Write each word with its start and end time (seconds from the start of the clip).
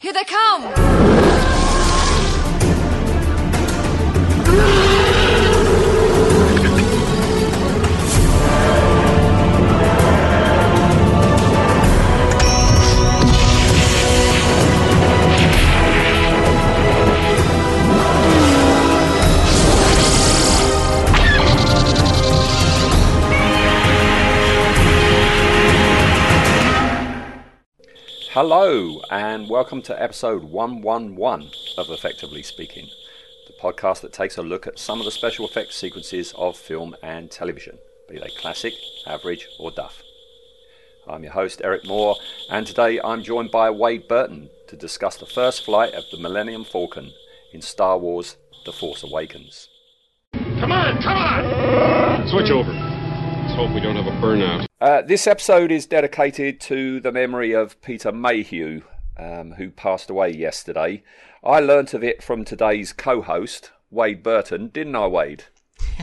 Here 0.00 0.14
they 0.14 0.24
come! 0.24 0.89
Hello, 28.32 29.02
and 29.10 29.50
welcome 29.50 29.82
to 29.82 30.00
episode 30.00 30.44
111 30.44 31.50
of 31.76 31.90
Effectively 31.90 32.44
Speaking, 32.44 32.88
the 33.48 33.52
podcast 33.60 34.02
that 34.02 34.12
takes 34.12 34.38
a 34.38 34.42
look 34.42 34.68
at 34.68 34.78
some 34.78 35.00
of 35.00 35.04
the 35.04 35.10
special 35.10 35.48
effects 35.48 35.74
sequences 35.74 36.32
of 36.38 36.56
film 36.56 36.94
and 37.02 37.28
television, 37.28 37.76
be 38.08 38.20
they 38.20 38.30
classic, 38.38 38.74
average, 39.04 39.48
or 39.58 39.72
duff. 39.72 40.04
I'm 41.08 41.24
your 41.24 41.32
host, 41.32 41.60
Eric 41.64 41.84
Moore, 41.88 42.14
and 42.48 42.64
today 42.68 43.00
I'm 43.02 43.24
joined 43.24 43.50
by 43.50 43.68
Wayde 43.68 44.06
Burton 44.06 44.48
to 44.68 44.76
discuss 44.76 45.16
the 45.16 45.26
first 45.26 45.64
flight 45.64 45.94
of 45.94 46.04
the 46.12 46.18
Millennium 46.18 46.62
Falcon 46.62 47.12
in 47.52 47.60
Star 47.60 47.98
Wars 47.98 48.36
The 48.64 48.72
Force 48.72 49.02
Awakens. 49.02 49.68
Come 50.34 50.70
on, 50.70 51.02
come 51.02 51.16
on! 51.16 52.28
Switch 52.28 52.52
over. 52.52 52.89
Let's 53.60 53.72
hope 53.72 53.74
we 53.74 53.82
don't 53.82 54.02
have 54.02 54.06
a 54.06 54.26
burnout. 54.26 54.66
Uh, 54.80 55.02
this 55.02 55.26
episode 55.26 55.70
is 55.70 55.84
dedicated 55.84 56.62
to 56.62 56.98
the 56.98 57.12
memory 57.12 57.52
of 57.52 57.78
Peter 57.82 58.10
Mayhew, 58.10 58.80
um, 59.18 59.52
who 59.52 59.68
passed 59.68 60.08
away 60.08 60.30
yesterday. 60.30 61.02
I 61.44 61.60
learnt 61.60 61.92
of 61.92 62.02
it 62.02 62.22
from 62.22 62.42
today's 62.42 62.94
co 62.94 63.20
host, 63.20 63.70
Wayde 63.92 64.22
Burton, 64.22 64.68
didn't 64.68 64.96
I, 64.96 65.00
Wayde? 65.00 65.42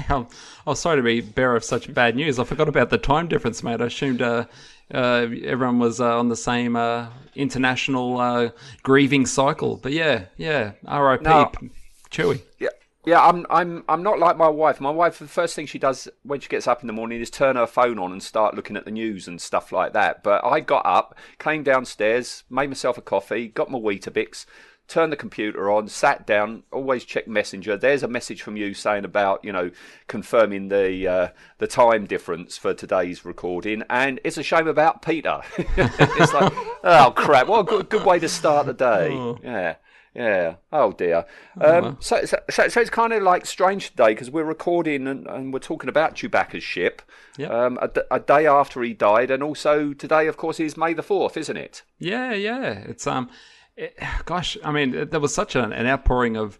I'm, 0.07 0.27
I'm 0.67 0.75
sorry 0.75 0.97
to 0.97 1.01
be 1.01 1.21
bearer 1.21 1.55
of 1.55 1.63
such 1.63 1.91
bad 1.91 2.15
news. 2.15 2.37
I 2.37 2.43
forgot 2.43 2.69
about 2.69 2.91
the 2.91 2.99
time 2.99 3.27
difference, 3.27 3.63
mate. 3.63 3.81
I 3.81 3.85
assumed 3.85 4.21
uh, 4.21 4.45
uh, 4.93 5.25
everyone 5.43 5.79
was 5.79 5.99
uh, 5.99 6.19
on 6.19 6.29
the 6.29 6.35
same 6.35 6.75
uh, 6.75 7.07
international 7.33 8.19
uh, 8.19 8.49
grieving 8.83 9.25
cycle. 9.25 9.77
But 9.77 9.93
yeah, 9.93 10.25
yeah, 10.37 10.73
R.I.P. 10.85 11.23
No. 11.23 11.51
Chewy. 12.11 12.39
Yeah. 12.59 12.69
Yeah, 13.07 13.25
I'm 13.25 13.45
I'm 13.49 13.85
I'm 13.87 14.03
not 14.03 14.19
like 14.19 14.35
my 14.35 14.49
wife. 14.49 14.81
My 14.81 14.91
wife 14.91 15.19
the 15.19 15.29
first 15.29 15.55
thing 15.55 15.65
she 15.65 15.79
does 15.79 16.09
when 16.23 16.41
she 16.41 16.49
gets 16.49 16.67
up 16.67 16.81
in 16.81 16.87
the 16.87 16.93
morning 16.93 17.21
is 17.21 17.29
turn 17.29 17.55
her 17.55 17.65
phone 17.65 17.99
on 17.99 18.11
and 18.11 18.21
start 18.21 18.53
looking 18.53 18.75
at 18.75 18.83
the 18.83 18.91
news 18.91 19.29
and 19.29 19.39
stuff 19.39 19.71
like 19.71 19.93
that. 19.93 20.23
But 20.23 20.43
I 20.43 20.59
got 20.59 20.85
up, 20.85 21.17
came 21.39 21.63
downstairs, 21.63 22.43
made 22.49 22.67
myself 22.67 22.97
a 22.97 23.01
coffee, 23.01 23.47
got 23.47 23.71
my 23.71 23.79
Weetabix, 23.79 24.45
turned 24.89 25.13
the 25.13 25.15
computer 25.15 25.71
on, 25.71 25.87
sat 25.87 26.27
down, 26.27 26.63
always 26.69 27.05
check 27.05 27.29
Messenger. 27.29 27.77
There's 27.77 28.03
a 28.03 28.09
message 28.09 28.41
from 28.41 28.57
you 28.57 28.73
saying 28.73 29.05
about, 29.05 29.41
you 29.41 29.53
know, 29.53 29.71
confirming 30.07 30.67
the 30.67 31.07
uh, 31.07 31.27
the 31.59 31.67
time 31.67 32.07
difference 32.07 32.57
for 32.57 32.73
today's 32.73 33.23
recording 33.23 33.83
and 33.89 34.19
it's 34.25 34.37
a 34.37 34.43
shame 34.43 34.67
about 34.67 35.01
Peter. 35.01 35.43
it's 35.57 36.33
like, 36.33 36.51
oh 36.83 37.13
crap, 37.15 37.47
what 37.47 37.61
a 37.61 37.63
good, 37.63 37.87
good 37.87 38.05
way 38.05 38.19
to 38.19 38.27
start 38.27 38.65
the 38.65 38.73
day. 38.73 39.13
Oh. 39.13 39.39
Yeah. 39.41 39.75
Yeah. 40.17 40.55
Oh 40.73 40.93
dear. 40.93 41.25
Um, 41.61 41.97
so, 41.99 42.25
so, 42.25 42.39
so, 42.49 42.67
so 42.67 42.81
it's 42.81 42.89
kind 42.89 43.13
of 43.13 43.21
like 43.21 43.45
strange 43.45 43.91
today 43.91 44.09
because 44.09 44.31
we're 44.31 44.43
recording 44.43 45.07
and, 45.07 45.27
and 45.27 45.53
we're 45.53 45.59
talking 45.59 45.89
about 45.89 46.15
Chewbacca's 46.15 46.63
ship 46.63 47.03
Yep. 47.37 47.51
um, 47.51 47.79
a, 47.79 47.91
a 48.09 48.19
day 48.19 48.47
after 48.47 48.81
he 48.81 48.93
died, 48.95 49.29
and 49.29 49.43
also 49.43 49.93
today, 49.93 50.25
of 50.25 50.35
course, 50.35 50.59
is 50.59 50.75
May 50.75 50.93
the 50.93 51.03
Fourth, 51.03 51.37
isn't 51.37 51.55
it? 51.55 51.83
Yeah, 51.99 52.33
yeah. 52.33 52.69
It's 52.71 53.05
um, 53.05 53.29
it, 53.75 53.95
gosh, 54.25 54.57
I 54.63 54.71
mean, 54.71 54.95
it, 54.95 55.11
there 55.11 55.19
was 55.19 55.35
such 55.35 55.55
an, 55.55 55.71
an 55.71 55.85
outpouring 55.85 56.35
of 56.35 56.57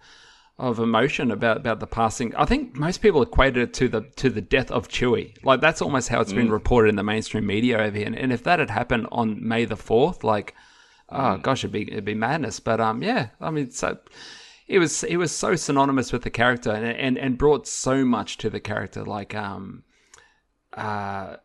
of 0.59 0.77
emotion 0.79 1.31
about 1.31 1.57
about 1.57 1.79
the 1.79 1.87
passing. 1.87 2.35
I 2.35 2.45
think 2.45 2.75
most 2.75 3.01
people 3.01 3.23
equated 3.23 3.69
it 3.69 3.73
to 3.75 3.87
the 3.87 4.01
to 4.17 4.29
the 4.29 4.41
death 4.41 4.69
of 4.69 4.87
Chewie. 4.87 5.33
Like 5.43 5.61
that's 5.61 5.81
almost 5.81 6.09
how 6.09 6.21
it's 6.21 6.33
been 6.33 6.51
reported 6.51 6.89
in 6.89 6.95
the 6.95 7.03
mainstream 7.03 7.47
media 7.47 7.79
over 7.79 7.97
here. 7.97 8.05
And, 8.05 8.15
and 8.15 8.31
if 8.31 8.43
that 8.43 8.59
had 8.59 8.69
happened 8.69 9.07
on 9.11 9.47
May 9.47 9.65
the 9.65 9.75
fourth, 9.75 10.23
like, 10.23 10.53
oh 11.09 11.37
gosh, 11.37 11.63
it'd 11.63 11.71
be 11.71 11.91
it'd 11.91 12.05
be 12.05 12.15
madness. 12.15 12.59
But 12.59 12.79
um, 12.79 13.01
yeah, 13.03 13.29
I 13.39 13.51
mean, 13.51 13.71
so 13.71 13.97
it 14.67 14.79
was 14.79 15.03
it 15.03 15.17
was 15.17 15.31
so 15.31 15.55
synonymous 15.55 16.11
with 16.11 16.23
the 16.23 16.29
character 16.29 16.71
and 16.71 16.85
and 16.85 17.17
and 17.17 17.37
brought 17.37 17.67
so 17.67 18.03
much 18.05 18.37
to 18.37 18.49
the 18.49 18.59
character. 18.59 19.03
Like 19.03 19.35
um, 19.35 19.83
uh 20.73 21.37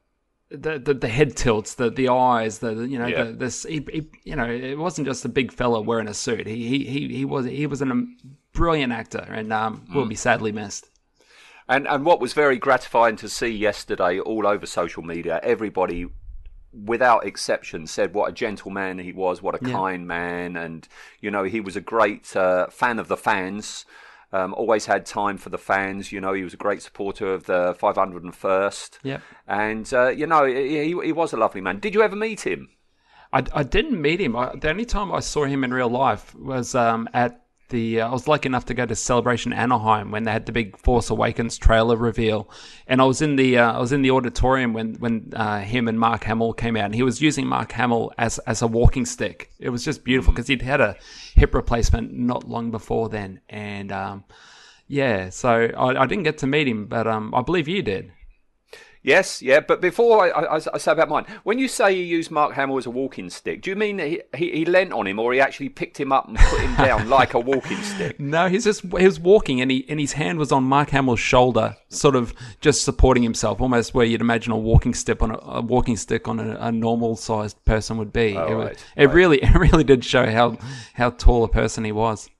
the, 0.50 0.78
the 0.78 0.94
the 0.94 1.08
head 1.08 1.36
tilts, 1.36 1.74
the 1.74 1.90
the 1.90 2.08
eyes, 2.08 2.58
the 2.58 2.74
the, 2.74 2.88
you 2.88 2.98
know 2.98 3.06
Yeah. 3.06 3.24
the 3.24 3.32
this 3.32 3.62
he, 3.62 3.86
he, 3.90 4.10
you 4.24 4.36
know 4.36 4.44
it 4.50 4.76
wasn't 4.76 5.06
just 5.06 5.24
a 5.24 5.28
big 5.28 5.52
fella 5.52 5.80
wearing 5.80 6.08
a 6.08 6.14
suit. 6.14 6.46
He 6.46 6.68
he 6.68 6.84
he, 6.84 7.08
he 7.16 7.24
was 7.24 7.46
he 7.46 7.66
was 7.66 7.80
an, 7.80 7.90
a 7.92 8.26
brilliant 8.52 8.92
actor 8.92 9.26
and 9.30 9.52
um, 9.52 9.86
will 9.94 10.06
be 10.06 10.14
sadly 10.14 10.52
missed. 10.52 10.90
And 11.68 11.86
and 11.88 12.04
what 12.04 12.20
was 12.20 12.34
very 12.34 12.58
gratifying 12.58 13.16
to 13.16 13.28
see 13.28 13.48
yesterday, 13.48 14.18
all 14.18 14.46
over 14.46 14.66
social 14.66 15.02
media, 15.02 15.40
everybody, 15.42 16.06
without 16.72 17.24
exception, 17.26 17.86
said 17.86 18.14
what 18.14 18.30
a 18.30 18.32
gentleman 18.32 18.98
he 18.98 19.12
was, 19.12 19.42
what 19.42 19.54
a 19.54 19.66
Yeah. 19.66 19.72
kind 19.72 20.06
man, 20.06 20.56
and 20.56 20.88
you 21.20 21.30
know 21.30 21.44
he 21.44 21.60
was 21.60 21.76
a 21.76 21.80
great 21.80 22.34
uh, 22.36 22.68
fan 22.68 22.98
of 22.98 23.08
the 23.08 23.16
fans. 23.16 23.84
Um, 24.34 24.54
always 24.54 24.86
had 24.86 25.04
time 25.04 25.36
for 25.36 25.50
the 25.50 25.58
fans. 25.58 26.10
You 26.10 26.18
know, 26.18 26.32
he 26.32 26.42
was 26.42 26.54
a 26.54 26.56
great 26.56 26.80
supporter 26.80 27.34
of 27.34 27.44
the 27.44 27.74
501st. 27.78 28.98
Yep. 29.02 29.20
And 29.46 29.92
uh, 29.92 30.08
you 30.08 30.26
know, 30.26 30.44
he, 30.46 30.84
he 30.94 31.00
he 31.04 31.12
was 31.12 31.32
a 31.34 31.36
lovely 31.36 31.60
man. 31.60 31.80
Did 31.80 31.94
you 31.94 32.02
ever 32.02 32.16
meet 32.16 32.46
him? 32.46 32.70
I, 33.34 33.44
I 33.54 33.62
didn't 33.62 34.00
meet 34.00 34.20
him. 34.20 34.34
I, 34.36 34.54
the 34.56 34.70
only 34.70 34.84
time 34.86 35.12
I 35.12 35.20
saw 35.20 35.44
him 35.44 35.64
in 35.64 35.72
real 35.72 35.88
life 35.90 36.34
was 36.34 36.74
um, 36.74 37.08
at 37.14 37.41
the. 37.72 38.00
Uh, 38.00 38.08
I 38.08 38.12
was 38.12 38.28
lucky 38.28 38.46
enough 38.46 38.66
to 38.66 38.74
go 38.74 38.86
to 38.86 38.94
Celebration 38.94 39.52
Anaheim 39.52 40.12
when 40.12 40.22
they 40.22 40.30
had 40.30 40.46
the 40.46 40.52
big 40.52 40.78
Force 40.78 41.10
Awakens 41.10 41.58
trailer 41.58 41.96
reveal, 41.96 42.48
and 42.86 43.02
I 43.02 43.04
was 43.04 43.20
in 43.20 43.34
the 43.34 43.58
uh, 43.58 43.72
I 43.72 43.80
was 43.80 43.90
in 43.90 44.02
the 44.02 44.12
auditorium 44.12 44.72
when 44.72 44.94
when 44.94 45.32
uh, 45.34 45.58
him 45.60 45.88
and 45.88 45.98
Mark 45.98 46.22
Hamill 46.22 46.52
came 46.52 46.76
out, 46.76 46.84
and 46.84 46.94
he 46.94 47.02
was 47.02 47.20
using 47.20 47.48
Mark 47.48 47.72
Hamill 47.72 48.12
as 48.16 48.38
as 48.40 48.62
a 48.62 48.68
walking 48.68 49.04
stick. 49.04 49.50
It 49.58 49.70
was 49.70 49.84
just 49.84 50.04
beautiful 50.04 50.32
because 50.32 50.46
he'd 50.46 50.62
had 50.62 50.80
a 50.80 50.96
hip 51.34 51.52
replacement 51.52 52.12
not 52.12 52.48
long 52.48 52.70
before 52.70 53.08
then, 53.08 53.40
and 53.48 53.90
um, 53.90 54.24
yeah, 54.86 55.30
so 55.30 55.50
I, 55.50 56.02
I 56.02 56.06
didn't 56.06 56.24
get 56.24 56.38
to 56.38 56.46
meet 56.46 56.68
him, 56.68 56.86
but 56.86 57.08
um, 57.08 57.34
I 57.34 57.42
believe 57.42 57.66
you 57.66 57.82
did. 57.82 58.12
Yes, 59.04 59.42
yeah, 59.42 59.58
but 59.58 59.80
before 59.80 60.24
I, 60.24 60.44
I, 60.44 60.54
I 60.56 60.78
say 60.78 60.92
about 60.92 61.08
mine, 61.08 61.26
when 61.42 61.58
you 61.58 61.66
say 61.66 61.92
you 61.92 62.04
used 62.04 62.30
Mark 62.30 62.54
Hamill 62.54 62.78
as 62.78 62.86
a 62.86 62.90
walking 62.90 63.30
stick, 63.30 63.62
do 63.62 63.70
you 63.70 63.76
mean 63.76 63.98
he, 63.98 64.22
he, 64.36 64.52
he 64.52 64.64
leant 64.64 64.92
on 64.92 65.08
him 65.08 65.18
or 65.18 65.32
he 65.32 65.40
actually 65.40 65.70
picked 65.70 65.98
him 65.98 66.12
up 66.12 66.28
and 66.28 66.38
put 66.38 66.60
him 66.60 66.74
down 66.76 67.08
like 67.08 67.34
a 67.34 67.40
walking 67.40 67.82
stick? 67.82 68.20
No, 68.20 68.48
he's 68.48 68.62
just 68.62 68.82
he 68.82 69.04
was 69.04 69.18
walking 69.18 69.60
and 69.60 69.72
he 69.72 69.84
and 69.88 69.98
his 69.98 70.12
hand 70.12 70.38
was 70.38 70.52
on 70.52 70.62
Mark 70.62 70.90
Hamill's 70.90 71.18
shoulder, 71.18 71.76
sort 71.88 72.14
of 72.14 72.32
just 72.60 72.84
supporting 72.84 73.24
himself, 73.24 73.60
almost 73.60 73.92
where 73.92 74.06
you'd 74.06 74.20
imagine 74.20 74.52
a 74.52 74.56
walking 74.56 74.94
stick 74.94 75.20
on 75.20 75.32
a, 75.32 75.38
a 75.38 75.60
walking 75.60 75.96
stick 75.96 76.28
on 76.28 76.38
a, 76.38 76.56
a 76.60 76.70
normal 76.70 77.16
sized 77.16 77.62
person 77.64 77.98
would 77.98 78.12
be. 78.12 78.36
Oh, 78.36 78.46
it 78.46 78.54
right, 78.54 78.84
it 78.96 79.06
right. 79.06 79.14
really 79.14 79.38
it 79.42 79.54
really 79.54 79.84
did 79.84 80.04
show 80.04 80.30
how 80.30 80.58
how 80.94 81.10
tall 81.10 81.42
a 81.42 81.48
person 81.48 81.82
he 81.82 81.92
was. 81.92 82.30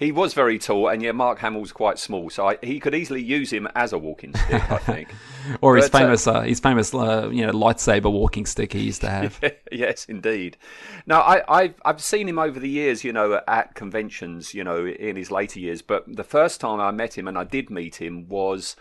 He 0.00 0.12
was 0.12 0.32
very 0.32 0.58
tall, 0.58 0.88
and 0.88 1.02
yeah, 1.02 1.12
Mark 1.12 1.40
Hamill's 1.40 1.72
quite 1.72 1.98
small, 1.98 2.30
so 2.30 2.48
I, 2.48 2.58
he 2.62 2.80
could 2.80 2.94
easily 2.94 3.22
use 3.22 3.52
him 3.52 3.68
as 3.74 3.92
a 3.92 3.98
walking 3.98 4.34
stick, 4.34 4.72
I 4.72 4.78
think. 4.92 5.14
Or 5.60 5.76
his 5.76 5.90
But, 5.90 5.96
uh, 5.96 6.04
famous 6.06 6.26
uh, 6.26 6.40
his 6.40 6.58
famous 6.58 6.94
uh, 6.94 7.28
you 7.30 7.46
know 7.46 7.52
lightsaber 7.52 8.10
walking 8.10 8.46
stick 8.46 8.72
he 8.72 8.80
used 8.80 9.02
to 9.02 9.10
have. 9.10 9.38
yes, 9.70 10.06
indeed. 10.06 10.56
Now, 11.04 11.20
I, 11.20 11.42
I've 11.46 11.74
I've 11.84 12.00
seen 12.00 12.30
him 12.30 12.38
over 12.38 12.58
the 12.58 12.68
years, 12.70 13.04
you 13.04 13.12
know, 13.12 13.42
at 13.46 13.74
conventions, 13.74 14.54
you 14.54 14.64
know, 14.64 14.86
in 14.86 15.16
his 15.16 15.30
later 15.30 15.60
years. 15.60 15.82
But 15.82 16.04
the 16.16 16.24
first 16.24 16.62
time 16.62 16.80
I 16.80 16.90
met 16.92 17.18
him, 17.18 17.28
and 17.28 17.36
I 17.36 17.44
did 17.44 17.68
meet 17.68 17.96
him, 18.00 18.26
was 18.26 18.76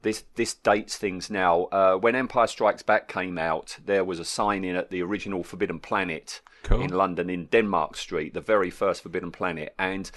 this 0.00 0.24
this 0.36 0.54
dates 0.54 0.96
things 0.96 1.28
now. 1.28 1.64
Uh, 1.64 1.96
when 1.96 2.14
Empire 2.14 2.46
Strikes 2.46 2.82
Back 2.82 3.08
came 3.08 3.36
out, 3.36 3.76
there 3.84 4.04
was 4.04 4.18
a 4.18 4.24
sign 4.24 4.64
in 4.64 4.74
at 4.74 4.90
the 4.90 5.02
original 5.02 5.44
Forbidden 5.44 5.80
Planet 5.80 6.40
Cool. 6.62 6.80
in 6.80 6.90
London, 6.90 7.28
in 7.28 7.44
Denmark 7.44 7.94
Street, 7.96 8.32
the 8.32 8.40
very 8.40 8.70
first 8.70 9.02
Forbidden 9.02 9.32
Planet, 9.32 9.74
and 9.78 10.10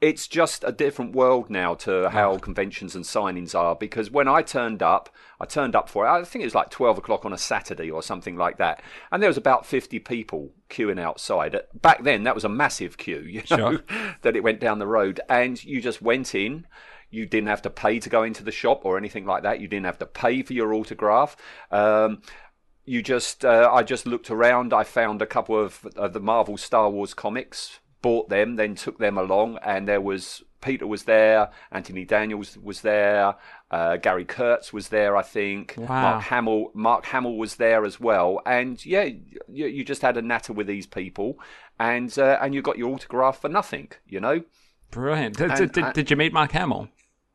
it's 0.00 0.26
just 0.28 0.64
a 0.64 0.72
different 0.72 1.14
world 1.14 1.48
now 1.48 1.74
to 1.74 2.10
how 2.10 2.36
conventions 2.38 2.94
and 2.94 3.04
signings 3.04 3.54
are 3.54 3.74
because 3.74 4.10
when 4.10 4.28
I 4.28 4.42
turned 4.42 4.82
up, 4.82 5.08
I 5.40 5.46
turned 5.46 5.74
up 5.74 5.88
for 5.88 6.04
it. 6.04 6.10
I 6.10 6.22
think 6.24 6.42
it 6.42 6.46
was 6.46 6.54
like 6.54 6.68
12 6.70 6.98
o'clock 6.98 7.24
on 7.24 7.32
a 7.32 7.38
Saturday 7.38 7.90
or 7.90 8.02
something 8.02 8.36
like 8.36 8.58
that. 8.58 8.82
And 9.10 9.22
there 9.22 9.30
was 9.30 9.36
about 9.38 9.64
50 9.64 9.98
people 10.00 10.52
queuing 10.68 11.00
outside. 11.00 11.58
Back 11.74 12.02
then, 12.04 12.24
that 12.24 12.34
was 12.34 12.44
a 12.44 12.48
massive 12.50 12.98
queue, 12.98 13.20
you 13.26 13.42
know, 13.50 13.76
Sure. 13.78 13.82
that 14.22 14.36
it 14.36 14.42
went 14.42 14.60
down 14.60 14.78
the 14.78 14.86
road. 14.86 15.20
And 15.28 15.62
you 15.64 15.80
just 15.80 16.02
went 16.02 16.34
in. 16.34 16.66
You 17.10 17.24
didn't 17.26 17.48
have 17.48 17.62
to 17.62 17.70
pay 17.70 18.00
to 18.00 18.10
go 18.10 18.24
into 18.24 18.42
the 18.42 18.50
shop 18.52 18.84
or 18.84 18.98
anything 18.98 19.24
like 19.24 19.44
that. 19.44 19.60
You 19.60 19.68
didn't 19.68 19.86
have 19.86 19.98
to 19.98 20.06
pay 20.06 20.42
for 20.42 20.52
your 20.52 20.74
autograph. 20.74 21.36
Um, 21.70 22.22
you 22.84 23.00
just 23.02 23.44
uh, 23.44 23.70
I 23.72 23.82
just 23.82 24.04
looked 24.06 24.30
around. 24.30 24.74
I 24.74 24.84
found 24.84 25.22
a 25.22 25.26
couple 25.26 25.58
of, 25.58 25.86
of 25.96 26.12
the 26.12 26.20
Marvel 26.20 26.56
Star 26.56 26.90
Wars 26.90 27.14
comics, 27.14 27.78
bought 28.04 28.28
them, 28.28 28.56
then 28.56 28.74
took 28.74 28.98
them 28.98 29.16
along, 29.16 29.58
and 29.62 29.88
there 29.88 30.00
was 30.00 30.42
Peter 30.60 30.86
was 30.86 31.04
there, 31.04 31.48
Anthony 31.72 32.04
Daniels 32.04 32.58
was 32.62 32.82
there, 32.82 33.34
uh, 33.70 33.96
Gary 33.96 34.26
Kurtz 34.26 34.74
was 34.74 34.88
there, 34.88 35.16
I 35.16 35.22
think. 35.22 35.74
Wow. 35.78 35.86
Mark 35.86 36.22
Hamill, 36.24 36.70
Mark 36.74 37.06
Hamill 37.06 37.38
was 37.38 37.56
there 37.56 37.82
as 37.86 37.98
well, 37.98 38.42
and 38.44 38.84
yeah, 38.84 39.04
you, 39.48 39.66
you 39.66 39.84
just 39.84 40.02
had 40.02 40.18
a 40.18 40.22
natter 40.22 40.52
with 40.52 40.66
these 40.66 40.86
people, 40.86 41.38
and 41.80 42.16
uh, 42.18 42.36
and 42.42 42.52
you 42.54 42.60
got 42.60 42.76
your 42.76 42.92
autograph 42.92 43.40
for 43.40 43.48
nothing. 43.48 43.88
You 44.06 44.20
know. 44.20 44.42
Brilliant. 44.90 45.38
Did, 45.38 45.50
And- 45.50 45.72
did, 45.72 45.84
and- 45.84 45.94
did 45.94 46.10
you 46.10 46.16
meet 46.16 46.34
Mark 46.34 46.52
Hamill? 46.52 46.88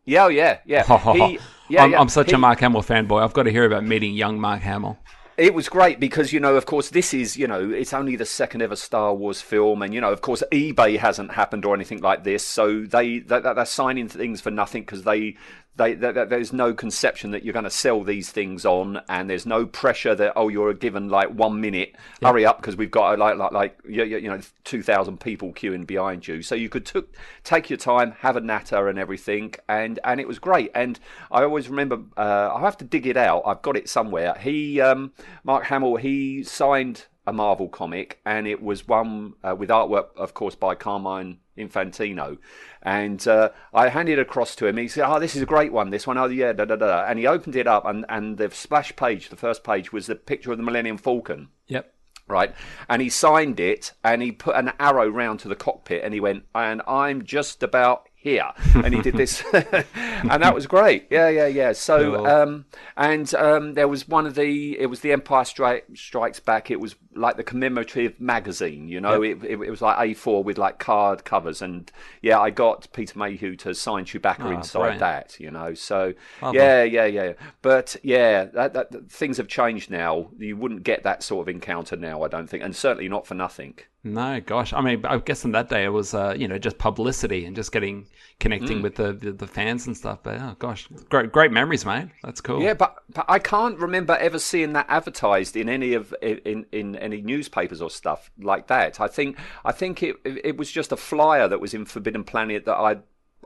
Yeah, 0.06 0.26
oh, 0.26 0.28
yeah, 0.28 0.60
yeah. 0.66 0.84
He- 1.14 1.40
yeah, 1.70 1.84
I'm, 1.84 1.92
yeah. 1.92 2.00
I'm 2.00 2.10
such 2.10 2.28
He- 2.30 2.36
a 2.36 2.38
Mark 2.38 2.60
Hamill 2.60 2.84
fanboy. 2.84 3.24
I've 3.24 3.34
got 3.34 3.44
to 3.44 3.52
hear 3.52 3.66
about 3.66 3.84
meeting 3.84 4.14
young 4.14 4.40
Mark 4.40 4.62
Hamill. 4.62 4.98
It 5.40 5.54
was 5.54 5.70
great 5.70 6.02
because 6.02 6.34
you 6.34 6.42
know, 6.42 6.58
of 6.58 6.66
course, 6.66 6.90
this 6.90 7.14
is 7.14 7.38
you 7.38 7.48
know, 7.48 7.70
it's 7.70 7.94
only 7.94 8.18
the 8.18 8.26
second 8.26 8.62
ever 8.62 8.76
Star 8.76 9.14
Wars 9.14 9.40
film, 9.42 9.82
and 9.82 9.94
you 9.94 10.02
know, 10.02 10.12
of 10.12 10.20
course, 10.20 10.44
eBay 10.52 10.98
hasn't 10.98 11.32
happened 11.32 11.64
or 11.64 11.74
anything 11.74 12.02
like 12.02 12.26
this, 12.26 12.46
so 12.46 12.82
they 12.82 13.20
they- 13.20 13.40
they're 13.40 13.66
signing 13.66 14.10
things 14.10 14.42
for 14.42 14.52
nothing 14.52 14.84
because 14.84 15.04
they. 15.04 15.36
They, 15.76 15.94
they, 15.94 16.12
they- 16.12 16.26
there's 16.26 16.52
no 16.52 16.74
conception 16.74 17.32
that 17.32 17.44
you're 17.44 17.54
going 17.54 17.64
to 17.64 17.70
sell 17.70 18.04
these 18.04 18.32
things 18.32 18.66
on, 18.66 19.02
and 19.08 19.30
there's 19.30 19.46
no 19.46 19.66
pressure 19.66 20.14
that 20.16 20.34
oh 20.36 20.50
you're 20.50 20.74
given 20.74 21.08
like 21.08 21.30
one 21.30 21.62
minute, 21.62 21.96
hurry 22.22 22.46
up 22.46 22.58
because 22.58 22.76
we've 22.76 22.92
got 22.92 23.18
like 23.18 23.38
like 23.38 23.52
like 23.54 23.80
you, 23.88 24.04
you 24.04 24.18
you 24.18 24.30
know 24.30 24.42
two 24.66 24.84
thousand 24.84 25.20
people 25.22 25.54
queuing 25.54 25.88
behind 25.88 26.28
you. 26.28 26.42
So 26.42 26.54
you 26.56 26.68
could 26.68 26.86
took 26.86 27.16
take 27.46 27.70
your 27.70 27.78
time, 27.78 28.12
have 28.20 28.36
a 28.36 28.42
natter 28.42 28.90
and 28.90 29.00
everything, 29.00 29.54
and 29.70 30.00
and 30.04 30.20
it 30.20 30.28
was 30.28 30.38
great. 30.40 30.72
And 30.76 31.00
I 31.32 31.44
always 31.44 31.70
remember 31.70 32.00
uh, 32.18 32.52
I 32.54 32.60
have 32.60 32.78
to 32.78 32.86
dig 32.86 33.08
it 33.08 33.16
out. 33.16 33.44
I've 33.46 33.62
got 33.62 33.78
it 33.78 33.88
somewhere. 33.88 34.36
He 34.40 34.82
um, 34.82 35.14
Mark 35.46 35.66
Hamill 35.66 35.96
he 35.96 36.44
signed 36.44 37.06
a 37.26 37.32
Marvel 37.32 37.70
comic, 37.70 38.20
and 38.26 38.48
it 38.48 38.62
was 38.62 38.88
one 38.88 39.34
uh, 39.44 39.56
with 39.56 39.70
artwork, 39.70 40.08
of 40.18 40.34
course, 40.34 40.56
by 40.56 40.74
Carmine 40.76 41.38
Infantino. 41.60 42.38
And 42.82 43.28
uh, 43.28 43.50
I 43.74 43.90
handed 43.90 44.18
it 44.18 44.22
across 44.22 44.56
to 44.56 44.66
him. 44.68 44.78
He 44.78 44.88
said, 44.88 45.08
"Oh, 45.08 45.20
this 45.20 45.36
is 45.36 45.42
a 45.42 45.46
great 45.46 45.72
one. 45.74 45.90
This 45.90 46.08
one, 46.08 46.18
oh 46.18 46.26
yeah, 46.28 46.54
da 46.54 46.66
da 46.66 46.76
da." 46.76 47.06
And 47.06 47.20
he 47.20 47.28
opened 47.28 47.56
it 47.56 47.68
up, 47.68 47.86
and 47.86 48.06
and 48.10 48.38
the 48.38 48.50
splash 48.52 48.96
page, 48.96 49.30
the 49.30 49.36
first 49.36 49.64
page, 49.64 49.92
was 49.94 50.08
the 50.08 50.16
picture 50.16 50.52
of 50.52 50.58
the 50.58 50.64
Millennium 50.64 50.98
Falcon 50.98 51.50
Yep. 51.68 51.94
right? 52.28 52.54
And 52.88 53.02
he 53.02 53.10
signed 53.10 53.60
it 53.60 53.94
and 54.04 54.22
he 54.22 54.32
put 54.32 54.56
an 54.56 54.72
arrow 54.80 55.08
round 55.08 55.40
to 55.42 55.48
the 55.48 55.56
cockpit 55.56 56.04
and 56.04 56.14
he 56.14 56.20
went, 56.20 56.46
and 56.56 56.82
I'm 56.88 57.24
just 57.26 57.64
about 57.64 58.09
here. 58.20 58.52
And 58.76 58.94
he 58.94 59.02
did 59.02 59.16
this, 59.16 59.44
and 59.54 60.44
that 60.44 60.54
was 60.56 60.66
great. 60.68 61.08
Yeah, 61.10 61.28
yeah, 61.30 61.48
yeah. 61.48 61.74
So, 61.74 62.26
um, 62.26 62.66
and 62.96 63.34
um, 63.36 63.74
there 63.74 63.88
was 63.88 64.08
one 64.08 64.26
of 64.26 64.36
the, 64.36 64.80
it 64.80 64.86
was 64.88 65.02
the 65.02 65.12
Empire 65.12 65.44
Stri- 65.44 65.98
Strikes 65.98 66.40
Back. 66.40 66.72
It 66.72 66.80
was 66.80 66.96
like 67.16 67.36
the 67.38 67.44
commemorative 67.44 68.20
magazine, 68.22 68.88
you 68.88 69.02
know, 69.02 69.22
it, 69.22 69.44
it, 69.44 69.60
it 69.62 69.70
was 69.70 69.82
like 69.82 69.98
A4 69.98 70.44
with 70.44 70.58
like 70.58 70.80
card 70.80 71.26
covers. 71.26 71.62
And 71.62 71.92
yeah, 72.22 72.40
I 72.40 72.50
got 72.52 72.88
Peter 72.94 73.18
Mayhew 73.20 73.56
to 73.58 73.74
sign 73.74 74.06
Chewbacca 74.06 74.46
Oh, 74.46 74.52
inside 74.52 74.80
brilliant. 74.80 75.00
that, 75.02 75.40
you 75.40 75.52
know. 75.52 75.74
So, 75.74 76.14
yeah, 76.54 76.84
yeah, 76.84 77.06
yeah. 77.06 77.34
But 77.62 77.96
yeah, 78.04 78.46
that, 78.46 78.74
that, 78.74 78.92
that- 78.92 79.12
things 79.12 79.38
have 79.38 79.48
changed 79.48 79.90
now. 79.92 80.30
You 80.38 80.56
wouldn't 80.56 80.84
get 80.84 81.04
that 81.04 81.24
sort 81.24 81.42
of 81.48 81.54
encounter 81.54 81.96
now, 81.96 82.24
I 82.24 82.28
don't 82.30 82.48
think, 82.50 82.64
and 82.64 82.76
certainly 82.76 83.10
not 83.10 83.28
for 83.28 83.34
nothing. 83.36 83.76
No, 84.02 84.40
gosh. 84.40 84.72
I 84.72 84.80
mean, 84.80 85.06
I 85.06 85.18
guess 85.18 85.44
in 85.44 85.52
that 85.52 85.68
day 85.68 85.84
it 85.84 85.90
was, 85.90 86.14
uh, 86.14 86.34
you 86.38 86.48
know, 86.48 86.58
just 86.58 86.78
publicity 86.78 87.44
and 87.46 87.54
just 87.54 87.74
getting 87.74 88.08
connecting 88.40 88.80
Mm. 88.80 88.84
with 88.84 88.96
the, 88.96 89.12
the 89.12 89.34
the 89.34 89.46
fans 89.48 89.88
and 89.88 89.98
stuff. 89.98 90.20
But 90.24 90.40
oh 90.40 90.56
gosh, 90.58 90.88
great 91.10 91.34
great 91.34 91.52
memories, 91.52 91.86
mate. 91.86 92.08
That's 92.24 92.40
cool. 92.40 92.62
Yeah, 92.62 92.76
but 92.76 92.96
but 93.14 93.26
I 93.28 93.40
can't 93.40 93.78
remember 93.78 94.16
ever 94.16 94.40
seeing 94.40 94.72
that 94.74 94.86
advertised 94.88 95.58
in 95.58 95.68
any 95.68 95.94
of 95.96 96.16
in 96.22 96.66
in 96.72 96.96
any 96.96 97.22
newspapers 97.22 97.82
or 97.82 97.90
stuff 97.90 98.32
like 98.40 98.68
that. 98.68 99.02
I 99.02 99.08
think 99.10 99.38
I 99.66 99.74
think 99.74 100.02
it 100.02 100.16
it 100.24 100.56
was 100.58 100.72
just 100.72 100.94
a 100.94 100.98
flyer 100.98 101.50
that 101.50 101.60
was 101.60 101.74
in 101.74 101.84
Forbidden 101.86 102.24
Planet 102.24 102.64
that 102.66 102.76
I. 102.78 102.98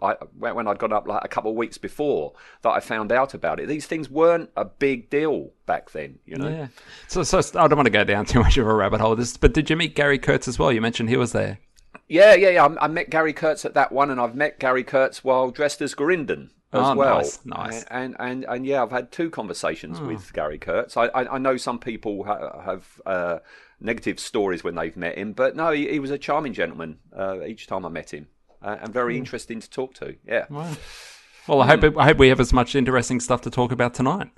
I, 0.03 0.15
when 0.37 0.55
when 0.55 0.67
I'd 0.67 0.79
gone 0.79 0.91
up 0.93 1.07
like 1.07 1.23
a 1.23 1.27
couple 1.27 1.51
of 1.51 1.57
weeks 1.57 1.77
before 1.77 2.33
that 2.61 2.69
I 2.71 2.79
found 2.79 3.11
out 3.11 3.33
about 3.33 3.59
it. 3.59 3.67
These 3.67 3.85
things 3.87 4.09
weren't 4.09 4.49
a 4.57 4.65
big 4.65 5.09
deal 5.09 5.51
back 5.65 5.91
then, 5.91 6.19
you 6.25 6.35
know. 6.37 6.49
Yeah. 6.49 6.67
So, 7.07 7.23
so 7.23 7.39
I 7.59 7.67
don't 7.67 7.77
want 7.77 7.87
to 7.87 7.91
go 7.91 8.03
down 8.03 8.25
too 8.27 8.39
much 8.41 8.57
of 8.57 8.67
a 8.67 8.73
rabbit 8.73 9.01
hole. 9.01 9.15
This, 9.15 9.37
but 9.37 9.53
did 9.53 9.69
you 9.69 9.75
meet 9.75 9.95
Gary 9.95 10.19
Kurtz 10.19 10.47
as 10.47 10.59
well? 10.59 10.71
You 10.71 10.81
mentioned 10.81 11.09
he 11.09 11.17
was 11.17 11.31
there. 11.31 11.59
Yeah, 12.07 12.33
yeah, 12.35 12.49
yeah. 12.49 12.65
I, 12.65 12.85
I 12.85 12.87
met 12.87 13.09
Gary 13.09 13.33
Kurtz 13.33 13.65
at 13.65 13.73
that 13.75 13.91
one, 13.91 14.09
and 14.09 14.19
I've 14.19 14.35
met 14.35 14.59
Gary 14.59 14.83
Kurtz 14.83 15.23
while 15.23 15.51
dressed 15.51 15.81
as 15.81 15.95
Garindan 15.95 16.49
as 16.73 16.81
Oh, 16.89 16.95
well. 16.95 17.17
nice, 17.17 17.39
nice. 17.45 17.83
And, 17.89 18.15
and 18.19 18.43
and 18.43 18.45
and 18.49 18.65
yeah, 18.65 18.83
I've 18.83 18.91
had 18.91 19.11
two 19.11 19.29
conversations 19.29 20.01
with 20.01 20.33
Gary 20.33 20.57
Kurtz. 20.57 20.97
I 20.97 21.05
I, 21.05 21.35
I 21.35 21.37
know 21.37 21.57
some 21.57 21.79
people 21.79 22.23
ha- 22.25 22.61
have. 22.61 23.01
Uh, 23.05 23.39
Negative 23.79 24.17
stories 24.17 24.63
when 24.63 24.75
they've 24.75 24.95
met 24.95 25.17
him, 25.17 25.33
but 25.33 25.57
no, 25.57 25.71
he, 25.71 25.89
he 25.89 25.99
was 25.99 26.09
a 26.09 26.17
charming 26.17 26.53
gentleman 26.53 26.99
uh, 27.13 27.43
each 27.43 27.67
time 27.67 27.85
I 27.85 27.89
met 27.89 28.13
him, 28.13 28.27
uh, 28.63 28.77
and 28.81 28.93
very 28.93 29.17
interesting 29.17 29.59
to 29.59 29.69
talk 29.69 29.93
to. 29.95 30.15
Yeah, 30.25 30.45
Well, 31.47 31.61
I 31.61 31.67
hope 31.67 31.97
I 31.97 32.05
hope 32.05 32.17
we 32.17 32.29
have 32.29 32.39
as 32.39 32.53
much 32.53 32.75
interesting 32.75 33.19
stuff 33.19 33.41
to 33.41 33.49
talk 33.49 33.71
about 33.71 33.93
tonight. 33.93 34.29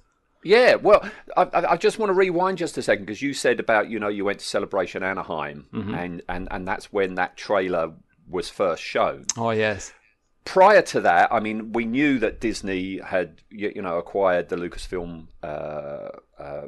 Yeah, 0.44 0.76
well, 0.76 1.08
I, 1.38 1.44
I 1.44 1.72
I 1.74 1.78
just 1.78 2.00
want 2.00 2.10
to 2.10 2.14
rewind 2.14 2.58
just 2.58 2.78
a 2.78 2.82
second 2.82 3.06
because 3.06 3.22
you 3.22 3.34
said 3.34 3.60
about 3.60 3.90
you 3.90 4.00
know 4.00 4.08
you 4.08 4.26
went 4.26 4.40
to 4.40 4.46
Celebration 4.46 5.04
Anaheim 5.04 5.68
and, 5.96 6.22
and 6.30 6.48
and 6.52 6.68
that's 6.68 6.92
when 6.92 7.16
that 7.16 7.38
trailer 7.38 7.94
was 8.30 8.50
first 8.50 8.82
shown. 8.84 9.26
Oh 9.38 9.52
yes. 9.52 9.94
Prior 10.44 10.84
to 10.84 11.02
that, 11.02 11.34
I 11.34 11.40
mean, 11.40 11.74
we 11.74 11.86
knew 11.86 12.20
that 12.20 12.40
Disney 12.40 13.00
had 13.00 13.42
you, 13.50 13.72
you 13.76 13.82
know 13.82 13.98
acquired 13.98 14.50
the 14.50 14.56
Lucasfilm 14.56 15.28
uh, 15.42 16.10
uh, 16.40 16.68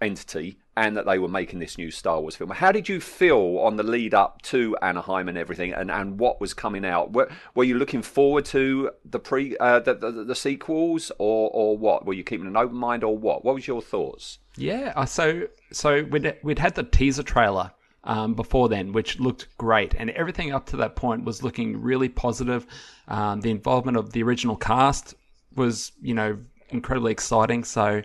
entity 0.00 0.58
and 0.80 0.96
that 0.96 1.04
they 1.04 1.18
were 1.18 1.28
making 1.28 1.58
this 1.58 1.76
new 1.76 1.90
Star 1.90 2.18
Wars 2.22 2.36
film. 2.36 2.50
How 2.50 2.72
did 2.72 2.88
you 2.88 3.00
feel 3.00 3.58
on 3.58 3.76
the 3.76 3.82
lead 3.82 4.14
up 4.14 4.40
to 4.52 4.60
Anaheim 4.80 5.28
and 5.28 5.36
everything, 5.36 5.74
and, 5.74 5.90
and 5.90 6.18
what 6.18 6.40
was 6.40 6.54
coming 6.54 6.86
out? 6.86 7.12
Were, 7.12 7.28
were 7.54 7.64
you 7.64 7.76
looking 7.76 8.02
forward 8.02 8.46
to 8.46 8.90
the 9.04 9.18
pre 9.18 9.56
uh, 9.58 9.80
the, 9.80 9.94
the 9.94 10.10
the 10.24 10.34
sequels, 10.34 11.12
or 11.18 11.50
or 11.52 11.76
what? 11.76 12.06
Were 12.06 12.14
you 12.14 12.24
keeping 12.24 12.46
an 12.46 12.56
open 12.56 12.76
mind, 12.76 13.04
or 13.04 13.14
what? 13.26 13.44
What 13.44 13.54
was 13.54 13.66
your 13.66 13.82
thoughts? 13.82 14.38
Yeah. 14.56 14.94
uh, 14.96 15.04
So 15.04 15.48
so 15.70 16.04
we'd 16.04 16.34
we'd 16.42 16.58
had 16.58 16.74
the 16.74 16.84
teaser 16.84 17.22
trailer 17.22 17.70
um, 18.04 18.34
before 18.34 18.70
then, 18.70 18.92
which 18.92 19.20
looked 19.20 19.48
great, 19.58 19.94
and 19.98 20.08
everything 20.10 20.54
up 20.54 20.64
to 20.66 20.76
that 20.78 20.96
point 20.96 21.24
was 21.24 21.42
looking 21.42 21.82
really 21.82 22.08
positive. 22.08 22.66
Um, 23.06 23.42
the 23.42 23.50
involvement 23.50 23.98
of 23.98 24.12
the 24.12 24.22
original 24.22 24.56
cast 24.56 25.14
was, 25.54 25.92
you 26.00 26.14
know, 26.14 26.38
incredibly 26.70 27.12
exciting. 27.12 27.64
So 27.64 28.02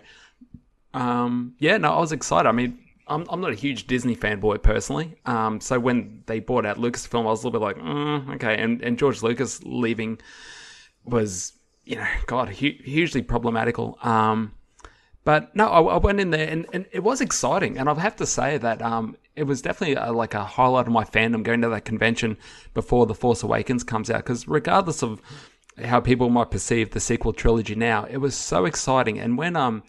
um, 0.96 1.54
yeah, 1.58 1.76
no, 1.76 1.92
I 1.92 2.00
was 2.00 2.12
excited. 2.12 2.48
I 2.48 2.52
mean, 2.52 2.78
I'm, 3.06 3.26
I'm 3.28 3.40
not 3.40 3.52
a 3.52 3.54
huge 3.54 3.86
Disney 3.86 4.16
fanboy 4.16 4.62
personally. 4.62 5.14
Um, 5.26 5.60
so 5.60 5.78
when 5.78 6.22
they 6.24 6.40
bought 6.40 6.64
out 6.64 6.78
Lucasfilm, 6.78 7.20
I 7.20 7.24
was 7.24 7.44
a 7.44 7.48
little 7.48 7.60
bit 7.60 7.64
like, 7.64 7.76
mm, 7.76 8.34
okay. 8.36 8.56
And, 8.56 8.80
and 8.80 8.98
George 8.98 9.22
Lucas 9.22 9.62
leaving 9.62 10.18
was, 11.04 11.52
you 11.84 11.96
know, 11.96 12.06
God, 12.26 12.48
hu- 12.48 12.82
hugely 12.82 13.20
problematical. 13.20 13.98
Um, 14.02 14.54
but 15.22 15.54
no, 15.54 15.68
I, 15.68 15.80
I 15.82 15.96
went 15.98 16.18
in 16.18 16.30
there 16.30 16.48
and, 16.48 16.66
and 16.72 16.86
it 16.90 17.02
was 17.02 17.20
exciting. 17.20 17.76
And 17.76 17.90
I 17.90 17.94
have 18.00 18.16
to 18.16 18.26
say 18.26 18.56
that 18.56 18.80
um, 18.80 19.18
it 19.34 19.42
was 19.42 19.60
definitely 19.60 19.96
a, 19.96 20.12
like 20.12 20.32
a 20.32 20.44
highlight 20.44 20.86
of 20.86 20.92
my 20.94 21.04
fandom 21.04 21.42
going 21.42 21.60
to 21.60 21.68
that 21.68 21.84
convention 21.84 22.38
before 22.72 23.04
The 23.04 23.14
Force 23.14 23.42
Awakens 23.42 23.84
comes 23.84 24.10
out. 24.10 24.24
Because 24.24 24.48
regardless 24.48 25.02
of 25.02 25.20
how 25.84 26.00
people 26.00 26.30
might 26.30 26.50
perceive 26.50 26.92
the 26.92 27.00
sequel 27.00 27.34
trilogy 27.34 27.74
now, 27.74 28.06
it 28.06 28.16
was 28.16 28.34
so 28.34 28.64
exciting. 28.64 29.20
And 29.20 29.36
when 29.36 29.56
um, 29.56 29.82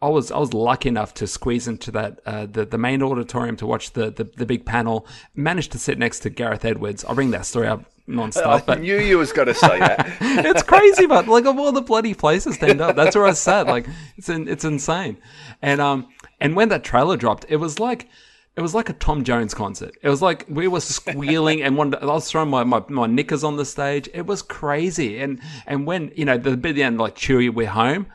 I 0.00 0.08
was 0.08 0.30
I 0.30 0.38
was 0.38 0.54
lucky 0.54 0.88
enough 0.88 1.12
to 1.14 1.26
squeeze 1.26 1.66
into 1.66 1.90
that 1.92 2.20
uh, 2.24 2.46
the 2.46 2.64
the 2.64 2.78
main 2.78 3.02
auditorium 3.02 3.56
to 3.56 3.66
watch 3.66 3.92
the, 3.92 4.10
the 4.10 4.24
the 4.24 4.46
big 4.46 4.64
panel. 4.64 5.06
Managed 5.34 5.72
to 5.72 5.78
sit 5.78 5.98
next 5.98 6.20
to 6.20 6.30
Gareth 6.30 6.64
Edwards. 6.64 7.04
I'll 7.04 7.14
bring 7.14 7.32
that 7.32 7.46
story 7.46 7.66
up 7.66 7.84
non-stop, 8.08 8.64
but 8.64 8.80
knew 8.80 8.98
you 8.98 9.18
was 9.18 9.32
going 9.32 9.48
to 9.48 9.54
say 9.54 9.78
that. 9.78 10.08
it's 10.20 10.62
crazy, 10.62 11.06
but 11.06 11.28
like 11.28 11.44
of 11.44 11.58
all 11.58 11.72
the 11.72 11.82
bloody 11.82 12.14
places 12.14 12.56
to 12.58 12.68
end 12.68 12.80
up, 12.80 12.96
that's 12.96 13.14
where 13.14 13.26
I 13.26 13.32
sat. 13.32 13.66
Like 13.66 13.86
it's 14.16 14.28
in, 14.28 14.48
it's 14.48 14.64
insane. 14.64 15.18
And 15.62 15.80
um 15.80 16.08
and 16.40 16.56
when 16.56 16.68
that 16.70 16.84
trailer 16.84 17.16
dropped, 17.16 17.46
it 17.48 17.56
was 17.56 17.78
like 17.78 18.08
it 18.56 18.60
was 18.60 18.74
like 18.74 18.88
a 18.88 18.92
Tom 18.94 19.24
Jones 19.24 19.54
concert. 19.54 19.96
It 20.02 20.08
was 20.08 20.22
like 20.22 20.46
we 20.48 20.68
were 20.68 20.80
squealing 20.80 21.62
and 21.62 21.76
one, 21.76 21.94
I 21.94 22.06
was 22.06 22.30
throwing 22.30 22.50
my, 22.50 22.64
my, 22.64 22.82
my 22.88 23.06
knickers 23.06 23.44
on 23.44 23.56
the 23.56 23.64
stage. 23.64 24.08
It 24.14 24.26
was 24.26 24.42
crazy. 24.42 25.20
And 25.20 25.40
and 25.66 25.86
when 25.86 26.12
you 26.16 26.24
know 26.24 26.38
the 26.38 26.56
bit 26.56 26.70
at 26.70 26.74
the 26.76 26.82
end 26.82 26.98
like 26.98 27.16
Chewie, 27.16 27.52
we're 27.52 27.68
home. 27.68 28.06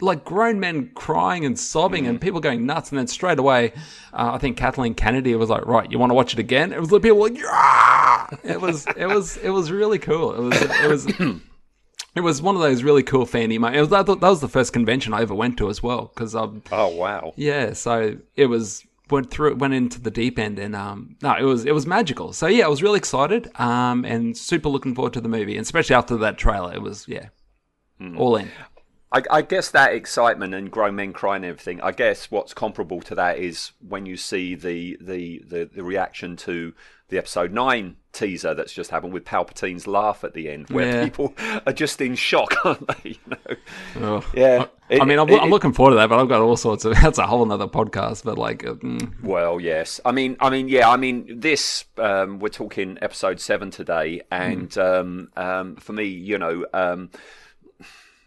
Like 0.00 0.24
grown 0.24 0.60
men 0.60 0.90
crying 0.94 1.46
and 1.46 1.58
sobbing 1.58 2.06
and 2.06 2.20
people 2.20 2.40
going 2.40 2.66
nuts, 2.66 2.90
and 2.90 2.98
then 2.98 3.06
straight 3.06 3.38
away, 3.38 3.72
uh, 4.12 4.32
I 4.34 4.38
think 4.38 4.58
Kathleen 4.58 4.94
Kennedy 4.94 5.34
was 5.36 5.48
like, 5.48 5.64
"Right, 5.64 5.90
you 5.90 5.98
want 5.98 6.10
to 6.10 6.14
watch 6.14 6.34
it 6.34 6.38
again?" 6.38 6.72
It 6.74 6.80
was 6.80 6.90
the 6.90 7.00
people 7.00 7.18
like, 7.18 7.38
"Yeah!" 7.38 8.26
It 8.44 8.60
was, 8.60 8.86
it 8.96 9.06
was, 9.06 9.38
it 9.38 9.50
was 9.50 9.70
really 9.70 9.98
cool. 9.98 10.34
It 10.34 10.40
was, 10.40 10.62
it 10.62 10.90
was, 10.90 11.40
it 12.14 12.20
was 12.20 12.42
one 12.42 12.56
of 12.56 12.62
those 12.62 12.82
really 12.82 13.02
cool 13.02 13.24
fan 13.26 13.52
emo. 13.52 13.68
It 13.68 13.80
was 13.80 13.90
that, 13.90 14.06
that 14.06 14.20
was 14.20 14.40
the 14.40 14.48
first 14.48 14.72
convention 14.72 15.14
I 15.14 15.22
ever 15.22 15.34
went 15.34 15.58
to 15.58 15.68
as 15.70 15.82
well 15.82 16.10
because 16.14 16.34
um 16.34 16.62
oh 16.72 16.88
wow! 16.88 17.32
yeah 17.36 17.72
so 17.74 18.16
it 18.34 18.46
was 18.46 18.84
went 19.10 19.30
through 19.30 19.54
went 19.54 19.74
into 19.74 20.00
the 20.00 20.10
deep 20.10 20.38
end 20.38 20.58
and 20.58 20.74
um 20.74 21.16
no 21.22 21.36
it 21.38 21.44
was 21.44 21.64
it 21.64 21.72
was 21.72 21.86
magical 21.86 22.32
so 22.32 22.46
yeah 22.48 22.64
I 22.64 22.68
was 22.68 22.82
really 22.82 22.98
excited 22.98 23.48
um 23.60 24.04
and 24.04 24.36
super 24.36 24.68
looking 24.68 24.94
forward 24.94 25.12
to 25.12 25.20
the 25.20 25.28
movie 25.28 25.56
and 25.56 25.62
especially 25.62 25.94
after 25.94 26.16
that 26.16 26.38
trailer 26.38 26.74
it 26.74 26.82
was 26.82 27.06
yeah 27.06 27.28
all 28.18 28.36
in 28.36 28.50
I, 29.12 29.22
I 29.30 29.42
guess 29.42 29.70
that 29.70 29.92
excitement 29.94 30.52
and 30.54 30.70
grown 30.70 30.96
men 30.96 31.12
crying 31.12 31.44
and 31.44 31.50
everything. 31.50 31.80
I 31.80 31.92
guess 31.92 32.30
what's 32.30 32.52
comparable 32.52 33.00
to 33.02 33.14
that 33.14 33.38
is 33.38 33.72
when 33.86 34.04
you 34.06 34.16
see 34.16 34.54
the 34.54 34.96
the 35.00 35.42
the, 35.46 35.70
the 35.72 35.84
reaction 35.84 36.36
to 36.38 36.74
the 37.08 37.18
episode 37.18 37.52
nine 37.52 37.94
teaser 38.12 38.52
that's 38.52 38.72
just 38.72 38.90
happened 38.90 39.12
with 39.12 39.24
Palpatine's 39.24 39.86
laugh 39.86 40.24
at 40.24 40.34
the 40.34 40.50
end, 40.50 40.68
where 40.70 40.86
Yeah. 40.92 41.04
people 41.04 41.34
are 41.66 41.72
just 41.72 42.00
in 42.00 42.16
shock, 42.16 42.52
aren't 42.64 42.88
they? 43.04 43.10
You 43.10 43.18
know? 44.00 44.16
Ugh. 44.16 44.24
Yeah. 44.34 44.66
I 44.90 45.04
mean, 45.04 45.20
I'm, 45.20 45.28
It- 45.28 45.40
I'm 45.40 45.50
looking 45.50 45.72
forward 45.72 45.90
to 45.92 45.96
that, 45.98 46.08
but 46.08 46.18
I've 46.20 46.28
got 46.28 46.40
all 46.40 46.56
sorts 46.56 46.84
of. 46.84 46.94
That's 47.00 47.18
a 47.18 47.26
whole 47.28 47.44
nother 47.46 47.68
podcast. 47.68 48.24
But 48.24 48.38
like, 48.38 48.66
uh, 48.66 48.74
mm, 48.74 49.22
Well, 49.22 49.60
yes. 49.60 50.00
I 50.04 50.10
mean, 50.10 50.36
I 50.40 50.50
mean, 50.50 50.68
yeah. 50.68 50.88
I 50.90 50.96
mean, 50.96 51.38
this 51.38 51.84
um, 51.98 52.40
we're 52.40 52.48
talking 52.48 52.98
episode 53.00 53.38
seven 53.38 53.70
today, 53.70 54.22
and 54.32 54.76
um, 54.76 55.28
um, 55.36 55.76
for 55.76 55.92
me, 55.92 56.06
you 56.06 56.38
know, 56.38 56.66
um, 56.74 57.10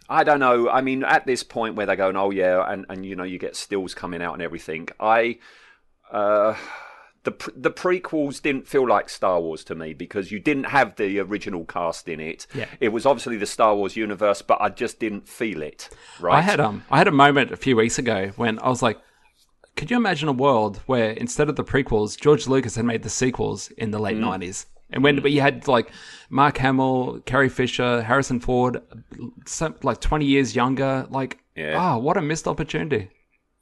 I 0.09 0.23
don't 0.23 0.39
know. 0.39 0.69
I 0.69 0.81
mean, 0.81 1.03
at 1.03 1.25
this 1.25 1.43
point 1.43 1.75
where 1.75 1.85
they're 1.85 1.95
going, 1.95 2.17
oh 2.17 2.31
yeah, 2.31 2.65
and 2.67 2.85
and 2.89 3.05
you 3.05 3.15
know, 3.15 3.23
you 3.23 3.37
get 3.37 3.55
stills 3.55 3.93
coming 3.93 4.21
out 4.21 4.33
and 4.33 4.41
everything. 4.41 4.89
I. 4.99 5.37
Uh, 6.11 6.55
the 7.23 7.51
the 7.55 7.71
prequels 7.71 8.41
didn't 8.41 8.67
feel 8.67 8.87
like 8.87 9.09
Star 9.09 9.41
Wars 9.41 9.63
to 9.65 9.75
me 9.75 9.93
because 9.93 10.31
you 10.31 10.39
didn't 10.39 10.65
have 10.65 10.95
the 10.95 11.19
original 11.19 11.65
cast 11.65 12.07
in 12.07 12.19
it. 12.19 12.47
Yeah. 12.53 12.65
It 12.79 12.89
was 12.89 13.05
obviously 13.05 13.37
the 13.37 13.45
Star 13.45 13.75
Wars 13.75 13.95
universe, 13.95 14.41
but 14.41 14.59
I 14.61 14.69
just 14.69 14.99
didn't 14.99 15.27
feel 15.27 15.61
it. 15.61 15.89
Right. 16.19 16.37
I 16.37 16.41
had 16.41 16.59
um, 16.59 16.85
I 16.89 16.97
had 16.97 17.07
a 17.07 17.11
moment 17.11 17.51
a 17.51 17.57
few 17.57 17.75
weeks 17.75 17.99
ago 17.99 18.31
when 18.37 18.57
I 18.59 18.69
was 18.69 18.81
like, 18.81 18.99
could 19.75 19.91
you 19.91 19.97
imagine 19.97 20.29
a 20.29 20.33
world 20.33 20.77
where 20.85 21.11
instead 21.11 21.49
of 21.49 21.55
the 21.55 21.63
prequels, 21.63 22.19
George 22.19 22.47
Lucas 22.47 22.75
had 22.75 22.85
made 22.85 23.03
the 23.03 23.09
sequels 23.09 23.69
in 23.71 23.91
the 23.91 23.99
late 23.99 24.17
Mm. 24.17 24.21
'90s, 24.91 24.96
and 24.96 25.03
when 25.03 25.25
you 25.34 25.41
had 25.41 25.67
like 25.67 25.91
Mark 26.29 26.58
Hamill, 26.58 27.22
Carrie 27.25 27.50
Fisher, 27.50 28.01
Harrison 28.01 28.39
Ford, 28.39 28.81
some, 29.46 29.75
like 29.84 30.00
20 30.01 30.25
years 30.25 30.55
younger, 30.55 31.08
like, 31.10 31.39
Yeah. 31.55 31.75
ah, 31.77 31.98
what 31.98 32.17
a 32.17 32.22
missed 32.22 32.48
opportunity. 32.48 33.10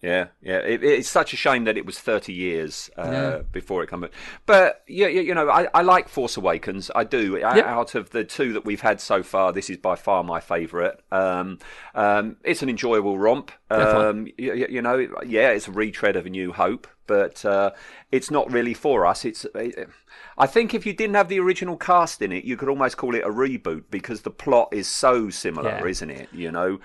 Yeah, 0.02 0.28
yeah. 0.44 0.60
It, 0.60 0.84
it's 0.84 1.10
such 1.10 1.34
a 1.34 1.36
shame 1.36 1.64
that 1.64 1.76
it 1.76 1.84
was 1.86 1.98
30 2.00 2.32
years 2.32 2.90
uh, 2.98 3.10
Yeah. 3.12 3.42
before 3.52 3.84
it 3.84 3.90
came. 3.90 4.04
out. 4.04 4.12
But 4.46 4.84
yeah, 4.88 5.08
you, 5.08 5.22
you 5.22 5.34
know, 5.34 5.50
I, 5.50 5.68
I 5.74 5.82
like 5.82 6.08
Force 6.08 6.38
Awakens. 6.38 6.92
I 6.94 7.04
do. 7.04 7.38
Yep. 7.38 7.66
Out 7.66 7.96
of 7.96 8.12
the 8.12 8.24
two 8.24 8.54
that 8.54 8.64
we've 8.64 8.82
had 8.82 9.02
so 9.02 9.24
far, 9.24 9.52
this 9.52 9.72
is 9.72 9.78
by 9.78 9.96
far 9.96 10.24
my 10.24 10.40
favourite. 10.40 11.00
Um, 11.12 11.58
um, 11.96 12.38
it's 12.44 12.62
an 12.62 12.70
enjoyable 12.70 13.18
romp. 13.18 13.52
Um, 13.72 14.28
you, 14.38 14.54
you 14.70 14.82
know, 14.84 15.08
yeah, 15.26 15.50
it's 15.50 15.68
a 15.68 15.72
retread 15.72 16.16
of 16.16 16.28
A 16.28 16.30
New 16.30 16.54
Hope, 16.54 16.88
but 17.08 17.44
uh, 17.44 17.72
it's 18.12 18.30
not 18.30 18.52
really 18.52 18.76
for 18.76 19.06
us. 19.06 19.26
It's. 19.26 19.46
It, 19.56 19.90
I 20.38 20.46
think 20.46 20.76
if 20.76 20.86
you 20.86 20.94
didn't 20.94 21.16
have 21.16 21.28
the 21.30 21.40
original 21.40 21.76
cast 21.76 22.22
in 22.22 22.32
it, 22.32 22.44
you 22.44 22.56
could 22.56 22.70
almost 22.70 22.98
call 22.98 23.16
it 23.16 23.24
a 23.24 23.30
reboot 23.30 23.86
because 23.90 24.22
the 24.22 24.30
plot 24.30 24.70
is 24.72 24.88
so 24.88 25.32
similar, 25.32 25.72
Yeah. 25.72 25.86
isn't 25.86 26.10
it? 26.12 26.30
You 26.32 26.52
know. 26.52 26.80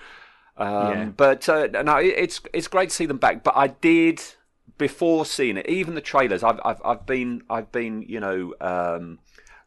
Um, 0.57 0.67
Yeah. 0.67 1.05
But 1.15 1.49
uh, 1.49 1.67
no, 1.83 1.97
it's 1.97 2.41
it's 2.53 2.67
great 2.67 2.89
to 2.89 2.95
see 2.95 3.05
them 3.05 3.17
back. 3.17 3.43
But 3.43 3.55
I 3.55 3.67
did 3.67 4.21
before 4.77 5.25
seeing 5.25 5.57
it, 5.57 5.67
even 5.69 5.95
the 5.95 6.01
trailers. 6.01 6.43
I've 6.43 6.59
I've, 6.63 6.81
I've 6.83 7.05
been 7.05 7.43
I've 7.49 7.71
been 7.71 8.03
you 8.03 8.19
know 8.19 8.53
um, 8.61 9.19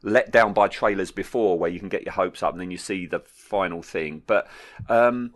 let 0.03 0.31
down 0.31 0.53
by 0.53 0.67
trailers 0.67 1.11
before, 1.11 1.57
where 1.57 1.69
you 1.69 1.79
can 1.79 1.89
get 1.89 2.03
your 2.03 2.13
hopes 2.13 2.43
up 2.43 2.53
and 2.53 2.61
then 2.61 2.71
you 2.71 2.77
see 2.77 3.05
the 3.05 3.19
final 3.19 3.81
thing. 3.81 4.23
But 4.25 4.47
um, 4.89 5.33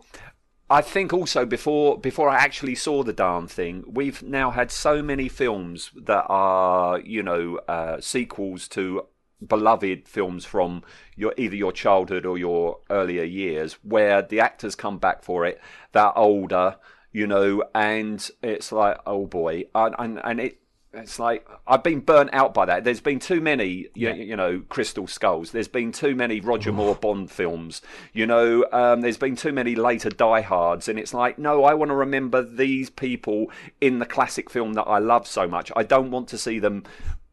I 0.70 0.80
think 0.80 1.12
also 1.12 1.44
before 1.44 1.98
before 1.98 2.30
I 2.30 2.36
actually 2.36 2.74
saw 2.74 3.02
the 3.02 3.12
darn 3.12 3.46
thing, 3.46 3.84
we've 3.86 4.22
now 4.22 4.50
had 4.50 4.70
so 4.70 5.02
many 5.02 5.28
films 5.28 5.90
that 5.94 6.24
are 6.28 6.98
you 7.00 7.22
know 7.22 7.58
uh, 7.68 8.00
sequels 8.00 8.68
to 8.68 9.06
beloved 9.48 10.06
films 10.08 10.44
from 10.44 10.82
your 11.16 11.34
either 11.36 11.56
your 11.56 11.72
childhood 11.72 12.26
or 12.26 12.38
your 12.38 12.78
earlier 12.90 13.24
years, 13.24 13.74
where 13.82 14.22
the 14.22 14.40
actors 14.40 14.74
come 14.74 14.98
back 14.98 15.22
for 15.22 15.44
it, 15.44 15.60
they're 15.92 16.16
older, 16.16 16.76
you 17.12 17.26
know, 17.26 17.62
and 17.74 18.30
it's 18.42 18.72
like 18.72 18.98
oh 19.06 19.26
boy, 19.26 19.64
and 19.74 19.94
and, 19.98 20.20
and 20.24 20.40
it. 20.40 20.58
It's 20.94 21.18
like 21.18 21.48
I've 21.66 21.82
been 21.82 22.00
burnt 22.00 22.28
out 22.34 22.52
by 22.52 22.66
that. 22.66 22.84
There's 22.84 23.00
been 23.00 23.18
too 23.18 23.40
many, 23.40 23.66
you, 23.94 24.08
Yeah. 24.08 24.12
you 24.12 24.36
know, 24.36 24.62
Crystal 24.68 25.06
Skulls. 25.06 25.50
There's 25.50 25.66
been 25.66 25.90
too 25.90 26.14
many 26.14 26.38
Roger 26.40 26.70
Moore 26.70 26.94
Bond 26.94 27.30
films. 27.30 27.80
You 28.12 28.26
know, 28.26 28.66
um, 28.72 29.00
there's 29.00 29.16
been 29.16 29.34
too 29.34 29.52
many 29.52 29.74
later 29.74 30.10
Die 30.10 30.42
Hards, 30.42 30.88
and 30.88 30.98
it's 30.98 31.14
like, 31.14 31.38
no, 31.38 31.64
I 31.64 31.72
want 31.72 31.88
to 31.88 31.94
remember 31.94 32.42
these 32.42 32.90
people 32.90 33.50
in 33.80 34.00
the 34.00 34.04
classic 34.04 34.50
film 34.50 34.74
that 34.74 34.82
I 34.82 34.98
love 34.98 35.26
so 35.26 35.48
much. 35.48 35.72
I 35.74 35.82
don't 35.82 36.10
want 36.10 36.28
to 36.28 36.36
see 36.36 36.58
them 36.58 36.84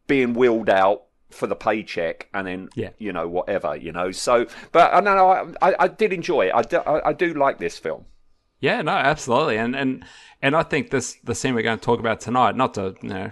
being 0.06 0.32
wheeled 0.32 0.70
out 0.70 1.02
for 1.30 1.46
the 1.46 1.56
paycheck 1.56 2.28
and 2.34 2.46
then 2.46 2.68
Yeah. 2.74 2.90
you 2.98 3.12
know 3.12 3.28
whatever 3.28 3.76
you 3.76 3.92
know 3.92 4.10
so 4.10 4.46
but 4.72 4.92
I 4.94 5.00
know 5.00 5.28
I, 5.30 5.70
I, 5.70 5.74
I 5.80 5.88
did 5.88 6.12
enjoy 6.12 6.46
it 6.46 6.52
I 6.54 6.62
do, 6.62 6.78
I, 6.78 7.08
I 7.10 7.12
do 7.12 7.34
like 7.34 7.58
this 7.58 7.78
film 7.78 8.04
Yeah, 8.60 8.82
no, 8.82 8.92
absolutely, 8.92 9.56
and 9.56 9.74
and 9.74 10.04
and 10.42 10.54
I 10.54 10.62
think 10.62 10.90
this 10.90 11.16
the 11.24 11.34
scene 11.34 11.54
we're 11.54 11.62
going 11.62 11.78
to 11.78 11.84
talk 11.84 11.98
about 12.00 12.20
tonight, 12.20 12.56
not 12.56 12.74
to 12.74 12.94
you 13.02 13.08
know 13.08 13.30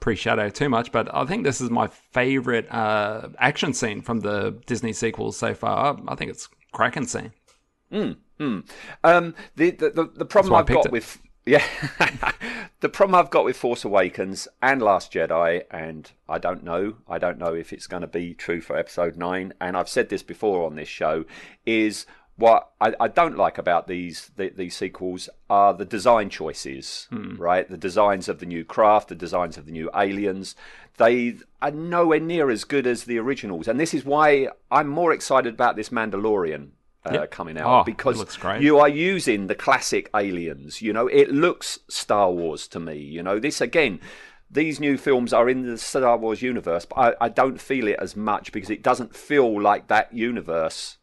pre-shadow 0.00 0.48
too 0.48 0.68
much, 0.68 0.92
but 0.92 1.12
I 1.12 1.24
think 1.24 1.42
this 1.42 1.60
is 1.60 1.70
my 1.70 1.88
favorite 2.12 2.70
uh, 2.72 3.28
action 3.38 3.72
scene 3.74 4.00
from 4.02 4.20
the 4.20 4.56
Disney 4.66 4.92
sequels 4.92 5.36
so 5.36 5.52
far. 5.54 5.98
I 6.06 6.14
think 6.14 6.30
it's 6.30 6.48
Kraken 6.72 7.06
scene. 7.06 7.32
Um, 7.90 9.34
the, 9.56 9.70
the 9.70 9.90
the 9.90 10.04
the 10.16 10.24
problem 10.24 10.54
I 10.54 10.58
I've 10.60 10.66
got 10.66 10.86
it. 10.86 10.92
with 10.92 11.18
yeah, 11.48 11.64
the 12.80 12.88
problem 12.88 13.14
I've 13.14 13.30
got 13.30 13.44
with 13.44 13.56
Force 13.56 13.84
Awakens 13.84 14.48
and 14.60 14.82
Last 14.82 15.12
Jedi, 15.12 15.62
and 15.70 16.10
I 16.28 16.38
don't 16.38 16.62
know, 16.62 16.96
I 17.08 17.18
don't 17.18 17.38
know 17.38 17.54
if 17.54 17.72
it's 17.72 17.86
going 17.86 18.02
to 18.02 18.06
be 18.06 18.34
true 18.34 18.60
for 18.60 18.76
Episode 18.76 19.16
Nine. 19.16 19.54
And 19.60 19.76
I've 19.76 19.88
said 19.88 20.10
this 20.10 20.22
before 20.22 20.66
on 20.66 20.76
this 20.76 20.88
show, 20.88 21.24
is 21.64 22.04
what 22.36 22.70
I, 22.80 22.94
I 23.00 23.08
don't 23.08 23.36
like 23.36 23.58
about 23.58 23.88
these 23.88 24.30
the, 24.36 24.50
these 24.50 24.76
sequels 24.76 25.28
are 25.48 25.72
the 25.72 25.86
design 25.86 26.28
choices, 26.28 27.08
hmm. 27.10 27.36
right? 27.36 27.68
The 27.68 27.78
designs 27.78 28.28
of 28.28 28.40
the 28.40 28.46
new 28.46 28.64
craft, 28.64 29.08
the 29.08 29.14
designs 29.14 29.56
of 29.56 29.64
the 29.66 29.72
new 29.72 29.90
aliens. 29.94 30.54
They 30.98 31.36
are 31.62 31.70
nowhere 31.70 32.20
near 32.20 32.50
as 32.50 32.64
good 32.64 32.86
as 32.86 33.04
the 33.04 33.18
originals, 33.18 33.68
and 33.68 33.80
this 33.80 33.94
is 33.94 34.04
why 34.04 34.48
I'm 34.70 34.88
more 34.88 35.12
excited 35.12 35.54
about 35.54 35.76
this 35.76 35.88
Mandalorian. 35.88 36.70
Uh, 37.06 37.10
Yep. 37.12 37.30
coming 37.30 37.56
Oh, 37.58 37.66
out 37.66 37.80
it 37.82 37.86
because 37.96 38.38
you 38.60 38.78
are 38.78 38.88
using 38.88 39.46
the 39.46 39.54
classic 39.54 40.10
aliens. 40.14 40.82
You 40.82 40.92
know, 40.92 41.06
it 41.06 41.30
looks 41.32 41.78
Star 41.88 42.30
Wars 42.32 42.66
to 42.68 42.80
me. 42.80 42.96
You 42.98 43.22
know, 43.22 43.38
this 43.38 43.60
again. 43.60 44.00
These 44.50 44.80
new 44.80 44.96
films 44.98 45.32
are 45.32 45.48
in 45.48 45.62
the 45.66 45.78
Star 45.78 46.16
Wars 46.16 46.42
universe, 46.42 46.86
but 46.86 46.98
I, 46.98 47.26
I 47.26 47.28
don't 47.28 47.60
feel 47.60 47.86
it 47.86 47.98
as 48.00 48.16
much 48.16 48.50
because 48.50 48.70
it 48.70 48.82
doesn't 48.82 49.14
feel 49.14 49.60
like 49.60 49.88
that 49.88 50.12
universe 50.12 50.96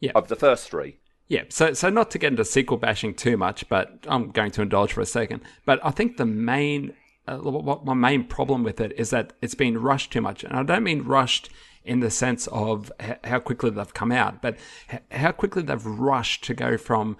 Yeah. 0.00 0.12
of 0.14 0.28
the 0.28 0.36
first 0.36 0.70
three. 0.70 0.98
Yeah, 1.26 1.44
so 1.48 1.72
so 1.72 1.88
not 1.90 2.10
to 2.12 2.18
get 2.18 2.32
into 2.32 2.44
sequel 2.44 2.76
bashing 2.76 3.14
too 3.14 3.36
much, 3.36 3.68
but 3.68 3.98
I'm 4.06 4.30
going 4.30 4.50
to 4.52 4.62
indulge 4.62 4.92
for 4.92 5.00
a 5.00 5.06
second. 5.06 5.40
But 5.64 5.80
I 5.84 5.90
think 5.90 6.16
the 6.18 6.26
main, 6.26 6.94
uh, 7.26 7.38
what 7.38 7.84
my 7.84 7.94
main 7.94 8.24
problem 8.24 8.62
with 8.62 8.80
it 8.80 8.92
is 8.98 9.10
that 9.10 9.32
it's 9.40 9.54
been 9.54 9.78
rushed 9.78 10.12
too 10.12 10.20
much, 10.20 10.44
and 10.44 10.54
I 10.54 10.62
don't 10.62 10.82
mean 10.84 11.02
rushed 11.02 11.50
in 11.84 12.00
the 12.00 12.10
sense 12.10 12.46
of 12.48 12.90
h- 13.00 13.18
how 13.24 13.38
quickly 13.38 13.70
they've 13.70 13.94
come 13.94 14.12
out, 14.12 14.40
but 14.42 14.56
h- 14.92 15.00
how 15.10 15.32
quickly 15.32 15.62
they've 15.62 15.84
rushed 15.84 16.44
to 16.44 16.54
go 16.54 16.76
from 16.76 17.16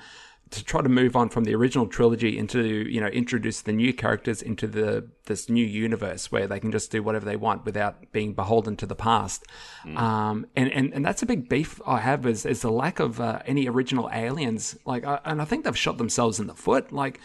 to 0.54 0.64
try 0.64 0.80
to 0.82 0.88
move 0.88 1.14
on 1.16 1.28
from 1.28 1.44
the 1.44 1.54
original 1.54 1.86
trilogy 1.86 2.38
into 2.38 2.62
you 2.62 3.00
know 3.00 3.06
introduce 3.08 3.60
the 3.60 3.72
new 3.72 3.92
characters 3.92 4.42
into 4.42 4.66
the 4.66 5.06
this 5.26 5.48
new 5.48 5.64
universe 5.64 6.30
where 6.30 6.46
they 6.46 6.60
can 6.60 6.70
just 6.70 6.90
do 6.90 7.02
whatever 7.02 7.24
they 7.24 7.36
want 7.36 7.64
without 7.64 8.12
being 8.12 8.34
beholden 8.34 8.76
to 8.76 8.84
the 8.84 8.94
past. 8.94 9.44
Um, 9.96 10.46
and, 10.54 10.70
and 10.70 10.92
and 10.92 11.04
that's 11.04 11.22
a 11.22 11.26
big 11.26 11.48
beef 11.48 11.80
I 11.86 11.98
have 12.00 12.26
is 12.26 12.44
is 12.44 12.60
the 12.62 12.70
lack 12.70 13.00
of 13.00 13.20
uh, 13.20 13.40
any 13.46 13.68
original 13.68 14.10
aliens. 14.12 14.76
Like 14.84 15.04
I, 15.04 15.20
and 15.24 15.40
I 15.40 15.44
think 15.46 15.64
they've 15.64 15.76
shot 15.76 15.98
themselves 15.98 16.38
in 16.40 16.46
the 16.46 16.54
foot. 16.54 16.92
Like 16.92 17.20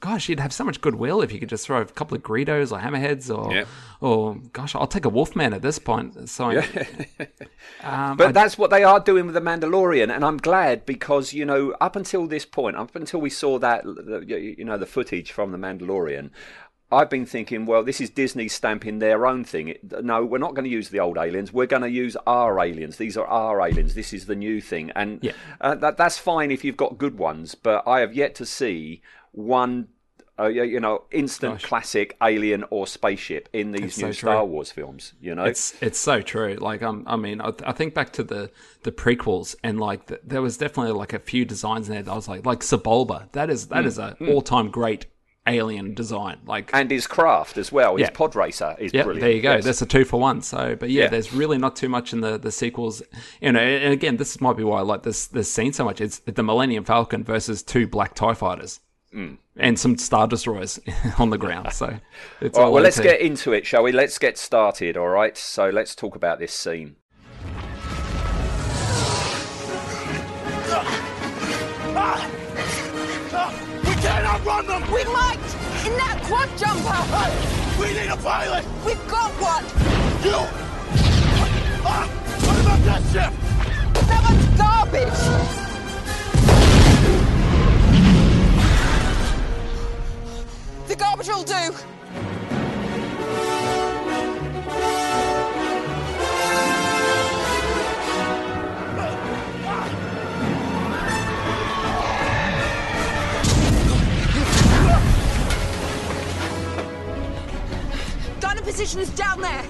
gosh 0.00 0.28
you'd 0.28 0.40
have 0.40 0.52
so 0.52 0.64
much 0.64 0.80
goodwill 0.80 1.22
if 1.22 1.32
you 1.32 1.38
could 1.40 1.48
just 1.48 1.66
throw 1.66 1.80
a 1.80 1.84
couple 1.86 2.16
of 2.16 2.22
Greedos 2.22 2.70
or 2.72 2.78
Hammerheads 2.80 3.34
or 3.36 3.52
Yeah. 3.54 3.64
or 4.00 4.36
gosh 4.52 4.74
I'll 4.74 4.86
take 4.86 5.04
a 5.04 5.08
Wolfman 5.08 5.52
at 5.54 5.62
this 5.62 5.78
point. 5.78 6.28
So 6.28 6.50
um, 7.82 8.16
But 8.16 8.28
I- 8.28 8.32
that's 8.32 8.58
what 8.58 8.70
they 8.70 8.82
are 8.84 8.98
doing 9.00 9.26
with 9.26 9.34
the 9.34 9.40
Mandalorian, 9.40 10.12
and 10.14 10.24
I'm 10.24 10.36
glad 10.38 10.84
because 10.84 11.32
you 11.32 11.44
know 11.44 11.70
up 11.80 11.94
until 11.96 12.26
this 12.26 12.44
point, 12.44 12.65
up 12.74 12.96
until 12.96 13.20
we 13.20 13.30
saw 13.30 13.58
that 13.58 13.84
you 14.26 14.64
know 14.64 14.78
the 14.78 14.86
footage 14.86 15.30
from 15.30 15.52
the 15.52 15.58
Mandalorian. 15.58 16.30
I've 16.90 17.10
been 17.10 17.26
thinking, 17.26 17.66
well, 17.66 17.82
this 17.82 18.00
is 18.00 18.10
Disney 18.10 18.46
stamping 18.46 19.00
their 19.00 19.26
own 19.26 19.42
thing. 19.42 19.74
No, 20.02 20.24
we're 20.24 20.38
not 20.38 20.54
going 20.54 20.66
to 20.66 20.70
use 20.70 20.90
the 20.90 21.00
old 21.00 21.18
aliens. 21.18 21.52
We're 21.52 21.66
going 21.66 21.82
to 21.82 21.90
use 21.90 22.16
our 22.28 22.60
aliens. 22.60 22.96
These 22.96 23.16
are 23.16 23.26
our 23.26 23.60
aliens. 23.60 23.94
This 23.94 24.12
is 24.12 24.26
the 24.26 24.36
new 24.36 24.60
thing, 24.60 24.92
and 24.94 25.18
Yeah. 25.20 25.32
uh, 25.60 25.74
that 25.76 25.96
that's 25.96 26.16
fine 26.18 26.50
if 26.52 26.64
you've 26.64 26.76
got 26.76 26.96
good 26.96 27.18
ones. 27.18 27.54
But 27.56 27.82
I 27.88 28.00
have 28.00 28.14
yet 28.14 28.34
to 28.36 28.46
see 28.46 29.02
one, 29.32 29.88
uh, 30.38 30.46
you 30.46 30.62
you 30.64 30.80
know, 30.80 31.04
instant 31.10 31.54
Gosh. 31.54 31.64
classic 31.64 32.16
alien 32.22 32.64
or 32.70 32.86
spaceship 32.86 33.48
in 33.52 33.72
these 33.72 33.84
It's 33.84 33.98
new 33.98 34.12
so. 34.12 34.26
Star 34.28 34.44
Wars 34.44 34.70
films. 34.70 35.14
You 35.20 35.34
know, 35.34 35.44
It's 35.44 35.74
it's 35.82 35.98
so 35.98 36.20
true. 36.20 36.54
Like 36.60 36.82
um, 36.82 37.04
I 37.06 37.16
mean, 37.16 37.40
I, 37.40 37.52
I 37.64 37.72
think 37.72 37.94
back 37.94 38.12
to 38.14 38.22
the 38.22 38.50
the 38.82 38.92
prequels, 38.92 39.56
and 39.64 39.80
like 39.80 40.06
th 40.08 40.20
there 40.24 40.42
was 40.42 40.56
definitely 40.58 40.92
like 40.92 41.12
a 41.12 41.18
few 41.18 41.44
designs 41.44 41.88
in 41.88 41.94
there 41.94 42.02
that 42.02 42.12
I 42.12 42.14
was 42.16 42.28
like, 42.28 42.44
like 42.44 42.60
Sebulba. 42.60 43.30
That 43.32 43.48
is 43.50 43.68
that 43.68 43.84
is 43.86 43.98
a 43.98 44.16
all 44.28 44.42
time 44.42 44.70
great 44.70 45.06
alien 45.48 45.94
design. 45.94 46.38
Like, 46.44 46.70
and 46.74 46.90
his 46.90 47.06
craft 47.06 47.56
as 47.56 47.70
well. 47.70 47.94
His 47.94 48.06
Yeah. 48.08 48.10
pod 48.10 48.34
racer 48.34 48.74
is 48.80 48.92
yeah, 48.92 49.04
brilliant. 49.04 49.20
there 49.22 49.30
you 49.30 49.40
go. 49.40 49.52
Yes. 49.54 49.64
That's 49.64 49.80
a 49.80 49.86
two 49.86 50.04
for 50.04 50.18
one. 50.18 50.42
So, 50.42 50.74
but 50.74 50.90
yeah, 50.90 51.04
Yeah. 51.04 51.08
there's 51.10 51.32
really 51.32 51.56
not 51.56 51.76
too 51.76 51.88
much 51.88 52.12
in 52.12 52.20
the, 52.20 52.36
the 52.36 52.50
sequels. 52.50 53.00
You 53.40 53.52
know, 53.52 53.60
and 53.60 53.92
again, 53.92 54.16
this 54.16 54.40
might 54.40 54.56
be 54.56 54.64
why 54.64 54.80
I 54.80 54.82
like 54.82 55.04
this 55.04 55.28
this 55.28 55.50
scene 55.52 55.72
so 55.72 55.84
much. 55.84 56.00
It's 56.00 56.18
the 56.18 56.42
Millennium 56.42 56.82
Falcon 56.84 57.22
versus 57.22 57.62
two 57.62 57.86
black 57.86 58.14
Tie 58.14 58.34
fighters. 58.34 58.80
Mm. 59.14 59.38
And 59.58 59.78
some 59.78 59.96
star 59.96 60.26
destroyers 60.26 60.78
on 61.18 61.30
the 61.30 61.38
ground. 61.38 61.72
So 61.72 61.98
it's 62.40 62.56
All 62.56 62.64
right, 62.64 62.66
all 62.66 62.72
well, 62.74 62.82
let's 62.82 63.00
get 63.00 63.20
into 63.20 63.52
it, 63.52 63.66
shall 63.66 63.82
we? 63.82 63.92
Let's 63.92 64.18
get 64.18 64.36
started, 64.36 64.96
all 64.96 65.08
right? 65.08 65.36
So 65.36 65.70
let's 65.70 65.94
talk 65.94 66.14
about 66.14 66.38
this 66.38 66.52
scene. 66.52 66.96
We 73.86 73.94
cannot 74.02 74.44
run 74.44 74.66
them! 74.66 74.82
We 74.92 75.04
might! 75.04 75.38
In 75.86 75.96
that 75.96 76.20
quad 76.24 76.48
jumper! 76.58 77.80
We 77.80 77.94
need 77.94 78.10
a 78.10 78.16
pilot! 78.16 78.64
We've 78.84 79.08
got 79.08 79.30
one! 79.40 79.64
You! 80.24 80.46
Ah! 81.84 82.06
What 82.44 82.60
about 82.60 82.80
that 82.84 83.02
ship? 83.12 83.32
That 84.06 84.22
one's 84.28 84.46
garbage! 84.58 85.75
The 90.96 91.04
garbage 91.04 91.28
will 91.28 91.42
do! 91.42 91.52
Gun 108.40 108.56
position 108.62 109.00
is 109.00 109.10
down 109.10 109.42
there! 109.42 109.64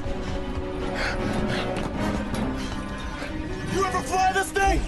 You 3.75 3.85
ever 3.85 4.00
fly 4.02 4.33
this 4.33 4.52
thing? 4.52 4.80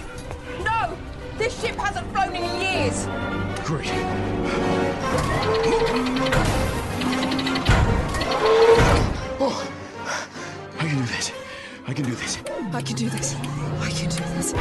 No! 0.63 0.97
This 1.37 1.59
ship 1.61 1.75
hasn't 1.75 2.09
flown 2.13 2.33
in 2.33 2.61
years! 2.61 3.07
Great. 3.65 4.88
Oh, 9.41 9.65
I 10.77 10.87
can 10.87 10.97
do 10.97 11.05
this. 11.05 11.31
I 11.87 11.93
can 11.93 12.05
do 12.05 12.15
this. 12.15 12.37
I 12.73 12.81
can 12.81 12.95
do 12.95 13.09
this. 13.09 13.35
I 13.35 13.89
can 13.91 14.09
do 14.09 14.23
this. 14.35 14.53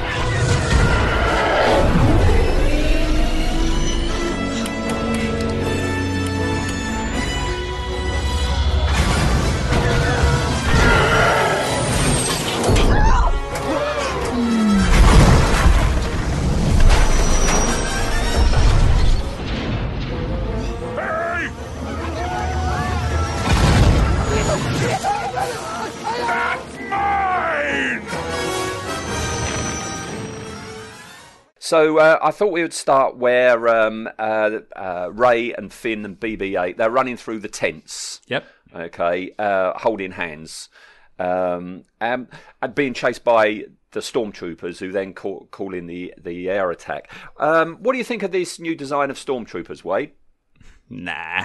So 31.69 31.99
uh, 31.99 32.19
I 32.23 32.31
thought 32.31 32.51
we 32.51 32.63
would 32.63 32.73
start 32.73 33.19
where 33.19 33.69
um, 33.69 34.09
uh, 34.19 34.61
uh, 34.75 35.11
Rey 35.13 35.53
and 35.53 35.71
Finn 35.71 36.03
and 36.07 36.19
BB-8 36.19 36.79
they're 36.79 36.89
running 36.89 37.19
through 37.19 37.41
the 37.41 37.49
tents. 37.49 38.23
Yep. 38.27 38.47
Okay, 38.75 39.33
uh, 39.39 39.79
holding 39.79 40.13
hands, 40.13 40.71
um, 41.19 41.85
um, 42.01 42.29
and 42.63 42.75
being 42.75 42.95
chased 42.95 43.23
by 43.23 43.65
the 43.91 44.01
stormtroopers, 44.01 44.79
who 44.79 44.93
then 44.93 45.13
call, 45.13 45.47
call 45.51 45.75
in 45.75 45.87
the 45.87 46.15
the 46.17 46.49
air 46.49 46.71
attack. 46.71 47.13
Um, 47.39 47.77
what 47.83 47.93
do 47.93 47.99
you 47.99 48.05
think 48.05 48.23
of 48.23 48.33
this 48.33 48.59
new 48.59 48.75
design 48.75 49.11
of 49.11 49.19
stormtroopers, 49.19 49.83
Wayde? 49.83 50.13
Nah. 50.89 51.45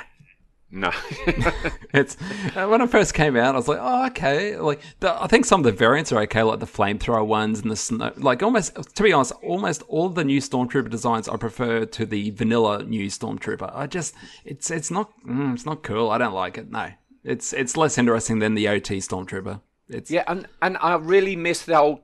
No, 0.76 0.90
It's 1.94 2.18
uh, 2.56 2.66
when 2.66 2.82
I 2.82 2.88
first 2.88 3.14
came 3.14 3.38
out, 3.38 3.54
I 3.54 3.58
was 3.58 3.68
like, 3.68 3.78
oh, 3.80 4.08
okay. 4.08 4.58
Like, 4.58 4.82
the, 5.02 5.22
I 5.22 5.28
think 5.28 5.46
some 5.46 5.60
of 5.60 5.66
the 5.66 5.72
variants 5.72 6.12
are 6.12 6.20
okay, 6.22 6.42
like 6.42 6.60
the 6.60 6.66
flamethrower 6.66 7.24
ones 7.24 7.60
and 7.60 7.70
the 7.70 7.76
snow. 7.76 8.12
Like, 8.18 8.42
almost 8.42 8.96
to 8.96 9.04
be 9.04 9.14
honest, 9.14 9.34
almost 9.44 9.84
all 9.84 10.10
the 10.10 10.24
new 10.24 10.42
stormtrooper 10.42 10.90
designs 10.90 11.30
I 11.30 11.38
prefer 11.38 11.86
to 11.86 12.06
the 12.08 12.32
vanilla 12.32 12.82
new 12.82 13.06
stormtrooper. 13.06 13.72
I 13.72 13.86
just, 13.86 14.16
it's 14.46 14.72
it's 14.72 14.90
not, 14.90 15.12
mm, 15.24 15.54
it's 15.54 15.68
not 15.68 15.84
cool. 15.84 16.10
I 16.10 16.18
don't 16.18 16.34
like 16.34 16.58
it. 16.58 16.72
No, 16.72 16.90
it's 17.24 17.54
it's 17.54 17.78
less 17.78 18.00
interesting 18.00 18.40
than 18.40 18.56
the 18.56 18.68
OT 18.68 18.98
stormtrooper. 18.98 19.62
It's 19.90 20.10
yeah, 20.10 20.24
and 20.26 20.48
and 20.64 20.78
I 20.82 20.96
really 20.96 21.36
miss 21.36 21.66
the 21.66 21.78
old 21.78 22.00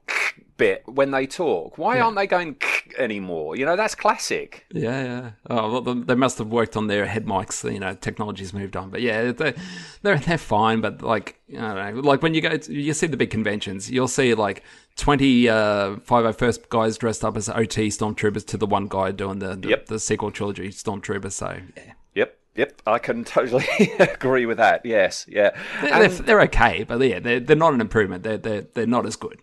bit 0.59 0.83
when 0.85 1.09
they 1.11 1.25
talk. 1.25 1.77
Why 1.79 1.99
aren't 1.99 2.15
they 2.17 2.27
going 2.27 2.57
anymore? 2.97 3.55
You 3.55 3.65
know, 3.65 3.75
that's 3.75 3.95
classic. 3.95 4.65
Yeah, 4.71 5.03
yeah. 5.03 5.31
Oh, 5.49 5.81
well, 5.81 5.95
they- 5.95 6.15
must 6.15 6.37
have 6.37 6.47
worked 6.49 6.75
on 6.77 6.87
their 6.87 7.05
head 7.07 7.25
mics. 7.25 7.63
You 7.71 7.79
know, 7.79 7.95
technology's 7.95 8.53
moved 8.53 8.75
on, 8.75 8.89
but 8.91 9.01
yeah, 9.01 9.31
they're 9.31 9.53
they're, 10.03 10.17
they're 10.19 10.37
fine. 10.37 10.81
But 10.81 11.01
like, 11.01 11.39
I 11.57 11.73
don't 11.73 11.95
know, 11.95 12.01
like 12.01 12.21
when 12.21 12.33
you 12.35 12.41
go, 12.41 12.55
to, 12.57 12.73
you 12.73 12.93
see 12.93 13.07
the 13.07 13.17
big 13.17 13.31
conventions, 13.31 13.89
you'll 13.89 14.07
see 14.09 14.33
like 14.35 14.61
twenty 14.97 15.47
uh, 15.49 15.95
501st 16.05 16.69
guys 16.69 16.97
dressed 16.97 17.23
up 17.23 17.37
as 17.37 17.47
OT 17.49 17.87
stormtroopers 17.87 18.45
to 18.47 18.57
the 18.57 18.67
one 18.67 18.87
guy 18.87 19.11
doing 19.11 19.39
the 19.39 19.55
the, 19.55 19.69
Yep. 19.69 19.85
the 19.87 19.99
sequel 19.99 20.29
trilogy 20.31 20.69
stormtroopers. 20.69 21.31
So 21.31 21.57
yeah, 21.77 21.93
Yep, 22.15 22.37
yep, 22.55 22.81
I 22.85 22.99
can 22.99 23.23
totally 23.37 23.65
agree 23.97 24.45
with 24.45 24.57
that. 24.57 24.85
Yes, 24.85 25.25
yeah. 25.29 25.51
they're, 25.81 25.93
And- 25.93 26.01
they're, 26.11 26.25
they're 26.25 26.41
okay, 26.41 26.83
but 26.83 26.99
yeah, 27.01 27.19
they're 27.19 27.39
they're 27.39 27.55
not 27.55 27.73
an 27.73 27.79
improvement. 27.81 28.23
They're 28.23 28.37
they're 28.37 28.65
they're 28.73 28.87
not 28.97 29.05
as 29.05 29.15
good. 29.15 29.39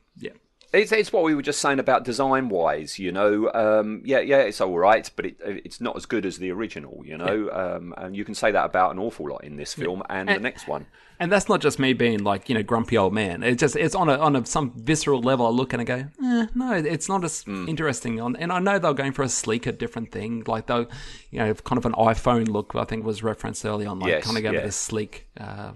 Yeah. 0.73 0.81
It's, 0.81 0.93
it's 0.93 1.13
what 1.13 1.23
we 1.25 1.35
were 1.35 1.43
just 1.43 1.61
saying 1.61 1.79
about 1.79 2.05
design 2.05 2.49
wise, 2.49 2.99
you 2.99 3.13
know. 3.13 3.51
Um, 3.55 4.03
yeah, 4.05 4.21
yeah, 4.21 4.39
it's 4.39 4.61
all 4.61 4.77
right, 4.79 5.09
but 5.17 5.27
it, 5.27 5.37
it's 5.45 5.81
not 5.81 5.97
as 5.97 6.07
good 6.07 6.27
as 6.27 6.39
the 6.39 6.51
original, 6.51 7.03
you 7.05 7.17
know. 7.17 7.51
Um, 7.51 7.95
and 7.97 8.17
you 8.17 8.25
can 8.25 8.35
say 8.35 8.51
that 8.51 8.65
about 8.65 8.93
an 8.93 8.99
awful 8.99 9.29
lot 9.31 9.45
in 9.45 9.57
this 9.57 9.73
film 9.75 10.03
and 10.11 10.29
the 10.29 10.39
next 10.39 10.69
one. 10.69 10.87
And 11.19 11.33
that's 11.33 11.49
not 11.49 11.63
just 11.63 11.79
me 11.79 11.95
being 11.95 12.23
like 12.25 12.51
you 12.51 12.55
know 12.55 12.63
grumpy 12.63 12.99
old 12.99 13.15
man. 13.15 13.43
It's 13.43 13.59
just 13.59 13.75
it's 13.75 13.95
on 13.95 14.11
a 14.11 14.19
on 14.19 14.37
a 14.37 14.45
some 14.45 14.73
visceral 14.77 15.23
level. 15.23 15.47
I 15.47 15.49
look 15.49 15.73
and 15.73 15.81
I 15.81 15.85
go, 15.87 16.05
eh, 16.23 16.47
no, 16.55 16.73
it's 16.73 17.09
not 17.09 17.25
as 17.25 17.43
Hmm. 17.45 17.67
interesting. 17.67 18.21
On 18.21 18.37
and 18.37 18.53
I 18.53 18.59
know 18.59 18.79
they're 18.79 18.93
going 18.93 19.13
for 19.13 19.23
a 19.23 19.29
sleeker, 19.31 19.73
different 19.73 20.13
thing. 20.13 20.43
Like 20.47 20.67
they'll 20.67 20.87
you 21.31 21.39
know 21.39 21.55
kind 21.55 21.79
of 21.79 21.87
an 21.87 21.93
iPhone 21.95 22.49
look. 22.49 22.75
I 22.75 22.85
think 22.85 23.07
was 23.07 23.23
referenced 23.23 23.65
early 23.65 23.87
on. 23.87 23.99
Like 23.99 24.11
Yes, 24.11 24.25
kind 24.27 24.37
of 24.37 24.43
go 24.43 24.51
yeah. 24.51 24.57
with 24.59 24.65
this 24.67 24.77
sleek 24.77 25.27
uh, 25.41 25.73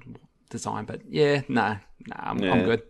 design. 0.51 0.85
But 0.85 1.01
yeah, 1.09 1.41
nah, 1.49 1.77
nah, 2.07 2.17
I'm, 2.19 2.43
I'm 2.43 2.65
good. 2.65 2.83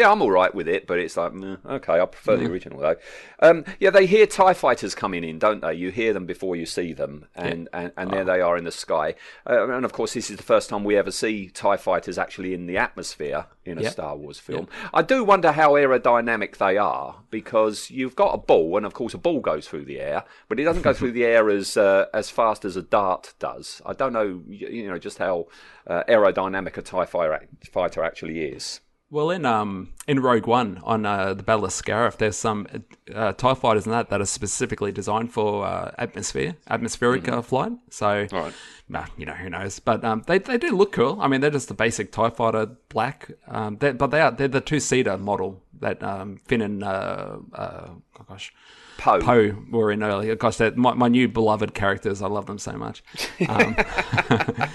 Yeah, 0.00 0.12
I'm 0.12 0.22
all 0.22 0.30
right 0.30 0.54
with 0.54 0.66
it, 0.66 0.86
but 0.86 0.98
it's 0.98 1.18
like, 1.18 1.34
meh, 1.34 1.56
okay, 1.68 2.00
I 2.00 2.06
prefer 2.06 2.38
the 2.38 2.46
original 2.46 2.80
though. 2.80 2.96
Um, 3.40 3.66
yeah, 3.78 3.90
they 3.90 4.06
hear 4.06 4.26
TIE 4.26 4.54
fighters 4.54 4.94
coming 4.94 5.24
in, 5.24 5.38
don't 5.38 5.60
they? 5.60 5.74
You 5.74 5.90
hear 5.90 6.14
them 6.14 6.24
before 6.24 6.56
you 6.56 6.64
see 6.64 6.94
them, 6.94 7.26
and, 7.34 7.68
and, 7.74 7.92
and 7.98 8.10
there 8.10 8.24
they 8.24 8.40
are 8.40 8.56
in 8.56 8.64
the 8.64 8.70
sky. 8.70 9.14
Uh, 9.46 9.68
and 9.68 9.84
of 9.84 9.92
course, 9.92 10.14
this 10.14 10.30
is 10.30 10.38
the 10.38 10.42
first 10.42 10.70
time 10.70 10.84
we 10.84 10.96
ever 10.96 11.10
see 11.10 11.50
TIE 11.50 11.76
fighters 11.76 12.16
actually 12.16 12.54
in 12.54 12.64
the 12.64 12.78
atmosphere 12.78 13.44
in 13.66 13.76
a 13.76 13.82
Yep. 13.82 13.92
Star 13.92 14.16
Wars 14.16 14.38
film. 14.38 14.68
I 14.94 15.02
do 15.02 15.22
wonder 15.22 15.52
how 15.52 15.72
aerodynamic 15.72 16.56
they 16.56 16.78
are, 16.78 17.16
because 17.30 17.90
you've 17.90 18.16
got 18.16 18.32
a 18.32 18.38
ball, 18.38 18.78
and 18.78 18.86
of 18.86 18.94
course, 18.94 19.12
a 19.12 19.18
ball 19.18 19.40
goes 19.40 19.68
through 19.68 19.84
the 19.84 20.00
air, 20.00 20.24
but 20.48 20.58
it 20.58 20.64
doesn't 20.64 20.80
go 20.82 20.94
through 20.94 21.12
the 21.12 21.26
air 21.26 21.50
as, 21.50 21.76
uh, 21.76 22.06
as 22.14 22.30
fast 22.30 22.64
as 22.64 22.74
a 22.74 22.82
dart 22.82 23.34
does. 23.38 23.82
I 23.84 23.92
don't 23.92 24.14
know, 24.14 24.40
you 24.48 24.88
know, 24.88 24.98
just 24.98 25.18
how 25.18 25.48
uh, 25.86 26.04
aerodynamic 26.08 26.78
a 26.78 26.82
TIE 26.82 27.04
fighter 27.04 27.46
fighter 27.70 28.02
actually 28.02 28.40
is. 28.40 28.80
Well, 29.12 29.30
in 29.30 29.44
um 29.44 29.92
in 30.06 30.20
Rogue 30.20 30.46
One 30.46 30.80
on 30.84 31.04
uh, 31.04 31.34
the 31.34 31.42
Battle 31.42 31.64
of 31.64 31.72
Scarif, 31.72 32.16
there's 32.18 32.36
some 32.36 32.66
uh, 33.12 33.32
Tie 33.32 33.54
fighters 33.54 33.84
in 33.86 33.90
that 33.92 34.08
that 34.10 34.20
are 34.20 34.24
specifically 34.26 34.92
designed 34.92 35.32
for 35.32 35.66
uh, 35.66 35.92
atmosphere, 35.98 36.54
atmospheric 36.68 37.26
uh, 37.28 37.42
flight. 37.42 37.72
So, 37.90 38.06
Mm-hmm. 38.26 38.36
Right. 38.36 38.54
nah, 38.88 39.06
you 39.16 39.26
know 39.26 39.32
who 39.32 39.50
knows, 39.50 39.80
but 39.80 40.04
um, 40.04 40.22
they 40.28 40.38
they 40.38 40.58
do 40.58 40.76
look 40.76 40.92
cool. 40.92 41.18
I 41.20 41.26
mean, 41.26 41.40
they're 41.40 41.50
just 41.50 41.66
the 41.66 41.74
basic 41.74 42.12
Tie 42.12 42.30
fighter 42.30 42.66
black, 42.88 43.30
um, 43.48 43.78
they 43.78 43.90
but 43.92 44.12
they 44.12 44.20
are 44.20 44.30
they're 44.30 44.46
the 44.46 44.60
two 44.60 44.78
seater 44.78 45.18
model 45.18 45.60
that 45.80 46.00
um, 46.04 46.38
Finn 46.46 46.60
and 46.62 46.84
uh, 46.84 47.38
uh, 47.52 47.88
oh 47.88 48.24
gosh. 48.28 48.52
Poe. 48.98 49.18
Poe 49.18 49.56
were 49.70 49.90
in 49.90 50.02
earlier. 50.04 50.36
Gosh, 50.36 50.56
they're 50.58 50.72
my, 50.72 50.92
my 50.92 51.08
new 51.08 51.26
beloved 51.26 51.72
characters. 51.74 52.20
I 52.22 52.28
love 52.28 52.46
them 52.46 52.58
so 52.58 52.72
much. 52.72 53.02
Um, 53.48 53.74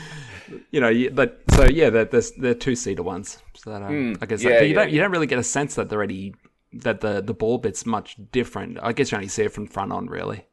you 0.71 0.79
know, 0.81 0.89
you- 0.89 1.11
but 1.11 1.41
so 1.51 1.65
yeah, 1.65 1.89
they're 1.89 2.05
they're, 2.05 2.21
they're 2.37 2.53
two 2.53 2.75
seater 2.75 3.03
ones. 3.03 3.39
So 3.55 3.69
that, 3.71 3.81
um, 3.83 4.17
I 4.21 4.25
guess 4.25 4.43
yeah, 4.43 4.59
but 4.59 4.63
you 4.67 4.69
yeah, 4.69 4.75
don't 4.81 4.91
you 4.91 4.99
don't 5.01 5.11
really 5.11 5.27
get 5.27 5.39
a 5.39 5.43
sense 5.43 5.75
that 5.75 5.89
they're 5.89 6.03
any 6.03 6.33
that 6.73 7.01
the 7.01 7.21
the 7.21 7.33
ball 7.33 7.57
bit's 7.57 7.85
much 7.85 8.17
different. 8.31 8.77
I 8.81 8.91
guess 8.93 9.11
you 9.11 9.17
only 9.17 9.27
see 9.29 9.43
it 9.43 9.53
from 9.53 9.67
front 9.67 9.91
on, 9.91 10.07
really. 10.07 10.45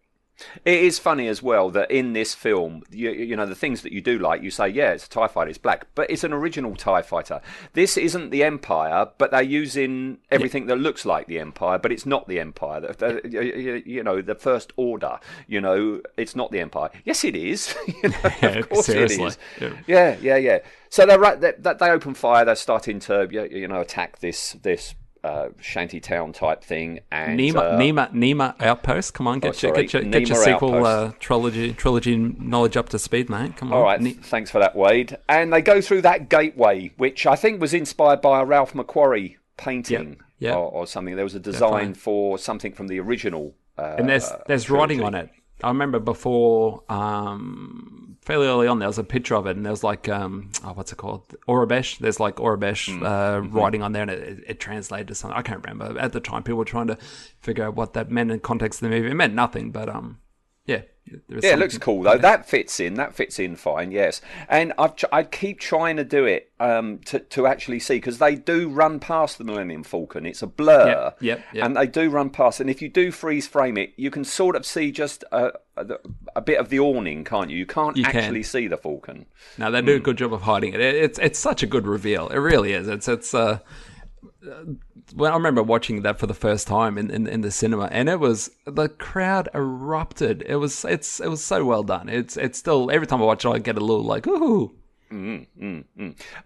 It 0.65 0.81
is 0.81 0.99
funny 0.99 1.29
as 1.29 1.43
well 1.43 1.71
that 1.71 1.91
in 1.91 2.15
this 2.15 2.35
film, 2.35 2.83
you, 2.91 3.11
you 3.11 3.37
know, 3.37 3.47
the 3.47 3.55
things 3.55 3.83
that 3.83 3.93
you 3.93 4.01
do 4.01 4.19
like, 4.19 4.43
you 4.43 4.51
say, 4.51 4.69
yeah, 4.69 4.91
it's 4.91 5.07
a 5.07 5.09
TIE 5.09 5.29
fighter, 5.29 5.51
it's 5.51 5.59
black, 5.59 5.87
but 5.95 6.11
it's 6.11 6.25
an 6.25 6.33
original 6.33 6.75
TIE 6.75 7.03
fighter. 7.03 7.41
This 7.75 7.97
isn't 7.97 8.31
the 8.31 8.43
Empire, 8.43 9.09
but 9.19 9.31
they're 9.31 9.43
using 9.43 10.19
everything 10.31 10.67
that 10.67 10.77
looks 10.77 11.05
like 11.07 11.27
the 11.27 11.39
Empire, 11.39 11.79
but 11.79 11.93
it's 11.93 12.07
not 12.07 12.27
the 12.29 12.41
Empire. 12.41 12.81
You- 13.29 14.03
know, 14.03 14.21
the 14.21 14.35
First 14.35 14.73
Order, 14.77 15.21
you 15.47 15.61
know, 15.61 16.01
it's 16.17 16.35
not 16.35 16.51
the 16.51 16.59
Empire. 16.61 16.91
Yes, 17.05 17.25
it 17.25 17.37
is. 17.37 17.75
You 18.03 18.09
know, 18.09 18.17
Yeah, 18.43 18.49
of 18.59 18.69
course 18.69 18.87
seriously. 18.87 19.25
it 19.25 19.29
is. 19.29 19.39
Yeah. 19.61 19.77
Yeah, 19.87 20.17
yeah, 20.21 20.37
yeah. 20.37 20.59
So 20.89 21.07
they're 21.07 21.19
right. 21.21 21.41
They, 21.41 21.53
they 21.59 21.91
open 21.91 22.15
fire. 22.15 22.45
They're 22.45 22.57
starting 22.57 22.99
to, 23.01 23.29
you 23.31 23.69
know, 23.69 23.81
attack 23.81 24.19
this 24.19 24.53
this 24.63 24.95
uh, 25.25 25.49
shanty 25.61 26.01
town 26.01 26.33
type 26.33 26.65
thing. 26.65 27.01
And 27.11 27.39
Niima, 27.39 27.57
uh, 27.57 27.79
Niima, 27.79 28.13
Niima 28.13 28.61
Outpost. 28.61 29.15
Come 29.15 29.27
on, 29.29 29.39
get 29.41 29.63
Oh, 29.63 29.67
your, 29.69 29.77
get 29.77 29.93
your, 29.93 30.03
get 30.03 30.29
your 30.29 30.43
sequel 30.43 30.85
uh, 30.85 31.13
trilogy 31.21 31.73
trilogy 31.75 32.17
knowledge 32.17 32.77
up 32.77 32.89
to 32.91 32.99
speed, 32.99 33.31
mate. 33.31 33.57
Come 33.57 33.73
on. 33.73 33.79
All 33.79 33.85
right, 33.85 34.01
Ne- 34.01 34.13
thanks 34.15 34.51
for 34.51 34.59
that, 34.59 34.75
Wayde. 34.75 35.17
And 35.29 35.53
they 35.53 35.63
go 35.63 35.81
through 35.81 36.03
that 36.03 36.29
gateway, 36.29 36.91
which 36.97 37.27
I 37.27 37.37
think 37.37 37.61
was 37.61 37.73
inspired 37.75 38.21
by 38.21 38.41
a 38.41 38.45
Ralph 38.45 38.73
McQuarrie 38.73 39.37
painting 39.57 40.09
Yep, 40.11 40.19
yep. 40.39 40.57
Or, 40.57 40.71
or 40.71 40.87
something. 40.87 41.15
There 41.15 41.25
was 41.25 41.35
a 41.35 41.41
design 41.41 41.71
Definitely. 41.71 41.95
for 42.01 42.39
something 42.39 42.73
from 42.73 42.89
the 42.89 42.99
original. 42.99 43.55
Uh, 43.79 43.95
and 43.99 44.09
there's 44.09 44.31
there's 44.49 44.69
writing 44.71 45.03
on 45.03 45.15
it. 45.15 45.31
I 45.63 45.69
remember 45.69 46.01
before, 46.01 46.83
um, 46.89 48.12
fairly 48.23 48.47
early 48.47 48.67
on, 48.67 48.79
there 48.79 48.89
was 48.89 48.99
a 48.99 49.05
picture 49.05 49.35
of 49.35 49.47
it, 49.47 49.57
and 49.57 49.65
there 49.67 49.73
was 49.73 49.85
like, 49.85 50.09
um, 50.09 50.51
oh, 50.65 50.73
what's 50.73 50.93
it 50.93 50.97
called? 50.97 51.23
Aurebesh. 51.49 51.99
There's 51.99 52.19
like 52.21 52.37
Aurebesh 52.37 52.87
Hmm. 52.97 53.03
uh, 53.05 53.09
Mm-hmm. 53.41 53.57
writing 53.57 53.83
on 53.83 53.93
there, 53.93 54.03
and 54.03 54.11
it, 54.11 54.21
it, 54.23 54.45
it 54.49 54.61
translated 54.61 55.09
to 55.09 55.15
something. 55.15 55.39
I 55.39 55.43
can't 55.43 55.65
remember. 55.67 55.99
At 55.99 56.13
the 56.13 56.21
time, 56.21 56.43
people 56.43 56.59
were 56.59 56.65
trying 56.65 56.87
to 56.89 56.97
figure 57.41 57.65
out 57.65 57.75
what 57.77 57.93
that 57.95 58.11
meant 58.11 58.31
in 58.31 58.41
context 58.41 58.83
of 58.83 58.89
the 58.91 58.97
movie. 58.97 59.11
It 59.11 59.15
meant 59.15 59.35
nothing, 59.35 59.71
but 59.71 59.89
um, 59.89 60.19
yeah, 61.05 61.19
there 61.29 61.39
is 61.39 61.45
Yeah, 61.45 61.53
it 61.55 61.59
looks 61.59 61.79
cool 61.79 62.03
though. 62.03 62.19
That 62.19 62.49
fits 62.49 62.79
in. 62.81 62.95
That 62.95 63.15
fits 63.15 63.39
in 63.39 63.57
fine. 63.57 63.91
Yes, 63.91 64.21
and 64.49 64.73
I've 64.79 64.97
tr- 64.97 65.07
I 65.13 65.25
keep 65.25 65.59
trying 65.61 65.97
to 65.97 66.05
do 66.05 66.25
it 66.25 66.51
um, 66.61 66.99
to 67.07 67.19
to 67.21 67.47
actually 67.47 67.81
see 67.81 67.97
because 67.97 68.19
they 68.19 68.35
do 68.37 68.69
run 68.69 69.01
past 69.01 69.39
the 69.39 69.45
Millennium 69.45 69.83
Falcon. 69.83 70.27
It's 70.27 70.43
a 70.43 70.47
blur. 70.47 70.87
Yep, 70.89 71.19
yep, 71.23 71.45
yep. 71.53 71.65
And 71.67 71.77
they 71.77 71.87
do 71.87 72.09
run 72.09 72.31
past, 72.31 72.61
and 72.61 72.71
if 72.71 72.81
you 72.81 72.89
do 72.89 73.11
freeze 73.11 73.47
frame 73.49 73.77
it, 73.77 73.93
you 73.97 74.11
can 74.11 74.25
sort 74.25 74.55
of 74.57 74.65
see 74.65 74.93
just 74.93 75.25
a, 75.33 75.53
a, 75.77 75.87
a 76.37 76.41
bit 76.41 76.59
of 76.59 76.69
the 76.69 76.79
awning, 76.79 77.25
can't 77.25 77.51
you? 77.51 77.59
You 77.59 77.67
can't 77.67 77.97
You 77.97 78.05
can. 78.05 78.17
actually 78.17 78.43
see 78.45 78.69
the 78.69 78.77
Falcon. 78.77 79.27
No, 79.59 79.71
they 79.71 79.83
do 79.83 79.95
a 79.95 79.99
Hmm. 79.99 80.03
good 80.05 80.19
job 80.19 80.33
of 80.33 80.43
hiding 80.43 80.73
it. 80.75 80.81
it. 80.81 80.95
It's 80.95 81.19
it's 81.19 81.39
such 81.39 81.63
a 81.63 81.67
good 81.67 81.87
reveal. 81.87 82.29
It 82.29 82.39
really 82.39 82.73
is. 82.73 82.87
It's 82.89 83.09
it's 83.09 83.35
uh, 83.35 83.39
uh, 83.43 83.59
well, 85.15 85.33
I 85.33 85.37
remember 85.37 85.63
watching 85.63 86.03
that 86.03 86.19
for 86.19 86.27
the 86.27 86.35
first 86.35 86.67
time 86.67 86.99
in, 86.99 87.11
in, 87.11 87.27
in 87.27 87.41
the 87.43 87.51
cinema, 87.51 87.89
and 87.93 88.09
it 88.09 88.21
was 88.21 88.51
the 88.67 88.89
crowd 88.89 89.49
erupted. 89.55 90.43
It 90.47 90.57
was 90.57 90.85
it's 90.85 91.21
it 91.21 91.29
was 91.29 91.45
so 91.45 91.65
well 91.65 91.83
done. 91.83 92.09
It's 92.09 92.37
it's 92.37 92.59
still 92.59 92.91
every 92.91 93.07
time 93.07 93.23
I 93.23 93.25
watch 93.25 93.45
it, 93.45 93.51
I 93.51 93.59
get 93.59 93.77
a 93.77 93.81
little 93.81 94.05
like 94.05 94.27
ooh. 94.27 94.75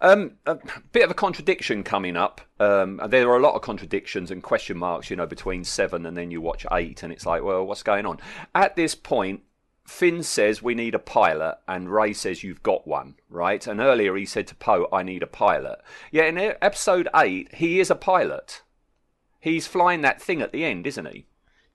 Um, 0.01 0.31
a 0.45 0.57
bit 0.91 1.05
of 1.05 1.11
a 1.11 1.13
contradiction 1.13 1.83
coming 1.83 2.17
up. 2.17 2.41
Um, 2.59 2.99
there 3.07 3.29
are 3.29 3.37
a 3.37 3.41
lot 3.41 3.55
of 3.55 3.61
contradictions 3.61 4.29
and 4.29 4.43
question 4.43 4.77
marks, 4.77 5.09
you 5.09 5.15
know, 5.15 5.25
between 5.25 5.63
seven 5.63 6.05
and 6.05 6.17
then 6.17 6.31
you 6.31 6.41
watch 6.41 6.65
eight, 6.73 7.01
and 7.01 7.13
it's 7.13 7.25
like, 7.25 7.43
well, 7.43 7.65
what's 7.65 7.83
going 7.83 8.05
on? 8.05 8.19
At 8.53 8.75
this 8.75 8.93
point, 8.93 9.41
Finn 9.87 10.21
says 10.21 10.61
we 10.61 10.75
need 10.75 10.93
a 10.93 10.99
pilot, 10.99 11.57
and 11.67 11.89
Rey 11.89 12.11
says 12.13 12.43
you've 12.43 12.61
got 12.61 12.85
one, 12.85 13.15
right? 13.29 13.65
And 13.65 13.79
earlier 13.79 14.15
he 14.17 14.25
said 14.25 14.45
to 14.47 14.55
Poe, 14.55 14.87
I 14.91 15.01
need 15.01 15.23
a 15.23 15.27
pilot. 15.27 15.79
Yeah, 16.11 16.25
in 16.25 16.37
episode 16.37 17.07
eight, 17.15 17.55
he 17.55 17.79
is 17.79 17.89
a 17.89 17.95
pilot. 17.95 18.61
He's 19.39 19.65
flying 19.65 20.01
that 20.01 20.21
thing 20.21 20.41
at 20.41 20.51
the 20.51 20.65
end, 20.65 20.85
isn't 20.87 21.07
he? 21.07 21.25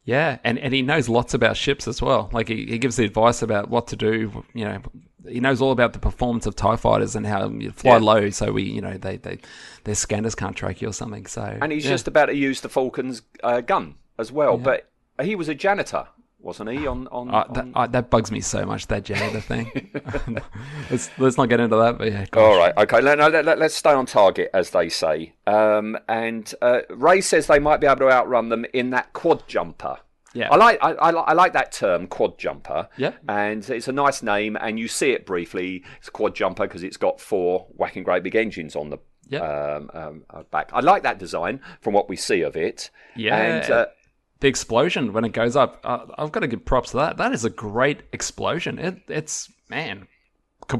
Yeah, 0.05 0.39
and, 0.45 0.59
and 0.59 0.75
he 0.75 0.83
knows 0.83 1.09
lots 1.09 1.33
about 1.33 1.57
ships 1.57 1.89
as 1.89 2.03
well. 2.03 2.29
Like 2.33 2.49
he, 2.49 2.67
he 2.67 2.79
gives 2.79 2.97
the 2.97 3.05
advice 3.05 3.41
about 3.41 3.71
what 3.71 3.87
to 3.89 3.97
do. 3.97 4.45
You 4.53 4.65
know, 4.67 4.83
he 5.27 5.41
knows 5.41 5.63
all 5.63 5.71
about 5.73 5.93
the 5.95 5.99
performance 5.99 6.45
of 6.45 6.55
Tie 6.55 6.77
fighters 6.77 7.17
and 7.17 7.27
how 7.27 7.49
you 7.49 7.71
fly 7.71 7.93
Yeah. 7.93 7.99
low, 7.99 8.31
so 8.31 8.53
we 8.53 8.65
you 8.65 8.81
know 8.83 8.99
they, 8.99 9.17
they 9.17 9.39
their 9.85 9.95
scanners 9.95 10.35
can't 10.35 10.57
track 10.57 10.83
you 10.83 10.89
or 10.89 10.93
something. 10.93 11.27
So 11.27 11.57
And 11.63 11.73
he's 11.73 11.85
yeah. 11.85 11.93
just 11.93 12.09
about 12.09 12.27
to 12.27 12.35
use 12.37 12.61
the 12.61 12.69
Falcon's 12.69 13.23
uh, 13.43 13.61
gun 13.63 13.95
as 14.19 14.31
well. 14.31 14.59
But 14.59 14.91
he 15.23 15.35
was 15.37 15.49
a 15.49 15.55
janitor, 15.55 16.09
wasn't 16.43 16.71
he? 16.71 16.87
On 16.87 17.07
on, 17.09 17.31
Uh, 17.33 17.45
that, 17.53 17.61
on- 17.61 17.73
uh, 17.75 17.87
that 17.89 18.11
bugs 18.11 18.31
me 18.31 18.41
so 18.41 18.65
much, 18.67 18.87
that 18.89 19.05
janitor 19.05 19.41
thing. 19.41 19.91
let's, 20.91 21.11
let's 21.19 21.37
not 21.37 21.49
get 21.49 21.61
into 21.61 21.77
that, 21.77 21.99
but 21.99 22.11
yeah. 22.11 22.27
All 22.35 22.57
right, 22.59 22.77
okay. 22.77 23.01
Let, 23.01 23.19
no, 23.19 23.29
let, 23.29 23.61
us 23.61 23.75
stay 23.75 23.93
on 23.93 24.07
target, 24.07 24.51
as 24.55 24.71
they 24.71 24.89
say. 24.89 25.35
Um, 25.47 25.97
and 26.09 26.53
uh, 26.63 26.81
Rey 26.91 27.21
says 27.21 27.47
they 27.47 27.59
might 27.59 27.81
be 27.81 27.87
able 27.87 27.97
to 27.99 28.11
outrun 28.11 28.49
them 28.49 28.65
in 28.73 28.91
that 28.91 29.13
quad 29.13 29.47
jumper. 29.49 29.99
Yeah. 30.35 30.49
I 30.51 30.57
like 30.57 30.79
I, 30.83 30.93
I, 30.93 31.11
I 31.11 31.33
like 31.35 31.53
that 31.53 31.73
term, 31.73 32.07
quad 32.07 32.39
jumper. 32.39 32.89
Yeah. 32.97 33.13
and 33.29 33.69
it's 33.69 33.89
a 33.89 33.93
nice 33.93 34.23
name, 34.23 34.57
and 34.61 34.79
you 34.79 34.89
see 34.89 35.11
it 35.13 35.27
briefly. 35.27 35.85
It's 35.99 36.09
a 36.09 36.11
quad 36.11 36.35
jumper 36.35 36.67
because 36.67 36.83
it's 36.83 36.97
got 36.97 37.21
four 37.21 37.67
whacking 37.77 38.03
great 38.03 38.23
big 38.23 38.35
engines 38.35 38.75
on 38.75 38.89
the 38.89 38.99
Yeah. 39.29 39.41
um, 39.77 39.91
um, 39.93 40.25
uh, 40.31 40.43
back. 40.45 40.71
I 40.73 40.81
like 40.81 41.03
that 41.03 41.19
design 41.19 41.61
from 41.83 41.93
what 41.93 42.09
we 42.09 42.17
see 42.17 42.41
of 42.43 42.57
it. 42.57 42.91
Yeah. 43.15 43.37
and 43.37 43.71
uh, 43.71 43.87
The 44.43 44.49
explosion 44.49 45.13
when 45.13 45.25
it 45.25 45.33
goes 45.33 45.55
up, 45.55 45.79
uh, 45.85 46.07
I've 46.19 46.33
got 46.33 46.41
to 46.41 46.49
give 46.49 46.65
props 46.65 46.91
to 46.91 46.97
that. 46.97 47.17
That 47.17 47.33
is 47.33 47.45
a 47.45 47.51
great 47.51 48.01
explosion. 48.13 48.77
It, 48.81 49.03
it's, 49.07 49.49
man, 49.69 50.09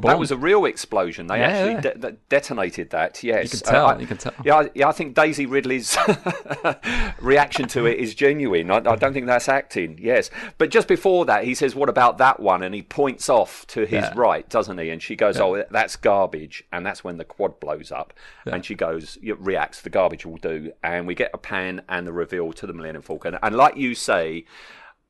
That 0.01 0.19
was 0.19 0.31
a 0.31 0.37
real 0.37 0.65
explosion. 0.65 1.27
They 1.27 1.39
Yeah. 1.39 1.47
actually 1.47 1.81
de- 1.81 1.97
de- 2.11 2.17
detonated 2.29 2.89
that. 2.91 3.23
Yes, 3.23 3.53
You 3.53 3.59
can 3.59 3.67
tell, 3.67 3.85
I- 3.87 3.97
you 3.99 4.07
can 4.07 4.17
tell. 4.17 4.33
Yeah, 4.43 4.55
I, 4.55 4.69
yeah. 4.75 4.87
I 4.87 4.91
think 4.91 5.15
Daisy 5.15 5.45
Ridley's 5.45 5.97
reaction 7.21 7.67
to 7.69 7.85
it 7.85 7.99
is 7.99 8.15
genuine. 8.15 8.69
I, 8.71 8.77
I 8.77 8.95
don't 8.95 9.13
think 9.13 9.25
that's 9.25 9.49
acting. 9.49 9.97
Yes, 10.01 10.29
but 10.57 10.69
just 10.69 10.87
before 10.87 11.25
that, 11.25 11.43
he 11.45 11.55
says, 11.55 11.75
"What 11.75 11.89
about 11.89 12.17
that 12.17 12.39
one?" 12.39 12.63
And 12.63 12.73
he 12.75 12.81
points 12.81 13.29
off 13.29 13.65
to 13.67 13.81
his 13.81 13.91
Yeah. 14.03 14.13
right, 14.15 14.47
doesn't 14.49 14.77
he? 14.77 14.89
And 14.89 15.01
she 15.01 15.15
goes, 15.15 15.39
"Oh, 15.39 15.63
that's 15.69 15.95
garbage." 15.95 16.63
And 16.71 16.85
that's 16.85 17.03
when 17.03 17.17
the 17.17 17.25
quad 17.25 17.59
blows 17.59 17.91
up. 17.91 18.13
And 18.45 18.65
she 18.65 18.75
goes, 18.75 19.17
reacts. 19.21 19.81
The 19.81 19.89
garbage 19.89 20.25
will 20.25 20.37
do. 20.37 20.71
And 20.83 21.07
we 21.07 21.15
get 21.15 21.31
a 21.33 21.37
pan 21.37 21.81
and 21.89 22.05
the 22.05 22.13
reveal 22.13 22.53
to 22.53 22.67
the 22.67 22.73
Millennium 22.73 23.01
Falcon. 23.01 23.37
And 23.41 23.55
like 23.55 23.77
you 23.77 23.95
say, 23.95 24.45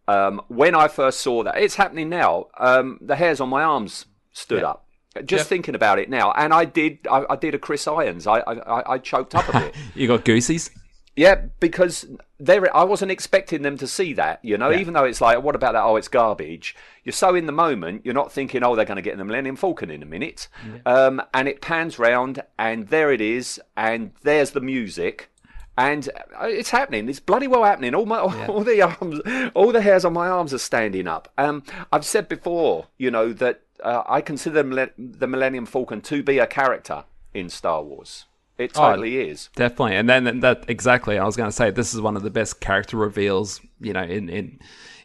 um, 0.07 0.41
when 0.47 0.75
I 0.75 0.87
first 0.87 1.21
saw 1.21 1.43
that, 1.43 1.57
it's 1.57 1.75
happening 1.75 2.09
now. 2.09 2.47
Um, 2.57 2.99
the 3.01 3.15
hairs 3.15 3.39
on 3.39 3.49
my 3.49 3.63
arms 3.63 4.05
stood 4.33 4.63
up. 4.63 4.85
Just 5.25 5.45
Yeah. 5.45 5.49
thinking 5.49 5.75
about 5.75 5.99
it 5.99 6.09
now, 6.09 6.31
and 6.31 6.53
I 6.53 6.65
did. 6.65 6.99
I, 7.09 7.23
I 7.29 7.35
did 7.35 7.53
a 7.55 7.59
Chris 7.59 7.87
Irons. 7.87 8.25
I, 8.27 8.39
I, 8.39 8.93
I- 8.93 8.97
choked 8.97 9.35
up 9.35 9.47
a 9.49 9.59
bit. 9.59 9.75
You 9.95 10.07
got 10.07 10.25
goosies? 10.25 10.69
yeah, 11.15 11.35
because 11.59 12.07
there, 12.39 12.75
I 12.75 12.83
wasn't 12.83 13.11
expecting 13.11 13.61
them 13.61 13.77
to 13.77 13.85
see 13.87 14.13
that. 14.13 14.39
You 14.43 14.57
know, 14.57 14.71
Yeah. 14.71 14.79
even 14.79 14.95
though 14.95 15.03
it's 15.03 15.21
like, 15.21 15.43
what 15.43 15.53
about 15.55 15.73
that? 15.73 15.83
Oh, 15.83 15.95
it's 15.97 16.07
garbage. 16.07 16.75
You're 17.03 17.13
so 17.13 17.35
in 17.35 17.45
the 17.45 17.51
moment, 17.51 18.03
you're 18.03 18.15
not 18.15 18.31
thinking, 18.31 18.63
oh, 18.63 18.75
they're 18.75 18.85
going 18.85 18.95
to 18.95 19.03
get 19.03 19.17
the 19.17 19.23
Millennium 19.23 19.55
Falcon 19.55 19.91
in 19.91 20.01
a 20.01 20.07
minute. 20.07 20.47
Um, 20.87 21.21
and 21.31 21.47
it 21.47 21.61
pans 21.61 21.99
round, 21.99 22.41
and 22.57 22.87
there 22.87 23.11
it 23.13 23.21
is, 23.21 23.61
and 23.77 24.11
there's 24.23 24.51
the 24.51 24.61
music. 24.61 25.29
And 25.77 26.07
uh, 26.39 26.45
it's 26.47 26.69
happening. 26.71 27.07
It's 27.09 27.19
bloody 27.19 27.47
well 27.47 27.63
happening. 27.63 27.93
All 27.93 28.05
my, 28.07 28.17
all 28.47 28.63
the 28.63 28.81
arms, 28.81 29.21
all 29.53 29.71
the 29.71 29.81
hairs 29.81 30.05
on 30.05 30.13
my 30.13 30.27
arms 30.27 30.53
are 30.55 30.57
standing 30.59 31.07
up. 31.07 31.31
Um, 31.37 31.61
I've 31.91 32.05
said 32.05 32.27
before, 32.27 32.87
you 32.97 33.11
know, 33.11 33.33
that 33.33 33.61
uh, 33.83 34.03
I 34.07 34.21
consider 34.21 34.63
the 34.63 34.91
the 34.97 35.27
Millennium 35.27 35.65
Falcon 35.65 36.01
to 36.01 36.23
be 36.23 36.39
a 36.39 36.47
character 36.47 37.03
in 37.33 37.49
Star 37.49 37.83
Wars. 37.83 38.25
It 38.57 38.71
Oh, 38.75 38.91
totally 38.91 39.17
is. 39.29 39.49
Definitely, 39.55 39.95
and 39.95 40.07
then 40.07 40.39
that 40.41 40.65
exactly. 40.67 41.17
I 41.17 41.25
was 41.25 41.35
going 41.35 41.49
to 41.49 41.55
say 41.55 41.71
this 41.71 41.93
is 41.93 42.01
one 42.01 42.15
of 42.15 42.23
the 42.23 42.29
best 42.29 42.59
character 42.59 42.97
reveals, 42.97 43.61
you 43.79 43.93
know, 43.93 44.03
in 44.03 44.29
in 44.29 44.59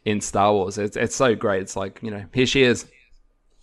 in 0.04 0.20
Star 0.20 0.52
Wars. 0.52 0.78
It's 0.78 0.96
it's 0.96 1.16
so 1.16 1.34
great. 1.34 1.62
It's 1.62 1.76
like 1.76 2.00
you 2.02 2.10
know, 2.10 2.24
here 2.32 2.46
she 2.46 2.62
is. 2.62 2.86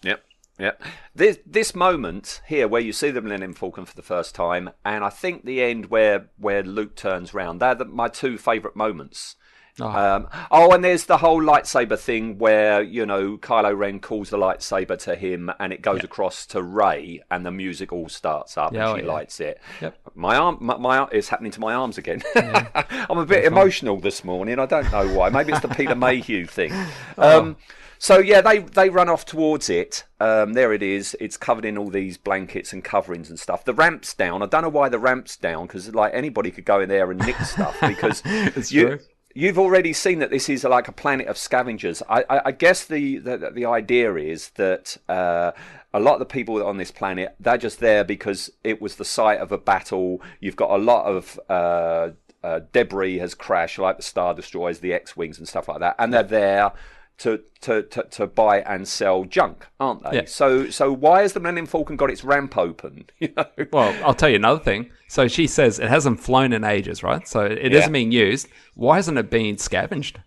Yep. 0.01 0.23
Yep. 0.60 0.82
This 1.13 1.39
this 1.45 1.75
moment 1.75 2.41
here 2.47 2.67
where 2.67 2.82
you 2.82 2.93
see 2.93 3.12
the 3.12 3.21
Millennium 3.21 3.54
Falcon 3.54 3.86
for 3.86 3.95
the 3.95 4.01
first 4.01 4.34
time, 4.34 4.71
and 4.84 5.04
I 5.04 5.10
think 5.10 5.45
the 5.45 5.62
end 5.62 5.88
where 5.88 6.28
where 6.38 6.63
Luke 6.63 6.95
turns 6.95 7.34
round. 7.34 7.62
They're 7.62 7.75
the, 7.75 7.86
my 7.86 8.08
two 8.08 8.38
favourite 8.38 8.75
moments. 8.75 9.36
Um, 9.82 10.30
oh, 10.52 10.72
and 10.74 10.84
there's 10.84 11.06
the 11.06 11.18
whole 11.18 11.42
lightsaber 11.42 12.00
thing 12.00 12.38
where 12.38 12.82
you 12.82 13.06
know 13.06 13.38
Kylo 13.38 13.78
Ren 13.78 14.00
calls 14.00 14.30
the 14.30 14.38
lightsaber 14.38 14.98
to 15.00 15.16
him, 15.16 15.52
and 15.60 15.74
it 15.74 15.82
goes 15.82 16.04
across 16.04 16.46
to 16.48 16.62
Rey, 16.62 17.22
and 17.30 17.46
the 17.46 17.52
music 17.52 17.92
all 17.92 18.08
starts 18.08 18.58
up, 18.58 18.74
Yeah, 18.74 18.88
oh, 18.88 18.92
and 18.94 19.00
she 19.02 19.06
yeah. 19.06 19.12
lights 19.12 19.40
it. 19.40 19.60
Yep. 19.82 19.98
My 20.16 20.38
arm, 20.38 20.58
my, 20.62 20.78
my 20.78 21.08
it's 21.12 21.28
happening 21.30 21.52
to 21.52 21.60
my 21.60 21.74
arms 21.74 21.98
again. 21.98 22.22
I'm 22.36 23.18
a 23.18 23.26
bit 23.26 23.44
emotional 23.46 24.00
this 24.00 24.24
morning. 24.24 24.60
I 24.60 24.66
don't 24.66 24.90
know 24.92 25.08
why. 25.14 25.30
Maybe 25.30 25.52
it's 25.52 25.62
the 25.62 25.68
Peter 25.68 25.96
Mayhew 26.06 26.46
thing. 26.46 26.72
Oh. 27.18 27.40
Um, 27.40 27.58
so 27.98 28.20
yeah, 28.20 28.42
they 28.42 28.60
they 28.60 28.90
run 28.90 29.10
off 29.10 29.26
towards 29.26 29.70
it. 29.70 30.04
Um, 30.20 30.54
there 30.54 30.74
it 30.74 30.84
is. 30.84 31.16
It's 31.20 31.38
covered 31.38 31.66
in 31.66 31.78
all 31.78 31.90
these 31.90 32.18
blankets 32.18 32.72
and 32.74 32.84
coverings 32.84 33.30
and 33.30 33.40
stuff. 33.40 33.66
The 33.66 33.74
ramp's 33.74 34.14
down. 34.14 34.42
I 34.44 34.46
don't 34.46 34.62
know 34.64 34.70
why 34.70 34.90
the 34.90 35.00
ramp's 35.00 35.38
down 35.38 35.66
because 35.68 35.94
like 35.94 36.14
anybody 36.14 36.52
could 36.52 36.66
go 36.66 36.80
in 36.82 36.90
there 36.90 37.10
and 37.12 37.20
nick 37.26 37.38
stuff 37.40 37.78
because 37.82 38.22
It's 38.26 38.72
you. 38.72 39.00
You've 39.38 39.60
already 39.60 39.91
seen 39.91 40.19
that 40.19 40.30
this 40.30 40.48
is 40.48 40.63
like 40.63 40.88
a 40.88 40.93
planet 40.93 41.28
of 41.28 41.38
scavengers. 41.38 42.02
I, 42.08 42.24
I, 42.30 42.41
I 42.45 42.52
guess 42.52 42.86
the, 42.86 43.17
the 43.17 43.52
the 43.54 43.65
idea 43.65 44.15
is 44.15 44.52
that 44.52 44.95
uh, 45.10 45.52
a 45.93 46.00
lot 46.00 46.13
of 46.13 46.19
the 46.19 46.26
people 46.26 46.65
on 46.65 46.78
this 46.78 46.89
planet 46.89 47.36
they're 47.38 47.58
just 47.58 47.82
there 47.82 48.06
because 48.06 48.50
it 48.63 48.82
was 48.82 48.95
the 48.95 49.04
site 49.04 49.39
of 49.39 49.52
a 49.52 49.58
battle. 49.58 50.21
You've 50.39 50.56
got 50.56 50.71
a 50.71 50.78
lot 50.78 51.06
of 51.06 51.38
uh, 51.50 52.12
uh, 52.45 52.62
debris 52.71 53.17
has 53.17 53.36
crashed, 53.36 53.78
like 53.78 53.98
the 53.98 54.04
star 54.04 54.34
destroyers, 54.34 54.80
the 54.80 54.93
X 54.93 55.17
wings, 55.17 55.38
and 55.38 55.45
stuff 55.45 55.67
like 55.67 55.82
that, 55.82 55.98
and 56.00 56.13
they're 56.13 56.24
there 56.24 56.71
to, 57.19 57.41
to, 57.62 57.84
to, 57.84 58.04
to 58.04 58.28
buy 58.28 58.60
and 58.62 58.88
sell 58.88 59.23
junk, 59.23 59.65
aren't 59.80 60.04
they? 60.04 60.17
Yeah. 60.17 60.25
So 60.25 60.69
so 60.69 60.91
why 60.91 61.21
has 61.21 61.34
the 61.34 61.39
Millennium 61.39 61.65
Falcon 61.65 61.95
got 61.95 62.10
its 62.10 62.23
ramp 62.23 62.58
open? 62.58 63.06
You 63.19 63.30
know? 63.38 63.45
Well, 63.71 63.95
I'll 64.06 64.13
tell 64.13 64.30
you 64.30 64.36
another 64.36 64.60
thing. 64.60 64.91
So 65.08 65.28
she 65.28 65.47
says 65.47 65.80
it 65.80 65.88
hasn't 65.89 66.19
flown 66.19 66.51
in 66.54 66.63
ages, 66.63 67.04
right? 67.04 67.28
So 67.28 67.41
it 67.45 67.71
Yeah. 67.71 67.80
not 67.80 67.91
being 67.93 68.12
used. 68.12 68.47
Why 68.73 68.97
hasn't 68.97 69.17
it 69.17 69.30
been 69.30 69.58
scavenged? 69.58 70.19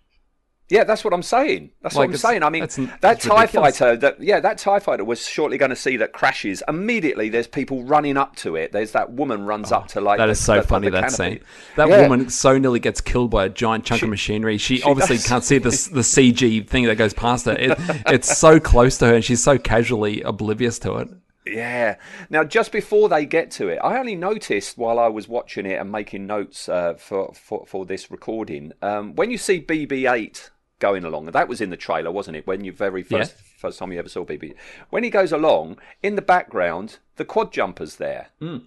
Yeah, 0.71 0.85
that's 0.85 1.03
what 1.03 1.15
I'm 1.15 1.23
saying. 1.23 1.71
That's 1.83 1.95
Like, 1.97 2.09
what 2.09 2.15
I'm 2.15 2.19
saying. 2.19 2.43
I 2.43 2.51
mean, 2.51 2.61
that's- 2.61 2.77
that 2.77 3.01
that's 3.01 3.25
Tie 3.25 3.41
ridiculous. 3.43 3.79
Fighter, 3.79 3.97
that 3.97 4.21
yeah, 4.23 4.39
that 4.41 4.59
Tie 4.59 4.79
Fighter 4.81 5.03
was 5.05 5.27
shortly 5.27 5.57
going 5.57 5.71
to 5.71 5.77
see 5.77 5.97
that 5.97 6.13
crashes. 6.13 6.63
Immediately, 6.69 7.31
there's 7.31 7.47
people 7.47 7.85
running 7.85 8.19
up 8.19 8.37
to 8.37 8.55
it. 8.57 8.73
There's 8.73 8.93
that 8.93 9.13
woman 9.13 9.47
runs 9.47 9.73
up 9.73 9.89
to 9.89 10.01
like 10.03 10.19
Oh, 10.19 10.23
That 10.23 10.27
the- 10.27 10.33
is 10.33 10.41
so 10.45 10.57
the- 10.57 10.63
funny. 10.67 10.91
That 10.91 11.05
canopy. 11.11 11.15
scene. 11.37 11.41
That 11.77 11.89
Yeah. 11.89 12.03
woman 12.03 12.29
so 12.29 12.59
nearly 12.59 12.81
gets 12.81 13.01
killed 13.01 13.31
by 13.31 13.47
a 13.47 13.49
giant 13.49 13.85
chunk 13.87 14.03
of 14.03 14.11
machinery. 14.11 14.59
She, 14.59 14.83
obviously 14.83 15.17
does. 15.17 15.27
can't 15.27 15.45
see 15.45 15.57
the 15.59 15.71
the 15.71 16.03
CG 16.05 16.61
thing 16.69 16.85
that 16.85 16.97
goes 16.97 17.15
past 17.15 17.47
her. 17.47 17.53
It, 17.53 17.73
it's 18.07 18.37
so 18.37 18.61
close 18.61 18.99
to 18.99 19.07
her, 19.07 19.15
and 19.15 19.25
she's 19.25 19.43
so 19.43 19.57
casually 19.57 20.21
oblivious 20.23 20.79
to 20.81 20.97
it. 20.99 21.09
Yeah. 21.47 21.95
Now, 22.29 22.45
just 22.45 22.73
before 22.73 23.09
they 23.09 23.25
get 23.25 23.51
to 23.53 23.69
it, 23.69 23.79
I 23.83 23.99
only 23.99 24.15
noticed 24.17 24.77
while 24.77 24.99
I 24.99 25.09
was 25.09 25.29
watching 25.29 25.65
it 25.65 25.81
and 25.81 25.91
making 25.91 26.27
notes 26.27 26.69
uh, 26.69 26.93
for, 26.99 27.33
for 27.33 27.65
for 27.67 27.87
this 27.87 28.11
recording. 28.11 28.73
Um, 28.83 29.15
when 29.15 29.31
you 29.31 29.39
see 29.39 29.59
BB-8 29.63 30.51
going 30.79 31.05
along, 31.05 31.27
and 31.27 31.35
that 31.35 31.49
was 31.49 31.61
in 31.61 31.71
the 31.71 31.77
trailer, 31.77 32.11
wasn't 32.11 32.37
it? 32.37 32.47
When 32.47 32.65
you 32.65 32.73
very 32.73 33.03
first 33.03 33.35
Yeah. 33.37 33.43
first 33.59 33.79
time 33.79 33.93
you 33.93 33.99
ever 33.99 34.09
saw 34.09 34.25
BB, 34.25 34.55
when 34.91 35.03
he 35.05 35.11
goes 35.11 35.33
along 35.33 35.79
in 36.03 36.15
the 36.17 36.23
background, 36.23 36.99
the 37.17 37.25
quad 37.25 37.53
jumper's 37.53 37.97
there. 37.97 38.29
Hmm. 38.39 38.59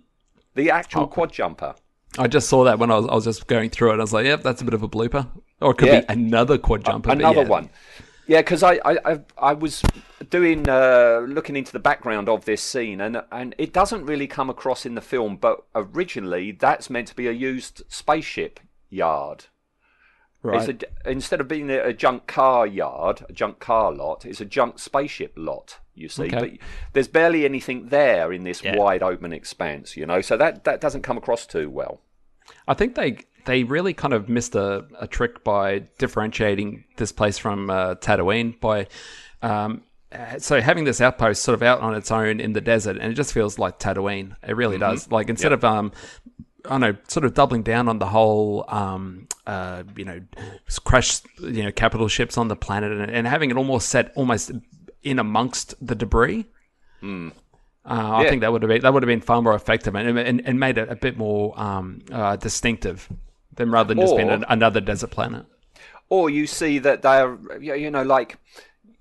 The 0.56 0.71
Oh. 0.71 0.76
actual 0.76 1.08
quad 1.08 1.32
jumper. 1.32 1.76
I 2.19 2.28
just 2.28 2.50
saw 2.50 2.65
that 2.65 2.78
when 2.78 2.91
I 2.91 2.97
was, 2.97 3.08
I 3.08 3.15
was 3.15 3.24
just 3.24 3.47
going 3.47 3.69
through 3.69 3.91
it. 3.91 3.95
I 3.95 3.97
was 3.97 4.12
like, 4.12 4.26
"Yep, 4.26 4.43
that's 4.43 4.62
a 4.62 4.65
bit 4.65 4.74
of 4.74 4.84
a 4.84 4.89
blooper." 4.89 5.28
Or 5.62 5.71
it 5.71 5.78
could 5.78 5.88
Yeah. 5.88 6.02
be 6.02 6.06
another 6.10 6.58
quad 6.58 6.84
jumper. 6.84 7.08
but 7.10 7.17
Another 7.17 7.43
yeah. 7.43 7.47
one. 7.47 7.69
Yeah, 8.28 8.39
because 8.41 8.63
I, 8.63 8.74
I, 8.86 8.97
I 9.13 9.19
I 9.38 9.54
was 9.54 9.82
doing 10.30 10.67
uh, 10.69 11.26
looking 11.28 11.56
into 11.56 11.71
the 11.71 11.80
background 11.80 12.28
of 12.30 12.43
this 12.45 12.62
scene, 12.62 13.00
and 13.02 13.21
and 13.32 13.56
it 13.58 13.71
doesn't 13.74 14.06
really 14.06 14.28
come 14.28 14.50
across 14.50 14.86
in 14.86 14.95
the 14.95 15.02
film. 15.02 15.38
But 15.38 15.63
originally, 15.74 16.52
that's 16.52 16.89
meant 16.89 17.08
to 17.10 17.15
be 17.15 17.28
a 17.28 17.32
used 17.32 17.84
spaceship 17.88 18.60
yard. 18.89 19.45
Right. 20.43 20.67
It's 20.69 20.84
a, 21.06 21.10
instead 21.10 21.39
of 21.39 21.47
being 21.47 21.69
a, 21.69 21.93
junk 21.93 22.25
car 22.25 22.65
yard, 22.65 23.23
a 23.30 23.34
junk 23.34 23.60
car 23.60 23.91
lot, 23.91 24.25
it's 24.25 24.41
a 24.41 24.45
junk 24.45 24.80
spaceship 24.80 25.34
lot. 25.36 25.77
You 25.93 26.10
see, 26.10 26.23
Okay. 26.23 26.39
but 26.39 26.49
there's 26.93 27.08
barely 27.08 27.45
anything 27.45 27.89
there 27.89 28.34
in 28.34 28.43
this 28.43 28.63
Yeah. 28.63 28.75
wide 28.75 29.04
open 29.04 29.34
expanse. 29.34 29.95
You 29.95 30.06
know, 30.08 30.21
so 30.21 30.38
that 30.38 30.63
that 30.63 30.82
doesn't 30.82 31.04
come 31.04 31.17
across 31.17 31.45
too 31.45 31.69
well. 31.69 32.01
I 32.67 32.73
think 32.73 32.95
they 32.95 33.17
they 33.45 33.63
really 33.63 33.93
kind 33.93 34.13
of 34.13 34.30
missed 34.30 34.56
a, 34.56 34.86
a 34.99 35.06
trick 35.08 35.43
by 35.43 35.80
differentiating 35.99 36.86
this 36.97 37.12
place 37.12 37.38
from 37.38 37.69
uh, 37.69 37.95
Tatooine 37.95 38.60
by 38.60 38.88
um, 39.41 39.84
so 40.39 40.60
having 40.60 40.84
this 40.84 40.99
outpost 41.01 41.41
sort 41.41 41.54
of 41.54 41.63
out 41.63 41.80
on 41.80 41.95
its 41.95 42.12
own 42.12 42.39
in 42.41 42.51
the 42.54 42.60
desert, 42.62 42.97
and 42.97 43.12
it 43.12 43.15
just 43.15 43.32
feels 43.34 43.58
like 43.58 43.80
Tatooine. 43.80 44.36
It 44.47 44.56
really 44.56 44.75
Mm-hmm. 44.77 44.91
does. 44.91 45.12
Like 45.12 45.30
instead 45.30 45.54
of 45.54 45.63
um, 45.63 45.91
I 46.65 46.69
don't 46.69 46.82
know, 46.82 46.95
sort 47.08 47.26
of 47.26 47.34
doubling 47.34 47.63
down 47.63 47.88
on 47.88 48.00
the 48.00 48.06
whole, 48.08 48.65
um, 48.67 49.28
uh, 49.47 49.84
you 49.95 50.06
know, 50.06 50.21
crash, 50.84 51.21
you 51.39 51.63
know, 51.63 51.71
capital 51.71 52.08
ships 52.08 52.38
on 52.38 52.47
the 52.47 52.56
planet, 52.56 52.91
and, 52.91 53.10
and 53.10 53.28
having 53.28 53.50
it 53.52 53.58
almost 53.58 53.89
set 53.89 54.12
almost 54.15 54.52
in 55.04 55.17
amongst 55.19 55.74
the 55.86 55.95
debris. 55.95 56.45
Uh, 57.04 57.06
I 57.84 58.24
Hmm. 58.24 58.30
Think 58.30 58.41
that 58.41 58.52
would 58.52 58.62
have 58.62 58.69
been 58.69 58.82
that 58.82 58.93
would 58.93 59.02
have 59.02 59.08
been 59.08 59.21
far 59.21 59.41
more 59.41 59.56
effective 59.56 59.95
and, 59.95 60.17
and, 60.19 60.41
and 60.45 60.60
made 60.60 60.78
it 60.78 60.88
a 60.89 60.95
bit 60.95 61.17
more 61.17 61.60
um, 61.60 62.00
uh, 62.12 62.36
distinctive 62.36 63.10
than 63.56 63.71
rather 63.71 63.93
than 63.93 64.00
just 64.00 64.15
being 64.15 64.30
an, 64.30 64.45
another 64.50 64.80
desert 64.82 65.10
planet. 65.10 65.45
or 66.10 66.30
you 66.30 66.45
see 66.45 66.78
that 66.80 67.02
they're 67.02 67.38
you 67.60 67.74
you 67.74 67.89
know 67.89 68.04
like 68.04 68.38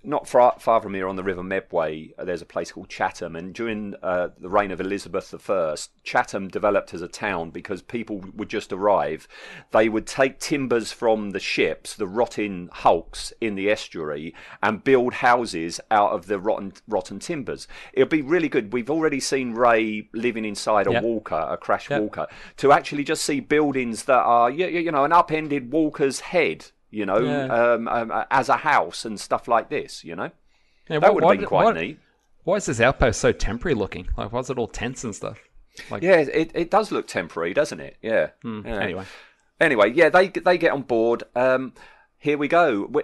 not 0.02 0.26
far, 0.26 0.56
far 0.58 0.80
from 0.80 0.94
here 0.94 1.08
on 1.08 1.16
the 1.16 1.22
River 1.22 1.42
Medway, 1.42 2.14
uh, 2.18 2.24
there's 2.24 2.42
a 2.42 2.46
place 2.46 2.72
called 2.72 2.88
Chatham, 2.88 3.36
and 3.36 3.54
during 3.54 3.94
uh, 4.02 4.28
the 4.38 4.48
reign 4.48 4.70
of 4.70 4.80
Elizabeth 4.80 5.34
I, 5.50 5.74
Chatham 6.04 6.48
developed 6.48 6.94
as 6.94 7.02
a 7.02 7.08
town 7.08 7.50
because 7.50 7.82
people 7.82 8.24
would 8.34 8.48
just 8.48 8.72
arrive. 8.72 9.28
They 9.72 9.88
would 9.88 10.06
take 10.06 10.38
timbers 10.38 10.90
from 10.92 11.30
the 11.30 11.40
ships, 11.40 11.94
the 11.94 12.06
rotting 12.06 12.70
hulks 12.72 13.32
in 13.40 13.54
the 13.54 13.70
estuary, 13.70 14.34
and 14.62 14.82
build 14.82 15.14
houses 15.14 15.80
out 15.90 16.12
of 16.12 16.26
the 16.26 16.38
rotten 16.38 16.72
rotten 16.88 17.18
timbers. 17.18 17.68
It'll 17.92 18.08
be 18.08 18.22
really 18.22 18.48
good. 18.48 18.72
We've 18.72 18.90
already 18.90 19.20
seen 19.20 19.52
Rey 19.52 20.08
living 20.14 20.44
inside 20.44 20.86
a 20.86 20.92
Yep. 20.92 21.02
walker, 21.02 21.46
a 21.48 21.56
crash 21.56 21.90
Yep. 21.90 22.00
walker, 22.00 22.26
to 22.56 22.72
actually 22.72 23.04
just 23.04 23.24
see 23.24 23.40
buildings 23.40 24.04
that 24.04 24.22
are 24.22 24.50
you, 24.50 24.66
you 24.66 24.90
know 24.90 25.04
an 25.04 25.12
upended 25.12 25.72
walker's 25.72 26.20
head 26.20 26.70
you 26.90 27.06
know, 27.06 27.18
Yeah. 27.18 27.44
um, 27.74 27.88
um, 27.88 28.24
as 28.30 28.48
a 28.48 28.56
house 28.58 29.04
and 29.04 29.18
stuff 29.18 29.48
like 29.48 29.68
this, 29.70 30.04
you 30.04 30.16
know. 30.16 30.30
Yeah, 30.88 30.98
That 30.98 31.14
would 31.14 31.22
have 31.24 31.38
been 31.38 31.46
quite 31.46 31.64
why- 31.74 31.80
neat. 31.80 31.98
Why 32.44 32.56
is 32.56 32.66
this 32.66 32.80
outpost 32.80 33.20
so 33.20 33.32
temporary 33.32 33.74
looking? 33.74 34.08
Like, 34.16 34.32
why 34.32 34.40
is 34.40 34.48
it 34.50 34.58
all 34.58 34.66
tense 34.66 35.04
and 35.04 35.14
stuff? 35.14 35.38
Like, 35.90 36.02
Yeah, 36.02 36.16
it, 36.16 36.50
it 36.54 36.70
does 36.70 36.90
look 36.90 37.06
temporary, 37.06 37.52
doesn't 37.54 37.78
it? 37.80 37.96
Yeah. 38.02 38.10
yeah. 38.12 38.28
Hmm, 38.42 38.66
anyway. 38.66 39.04
Anyway, 39.60 39.92
yeah, 39.92 40.08
they 40.08 40.28
they 40.28 40.56
get 40.56 40.72
on 40.72 40.82
board. 40.82 41.22
Um, 41.36 41.74
here 42.18 42.38
we 42.38 42.48
go. 42.48 42.86
We, 42.90 43.02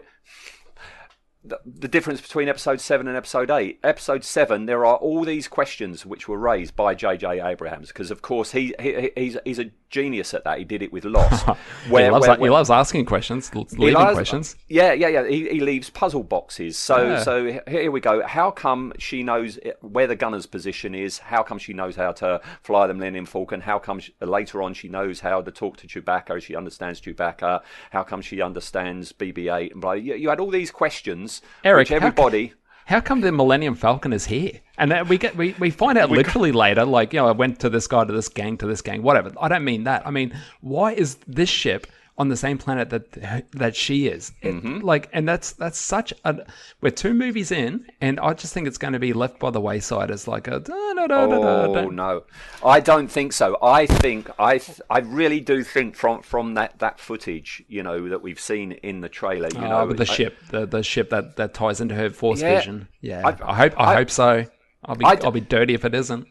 the, 1.49 1.61
the 1.65 1.89
difference 1.89 2.21
between 2.21 2.49
episode 2.49 2.81
seven 2.81 3.09
and 3.09 3.17
episode 3.17 3.51
eight. 3.51 3.79
Episode 3.85 4.25
seven, 4.25 4.67
there 4.67 4.85
are 4.85 4.97
all 4.97 5.25
these 5.25 5.49
questions 5.49 6.05
which 6.05 6.29
were 6.29 6.39
raised 6.39 6.75
by 6.77 6.95
J.J. 6.95 7.41
Abrahams 7.41 7.89
because, 7.89 8.11
of 8.11 8.23
course, 8.23 8.53
he, 8.53 8.75
he 8.81 9.11
he's 9.17 9.37
he's 9.45 9.59
a 9.59 9.71
genius 9.89 10.35
at 10.35 10.43
that. 10.45 10.59
He 10.59 10.65
did 10.65 10.83
it 10.83 10.93
with 10.93 11.05
Lost. 11.05 11.47
he, 11.85 11.91
loves, 11.91 12.27
where- 12.27 12.37
he 12.39 12.51
loves 12.51 12.71
asking 12.71 13.05
questions, 13.07 13.55
leaving 13.55 13.95
loves- 13.95 14.15
questions. 14.15 14.57
Yeah, 14.69 14.93
yeah, 14.93 15.09
yeah. 15.09 15.29
He, 15.29 15.49
he 15.49 15.61
leaves 15.61 15.91
puzzle 15.91 16.25
boxes. 16.25 16.77
So, 16.77 17.03
Yeah. 17.07 17.23
so 17.23 17.61
here 17.69 17.91
we 17.91 18.01
go. 18.01 18.27
How 18.27 18.51
come 18.51 18.93
she 18.99 19.23
knows 19.23 19.59
eh, 19.65 19.73
where 19.81 20.07
the 20.09 20.17
gunner's 20.17 20.47
position 20.47 20.95
is? 20.95 21.19
How 21.19 21.43
come 21.43 21.59
she 21.59 21.73
knows 21.73 21.95
how 21.97 22.13
to 22.13 22.41
fly 22.63 22.87
the 22.89 22.95
Millennium 22.95 23.27
Falcon? 23.27 23.61
How 23.61 23.79
come 23.79 24.01
she, 24.01 24.13
later 24.21 24.63
on 24.63 24.75
she 24.75 24.89
knows 24.89 25.21
how 25.21 25.41
to 25.41 25.51
talk 25.51 25.77
to 25.79 25.87
Chewbacca? 25.87 26.43
She 26.43 26.57
understands 26.57 27.01
Chewbacca. 27.01 27.61
How 27.91 28.03
come 28.03 28.21
she 28.23 28.43
understands 28.43 29.13
BB-8? 29.13 29.73
And 29.73 29.81
blah. 29.81 29.93
You, 29.93 30.15
you 30.17 30.29
had 30.31 30.41
all 30.41 30.51
these 30.51 30.71
questions, 30.73 31.36
Eric, 31.65 31.83
which 31.83 31.89
how 31.91 31.97
everybody. 31.97 32.53
How 32.87 33.01
come 33.01 33.21
the 33.21 33.33
Millennium 33.33 33.75
Falcon 33.75 34.13
is 34.13 34.27
here? 34.27 34.61
And 34.79 34.93
that 34.93 35.09
we 35.09 35.19
get 35.19 35.37
we, 35.37 35.55
we 35.59 35.71
find 35.71 35.99
out 35.99 36.11
literally 36.11 36.53
later, 36.53 36.85
like 36.85 37.13
you 37.13 37.19
know, 37.19 37.27
I 37.27 37.33
went 37.33 37.59
to 37.61 37.69
this 37.69 37.87
guy, 37.87 38.05
to 38.05 38.13
this 38.13 38.29
gang, 38.29 38.57
to 38.59 38.67
this 38.67 38.83
gang, 38.83 39.03
whatever. 39.03 39.33
I 39.41 39.49
don't 39.49 39.65
mean 39.65 39.85
that. 39.85 40.07
I 40.07 40.11
mean, 40.11 40.39
why 40.61 40.93
is 40.93 41.17
this 41.27 41.49
ship 41.49 41.87
on 42.19 42.29
the 42.29 42.37
same 42.37 42.57
planet 42.59 42.91
that 42.91 43.51
that 43.53 43.77
she 43.77 44.07
is? 44.09 44.33
Mm-hmm. 44.43 44.81
like, 44.81 45.09
and 45.13 45.29
that's 45.29 45.53
that's 45.53 45.79
such 45.79 46.13
a. 46.25 46.47
We're 46.81 46.91
two 46.91 47.13
movies 47.15 47.53
in, 47.53 47.87
and 48.01 48.19
I 48.21 48.33
just 48.35 48.55
think 48.55 48.67
it's 48.67 48.79
going 48.79 48.95
to 48.95 48.99
be 48.99 49.13
left 49.13 49.39
by 49.39 49.51
the 49.51 49.61
wayside 49.61 50.11
as 50.11 50.27
like 50.27 50.49
a. 50.49 50.61
Da, 50.61 50.95
da, 50.95 51.07
da, 51.07 51.17
Oh 51.27 51.89
no, 51.91 52.25
I 52.65 52.81
don't 52.81 53.09
think 53.09 53.33
so. 53.33 53.59
I 53.63 53.87
think 53.87 54.31
I 54.39 54.59
th- 54.59 54.81
I 54.89 55.01
really 55.01 55.41
do 55.41 55.63
think 55.63 55.95
from 55.97 56.23
from 56.23 56.55
that, 56.55 56.79
that 56.79 56.99
footage, 57.01 57.63
you 57.69 57.83
know, 57.83 58.09
that 58.09 58.23
we've 58.23 58.41
seen 58.41 58.73
in 58.73 59.01
the 59.03 59.09
trailer, 59.09 59.49
you 59.55 59.59
Oh, 59.61 59.69
know, 59.69 59.87
with 59.87 59.99
the 59.99 60.05
I- 60.11 60.15
ship, 60.17 60.39
the 60.51 60.67
the 60.67 60.83
ship 60.83 61.11
that, 61.11 61.37
that 61.37 61.53
ties 61.55 61.81
into 61.81 61.95
her 61.95 62.11
force 62.11 62.41
Yeah. 62.41 62.57
vision. 62.57 62.89
Yeah, 63.01 63.23
I- 63.27 63.51
I, 63.53 63.55
hope 63.55 63.75
I, 63.81 63.93
I- 63.93 63.95
hope 63.97 64.11
so. 64.11 64.45
I'll 64.85 64.95
be 64.97 65.05
I 65.05 65.11
I 65.11 65.15
d- 65.17 65.25
will 65.25 65.33
be 65.33 65.41
dirty 65.41 65.75
if 65.75 65.85
it 65.85 65.95
isn't. 65.95 66.27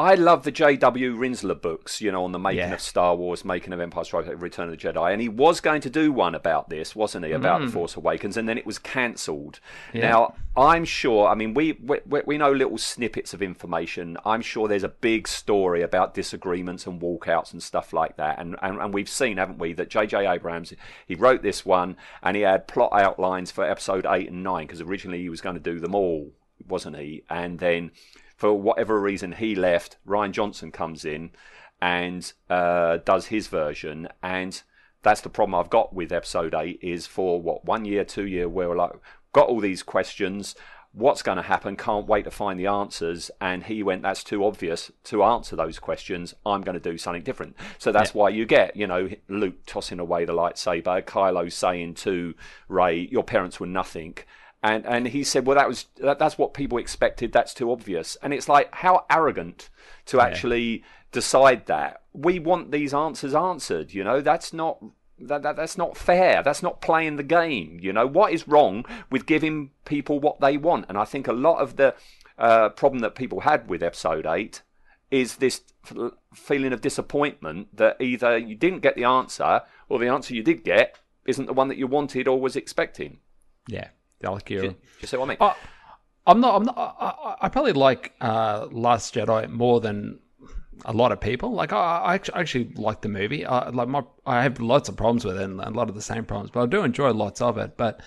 I 0.00 0.14
love 0.14 0.44
the 0.44 0.50
J.W. 0.50 1.14
Rinzler 1.14 1.60
books, 1.60 2.00
you 2.00 2.10
know, 2.10 2.24
on 2.24 2.32
the 2.32 2.38
making 2.38 2.58
Yeah. 2.60 2.72
of 2.72 2.80
Star 2.80 3.14
Wars, 3.14 3.44
making 3.44 3.72
of 3.74 3.80
Empire 3.80 4.04
Strikes 4.04 4.28
Back, 4.28 4.40
Return 4.40 4.70
of 4.70 4.70
the 4.70 4.76
Jedi, 4.76 5.12
and 5.12 5.20
he 5.20 5.28
was 5.28 5.60
going 5.60 5.82
to 5.82 5.90
do 5.90 6.10
one 6.10 6.34
about 6.34 6.70
this, 6.70 6.96
wasn't 6.96 7.26
he, 7.26 7.32
about 7.32 7.60
Mm. 7.60 7.66
the 7.66 7.72
Force 7.72 7.96
Awakens, 7.96 8.36
and 8.38 8.48
then 8.48 8.56
it 8.56 8.64
was 8.64 8.78
cancelled. 8.78 9.60
Now, 9.92 10.34
I'm 10.56 10.84
sure. 10.86 11.28
I 11.28 11.34
mean, 11.34 11.52
we, 11.54 11.72
we 11.84 11.98
we 12.24 12.38
know 12.38 12.50
little 12.50 12.78
snippets 12.78 13.34
of 13.34 13.42
information. 13.42 14.16
I'm 14.24 14.40
sure 14.40 14.66
there's 14.68 14.82
a 14.84 14.88
big 14.88 15.28
story 15.28 15.82
about 15.82 16.14
disagreements 16.14 16.86
and 16.86 17.00
walkouts 17.00 17.52
and 17.52 17.62
stuff 17.62 17.92
like 17.92 18.16
that, 18.16 18.38
and 18.38 18.56
and, 18.62 18.80
and 18.80 18.94
we've 18.94 19.08
seen, 19.08 19.36
haven't 19.36 19.58
we, 19.58 19.74
that 19.74 19.90
J.J. 19.90 20.26
Abrams 20.26 20.72
he 21.06 21.14
wrote 21.14 21.42
this 21.42 21.66
one 21.66 21.96
and 22.22 22.36
he 22.36 22.42
had 22.42 22.66
plot 22.68 22.90
outlines 22.94 23.50
for 23.50 23.64
Episode 23.64 24.06
eight 24.08 24.30
and 24.30 24.42
nine 24.42 24.66
because 24.66 24.80
originally 24.80 25.20
he 25.20 25.28
was 25.28 25.40
going 25.42 25.56
to 25.56 25.60
do 25.60 25.78
them 25.78 25.94
all, 25.94 26.32
wasn't 26.66 26.96
he? 26.96 27.22
And 27.28 27.58
then 27.58 27.90
for 28.40 28.58
whatever 28.58 28.98
reason 28.98 29.32
he 29.32 29.54
left, 29.54 29.98
Rian 30.06 30.32
Johnson 30.32 30.72
comes 30.72 31.04
in 31.04 31.30
and 31.78 32.32
uh, 32.48 32.96
does 33.04 33.26
his 33.26 33.48
version, 33.48 34.08
and 34.22 34.62
that's 35.02 35.20
the 35.20 35.28
problem 35.28 35.54
I've 35.54 35.68
got 35.68 35.92
with 35.92 36.10
episode 36.10 36.54
eight 36.54 36.78
is 36.80 37.06
for 37.06 37.40
what 37.40 37.66
one 37.66 37.84
year, 37.84 38.02
two 38.02 38.26
year, 38.26 38.48
we're 38.48 38.74
like 38.74 38.92
got 39.34 39.48
all 39.48 39.60
these 39.60 39.82
questions. 39.82 40.54
What's 40.92 41.22
going 41.22 41.36
to 41.36 41.42
happen? 41.42 41.76
Can't 41.76 42.06
wait 42.06 42.24
to 42.24 42.30
find 42.30 42.58
the 42.58 42.66
answers. 42.66 43.30
And 43.42 43.64
he 43.64 43.82
went, 43.82 44.02
"That's 44.02 44.24
too 44.24 44.42
obvious 44.42 44.90
to 45.04 45.22
answer 45.22 45.54
those 45.54 45.78
questions. 45.78 46.34
I'm 46.46 46.62
going 46.62 46.80
to 46.80 46.90
do 46.90 46.96
something 46.96 47.22
different." 47.22 47.56
So 47.76 47.92
that's 47.92 48.14
why 48.14 48.30
you 48.30 48.46
get, 48.46 48.74
you 48.74 48.86
know, 48.86 49.10
Luke 49.28 49.66
tossing 49.66 50.00
away 50.00 50.24
the 50.24 50.32
lightsaber, 50.32 51.02
Kylo 51.02 51.52
saying 51.52 51.94
to 52.06 52.34
Rey, 52.68 53.06
"Your 53.12 53.22
parents 53.22 53.60
were 53.60 53.66
nothing," 53.66 54.16
and 54.62 54.84
and 54.86 55.08
he 55.08 55.24
said, 55.24 55.46
"Well, 55.46 55.56
that 55.56 55.68
was 55.68 55.86
that, 55.98 56.18
that's 56.18 56.38
what 56.38 56.54
people 56.54 56.78
expected. 56.78 57.32
That's 57.32 57.54
too 57.54 57.70
obvious." 57.72 58.16
And 58.22 58.34
it's 58.34 58.48
like 58.48 58.74
how 58.74 59.06
arrogant 59.10 59.70
to 60.06 60.20
actually 60.20 60.84
decide 61.12 61.66
that 61.66 62.02
we 62.12 62.38
want 62.38 62.70
these 62.70 62.94
answers 62.94 63.34
answered. 63.34 63.92
You 63.94 64.04
know, 64.04 64.20
that's 64.20 64.52
not 64.52 64.82
that, 65.18 65.42
that 65.42 65.56
that's 65.56 65.78
not 65.78 65.96
fair. 65.96 66.42
That's 66.42 66.62
not 66.62 66.80
playing 66.80 67.16
the 67.16 67.22
game. 67.22 67.78
You 67.80 67.92
know 67.92 68.06
what 68.06 68.32
is 68.32 68.48
wrong 68.48 68.84
with 69.10 69.26
giving 69.26 69.70
people 69.84 70.20
what 70.20 70.40
they 70.40 70.56
want? 70.56 70.86
And 70.88 70.98
I 70.98 71.04
think 71.04 71.26
a 71.26 71.32
lot 71.32 71.58
of 71.58 71.76
the 71.76 71.94
uh, 72.38 72.70
problem 72.70 73.00
that 73.00 73.14
people 73.14 73.40
had 73.40 73.68
with 73.68 73.82
episode 73.82 74.26
eight 74.26 74.62
is 75.10 75.36
this 75.36 75.62
f- 75.84 76.12
feeling 76.34 76.72
of 76.72 76.80
disappointment 76.80 77.76
that 77.76 78.00
either 78.00 78.38
you 78.38 78.54
didn't 78.54 78.80
get 78.80 78.94
the 78.94 79.04
answer 79.04 79.62
or 79.88 79.98
the 79.98 80.08
answer 80.08 80.34
you 80.34 80.42
did 80.42 80.64
get 80.64 80.98
isn't 81.26 81.46
the 81.46 81.52
one 81.52 81.68
that 81.68 81.76
you 81.76 81.86
wanted 81.86 82.28
or 82.28 82.40
was 82.40 82.56
expecting. 82.56 83.18
Yeah, 83.68 83.88
Do 84.62 84.76
you 85.00 85.08
see 85.08 85.16
what 85.16 85.26
I 85.26 85.28
mean? 85.28 85.36
I, 85.40 85.54
I'm 86.26 86.40
not. 86.40 86.54
I'm 86.56 86.62
not. 86.64 86.76
I, 86.78 87.36
I- 87.42 87.48
probably 87.48 87.72
like 87.72 88.12
uh, 88.20 88.66
Last 88.70 89.14
Jedi 89.14 89.48
more 89.48 89.80
than 89.80 90.18
a 90.84 90.92
lot 90.92 91.12
of 91.12 91.20
people. 91.20 91.52
Like 91.52 91.72
I, 91.72 91.98
I 91.98 92.14
actually, 92.14 92.34
I 92.34 92.40
actually 92.40 92.72
like 92.74 93.00
the 93.00 93.08
movie. 93.08 93.44
I, 93.46 93.70
like 93.70 93.88
my, 93.88 94.02
I 94.26 94.42
have 94.42 94.60
lots 94.60 94.88
of 94.88 94.96
problems 94.96 95.24
with 95.24 95.36
it 95.38 95.42
and 95.42 95.60
a 95.60 95.70
lot 95.70 95.88
of 95.88 95.94
the 95.94 96.02
same 96.02 96.24
problems, 96.24 96.50
but 96.50 96.62
I 96.62 96.66
do 96.66 96.82
enjoy 96.84 97.10
lots 97.12 97.40
of 97.40 97.58
it. 97.58 97.76
But 97.76 98.00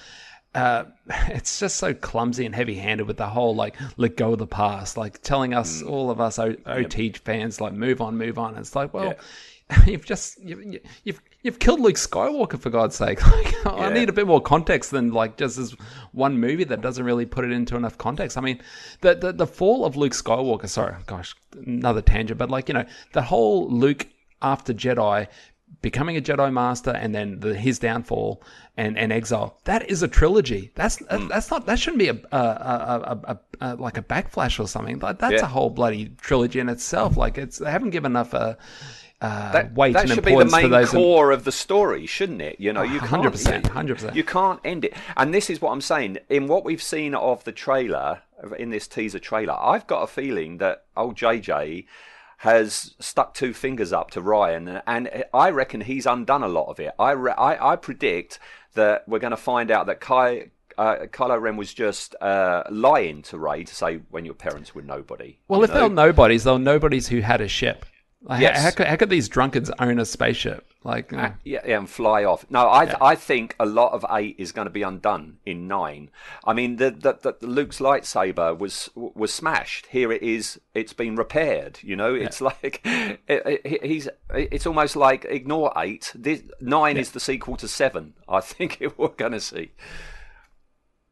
uh, 0.55 0.85
it's 1.29 1.59
just 1.59 1.77
so 1.77 1.93
clumsy 1.93 2.45
and 2.45 2.53
heavy-handed 2.55 3.07
with 3.07 3.17
the 3.17 3.27
whole 3.27 3.55
like 3.55 3.75
let 3.97 4.15
go 4.17 4.33
of 4.33 4.39
the 4.39 4.47
past, 4.47 4.97
like 4.97 5.21
telling 5.23 5.53
us 5.53 5.81
all 5.81 6.09
of 6.11 6.21
us 6.21 6.37
o- 6.39 6.55
OT 6.65 7.11
fans 7.13 7.59
like 7.59 7.73
move 7.73 8.01
on, 8.01 8.17
move 8.17 8.37
on. 8.37 8.55
It's 8.57 8.75
like 8.75 8.93
well. 8.93 9.09
You've 9.87 10.05
just 10.05 10.41
you've, 10.43 10.79
you've 11.03 11.21
you've 11.41 11.59
killed 11.59 11.79
Luke 11.79 11.95
Skywalker 11.95 12.59
for 12.59 12.69
God's 12.69 12.95
sake. 12.95 13.19
Like, 13.65 13.65
I 13.65 13.93
need 13.93 14.09
a 14.09 14.13
bit 14.13 14.27
more 14.27 14.41
context 14.41 14.91
than 14.91 15.11
like 15.13 15.37
just 15.37 15.55
this 15.57 15.71
one 16.11 16.37
movie 16.37 16.65
that 16.65 16.81
doesn't 16.81 17.05
really 17.05 17.25
put 17.25 17.45
it 17.45 17.51
into 17.51 17.77
enough 17.77 17.97
context. 17.97 18.37
I 18.37 18.41
mean, 18.41 18.61
the 19.01 19.15
the, 19.15 19.31
the 19.31 19.47
fall 19.47 19.85
of 19.85 19.95
Luke 19.95 20.11
Skywalker. 20.13 20.67
Sorry, 20.67 20.95
gosh, 21.07 21.33
another 21.65 22.01
tangent, 22.01 22.37
but 22.37 22.51
like 22.51 22.67
you 22.67 22.73
know, 22.73 22.85
the 23.13 23.21
whole 23.21 23.69
Luke 23.69 24.07
after 24.41 24.73
Jedi 24.73 25.27
becoming 25.81 26.17
a 26.17 26.21
Jedi 26.21 26.51
Master 26.53 26.91
and 26.91 27.15
then 27.15 27.39
the, 27.39 27.55
his 27.55 27.79
downfall 27.79 28.43
and, 28.77 28.97
and 28.97 29.11
exile. 29.11 29.59
That 29.63 29.89
is 29.89 30.03
a 30.03 30.07
trilogy. 30.07 30.71
That's 30.75 30.97
Hmm. 31.09 31.27
that's 31.29 31.49
not 31.49 31.65
that 31.65 31.79
shouldn't 31.79 31.99
be 31.99 32.09
a, 32.09 32.17
a, 32.31 32.37
a, 32.37 32.99
a, 33.03 33.19
a, 33.31 33.39
a 33.61 33.75
like 33.75 33.97
a 33.97 34.03
backflash 34.03 34.59
or 34.59 34.67
something. 34.67 34.99
Like 34.99 35.19
that's 35.19 35.33
Yeah. 35.41 35.43
a 35.45 35.47
whole 35.47 35.69
bloody 35.69 36.09
trilogy 36.21 36.59
in 36.59 36.69
itself. 36.69 37.17
Like 37.17 37.37
it's 37.37 37.57
they 37.59 37.71
haven't 37.71 37.89
given 37.91 38.11
enough 38.11 38.33
uh, 38.33 38.55
uh, 39.23 39.51
that, 39.53 39.73
weight 39.73 39.93
that 39.93 40.03
and 40.03 40.11
should 40.13 40.25
be 40.25 40.35
the 40.35 40.45
main 40.45 40.85
core 40.85 41.31
of 41.31 41.45
the 41.45 41.51
story, 41.51 42.05
shouldn't 42.05 42.41
it? 42.41 42.59
You 42.59 42.73
know, 42.73 42.83
you 42.83 42.99
can't, 42.99 43.23
100%, 43.23 43.63
you- 43.63 43.95
100%. 43.95 44.15
You 44.15 44.23
can't 44.23 44.59
end 44.65 44.83
it. 44.83 44.93
And 45.15 45.33
this 45.33 45.49
is 45.49 45.61
what 45.61 45.71
I'm 45.71 45.81
saying. 45.81 46.17
In 46.29 46.47
what 46.47 46.65
we've 46.65 46.83
seen 46.83 47.15
of 47.15 47.43
the 47.45 47.53
trailer, 47.53 48.21
in 48.59 48.69
this 48.69 48.87
teaser 48.87 49.19
trailer, 49.19 49.55
I've 49.57 49.87
got 49.87 50.01
a 50.01 50.07
feeling 50.07 50.57
that 50.57 50.83
old 50.97 51.15
JJ 51.15 51.85
has 52.39 52.95
stuck 52.99 53.33
two 53.33 53.53
fingers 53.53 53.93
up 53.93 54.11
to 54.11 54.21
Rian, 54.21 54.81
and 54.85 55.23
I 55.33 55.49
reckon 55.51 55.79
he's 55.79 56.05
undone 56.05 56.43
a 56.43 56.49
lot 56.49 56.65
of 56.65 56.79
it. 56.81 56.91
I 56.99 57.11
re- 57.11 57.31
I, 57.31 57.71
I 57.71 57.75
predict 57.77 58.39
that 58.73 59.07
we're 59.07 59.19
going 59.19 59.31
to 59.31 59.37
find 59.37 59.71
out 59.71 59.85
that 59.87 60.01
Kai. 60.01 60.51
Uh, 60.75 61.05
Kylo 61.05 61.39
Ren 61.39 61.55
was 61.55 61.71
just 61.71 62.15
uh, 62.19 62.63
lying 62.69 63.21
to 63.21 63.37
Rey 63.37 63.63
to 63.63 63.75
say 63.75 64.01
when 64.09 64.25
your 64.25 64.33
parents 64.33 64.73
were 64.73 64.81
nobody. 64.81 65.37
well, 65.47 65.63
if 65.63 65.69
know? 65.69 65.81
they're 65.81 65.89
nobodies, 65.89 66.43
they're 66.43 66.57
nobodies 66.57 67.07
who 67.07 67.21
had 67.21 67.41
a 67.41 67.47
ship. 67.47 67.85
Like, 68.25 68.41
Yes. 68.41 68.57
how, 68.57 68.63
how, 68.63 68.71
could, 68.71 68.87
how 68.87 68.95
could 68.95 69.09
these 69.09 69.27
drunkards 69.27 69.69
own 69.79 69.99
a 69.99 70.05
spaceship? 70.05 70.65
Like, 70.85 71.11
you 71.11 71.17
know, 71.17 71.33
Yeah, 71.43 71.61
yeah, 71.65 71.77
and 71.77 71.89
fly 71.89 72.23
off. 72.23 72.45
No, 72.49 72.67
I 72.67 72.95
I 73.01 73.15
think 73.15 73.55
a 73.59 73.65
lot 73.65 73.91
of 73.93 74.05
eight 74.11 74.35
is 74.37 74.51
going 74.53 74.65
to 74.65 74.71
be 74.71 74.81
undone 74.81 75.37
in 75.45 75.67
nine. 75.67 76.09
I 76.45 76.53
mean, 76.53 76.77
the, 76.77 76.91
the, 76.91 77.35
the 77.39 77.47
Luke's 77.47 77.79
lightsaber 77.79 78.57
was 78.57 78.89
was 78.95 79.33
smashed. 79.33 79.87
Here 79.87 80.11
it 80.11 80.21
is. 80.23 80.59
It's 80.73 80.93
been 80.93 81.15
repaired. 81.17 81.79
You 81.81 81.95
know, 81.97 82.13
it's 82.13 82.39
like 82.49 82.81
it, 82.85 83.19
it, 83.27 83.85
he's. 83.85 84.07
It's 84.33 84.65
almost 84.65 84.95
like 84.95 85.25
ignore 85.25 85.73
eight. 85.77 86.11
This, 86.15 86.43
nine 86.61 86.97
is 86.97 87.11
the 87.11 87.19
sequel 87.19 87.57
to 87.57 87.67
seven. 87.67 88.13
I 88.27 88.39
think 88.53 88.77
it, 88.81 88.97
we're 88.97 89.09
going 89.09 89.33
to 89.33 89.41
see. 89.41 89.71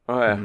Uh, 0.07 0.37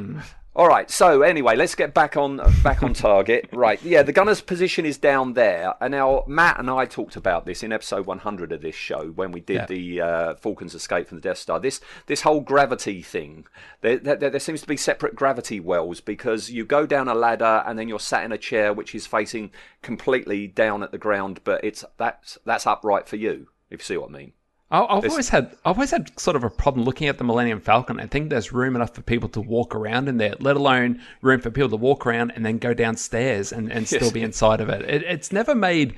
All 0.57 0.67
right. 0.67 0.89
So 0.89 1.21
anyway, 1.21 1.55
let's 1.55 1.75
get 1.75 1.93
back 1.93 2.17
on 2.17 2.41
back 2.63 2.81
on 2.81 2.93
target. 2.93 3.47
Right. 3.57 3.81
Yeah, 3.83 4.01
the 4.01 4.11
gunner's 4.11 4.41
position 4.41 4.85
is 4.87 4.97
down 4.97 5.33
there. 5.33 5.75
And 5.79 5.91
now 5.91 6.23
Matt 6.27 6.59
and 6.59 6.67
I 6.69 6.85
talked 6.85 7.15
about 7.15 7.45
this 7.45 7.61
in 7.61 7.71
episode 7.71 8.07
100 8.07 8.51
of 8.51 8.61
this 8.63 8.73
show 8.75 9.07
when 9.09 9.31
we 9.31 9.39
did 9.39 9.55
Yeah. 9.55 9.65
the 9.67 10.01
uh, 10.01 10.35
Falcon's 10.35 10.73
escape 10.73 11.07
from 11.09 11.17
the 11.17 11.21
Death 11.21 11.37
Star. 11.37 11.59
This 11.59 11.79
this 12.07 12.21
whole 12.21 12.41
gravity 12.41 13.03
thing. 13.03 13.45
There, 13.81 13.97
there, 13.97 14.15
there 14.15 14.39
seems 14.39 14.61
to 14.61 14.67
be 14.67 14.77
separate 14.77 15.15
gravity 15.15 15.59
wells 15.59 16.01
because 16.01 16.49
you 16.49 16.65
go 16.65 16.87
down 16.87 17.07
a 17.07 17.13
ladder 17.15 17.63
and 17.67 17.77
then 17.77 17.87
you're 17.87 17.99
sat 17.99 18.25
in 18.25 18.31
a 18.31 18.37
chair 18.37 18.73
which 18.73 18.95
is 18.95 19.05
facing 19.05 19.51
completely 19.83 20.47
down 20.47 20.81
at 20.81 20.91
the 20.91 20.97
ground, 20.97 21.39
but 21.43 21.63
it's 21.63 21.85
that's 21.97 22.39
that's 22.45 22.65
upright 22.65 23.07
for 23.07 23.15
you. 23.17 23.49
If 23.69 23.81
you 23.81 23.85
see 23.85 23.97
what 23.97 24.09
I 24.09 24.13
mean. 24.13 24.31
I- 24.69 24.83
I've 24.83 25.09
always 25.09 25.29
had 25.29 25.55
I've 25.63 25.77
always 25.77 25.91
had 25.91 26.17
sort 26.19 26.35
of 26.35 26.43
a 26.43 26.49
problem 26.49 26.85
looking 26.85 27.07
at 27.07 27.17
the 27.17 27.23
Millennium 27.23 27.61
Falcon. 27.61 27.99
I 27.99 28.07
think 28.07 28.29
there's 28.29 28.51
room 28.51 28.75
enough 28.75 28.93
for 28.93 29.01
people 29.01 29.29
to 29.29 29.41
walk 29.41 29.73
around 29.73 30.09
in 30.09 30.17
there, 30.17 30.35
let 30.39 30.57
alone 30.57 31.01
room 31.21 31.39
for 31.39 31.49
people 31.49 31.69
to 31.69 31.77
walk 31.77 32.05
around 32.05 32.31
and 32.35 32.45
then 32.45 32.57
go 32.57 32.73
downstairs 32.73 33.53
and, 33.53 33.71
and 33.71 33.87
still 33.87 34.11
be 34.11 34.21
inside 34.21 34.59
of 34.59 34.69
it. 34.69 34.81
it. 34.89 35.03
It's 35.03 35.31
never 35.31 35.55
made 35.55 35.95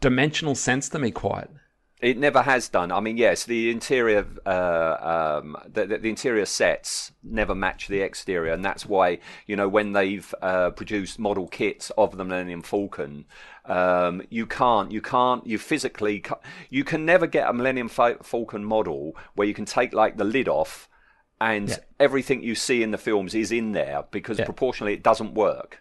dimensional 0.00 0.54
sense 0.54 0.88
to 0.90 0.98
me 0.98 1.10
quite. 1.10 1.48
It 2.00 2.16
never 2.16 2.42
has 2.42 2.68
done. 2.68 2.92
I 2.92 3.00
mean, 3.00 3.16
yes, 3.16 3.44
the 3.44 3.70
interior, 3.70 4.24
uh, 4.46 5.40
um, 5.42 5.56
the, 5.66 5.84
the, 5.84 5.98
the 5.98 6.08
interior 6.08 6.46
sets 6.46 7.10
never 7.24 7.56
match 7.56 7.88
the 7.88 8.00
exterior, 8.02 8.52
and 8.52 8.64
that's 8.64 8.86
why 8.86 9.18
you 9.48 9.56
know 9.56 9.68
when 9.68 9.94
they've 9.94 10.32
uh, 10.40 10.70
produced 10.70 11.18
model 11.18 11.48
kits 11.48 11.90
of 11.98 12.16
the 12.16 12.24
Millennium 12.24 12.62
Falcon, 12.62 13.24
um, 13.64 14.22
you 14.30 14.46
can't, 14.46 14.92
you 14.92 15.00
can't, 15.00 15.44
you 15.44 15.58
physically, 15.58 16.20
ca- 16.20 16.38
you 16.70 16.84
can 16.84 17.04
never 17.04 17.26
get 17.26 17.50
a 17.50 17.52
Millennium 17.52 17.88
Falcon 17.88 18.64
model 18.64 19.16
where 19.34 19.48
you 19.48 19.54
can 19.54 19.64
take 19.64 19.92
like 19.92 20.16
the 20.18 20.24
lid 20.24 20.46
off, 20.48 20.88
and 21.40 21.80
everything 21.98 22.42
you 22.44 22.54
see 22.54 22.80
in 22.84 22.92
the 22.92 22.98
films 22.98 23.34
is 23.34 23.50
in 23.50 23.72
there 23.72 24.04
because 24.12 24.38
Yeah. 24.38 24.44
proportionally 24.44 24.92
it 24.92 25.02
doesn't 25.02 25.34
work. 25.34 25.80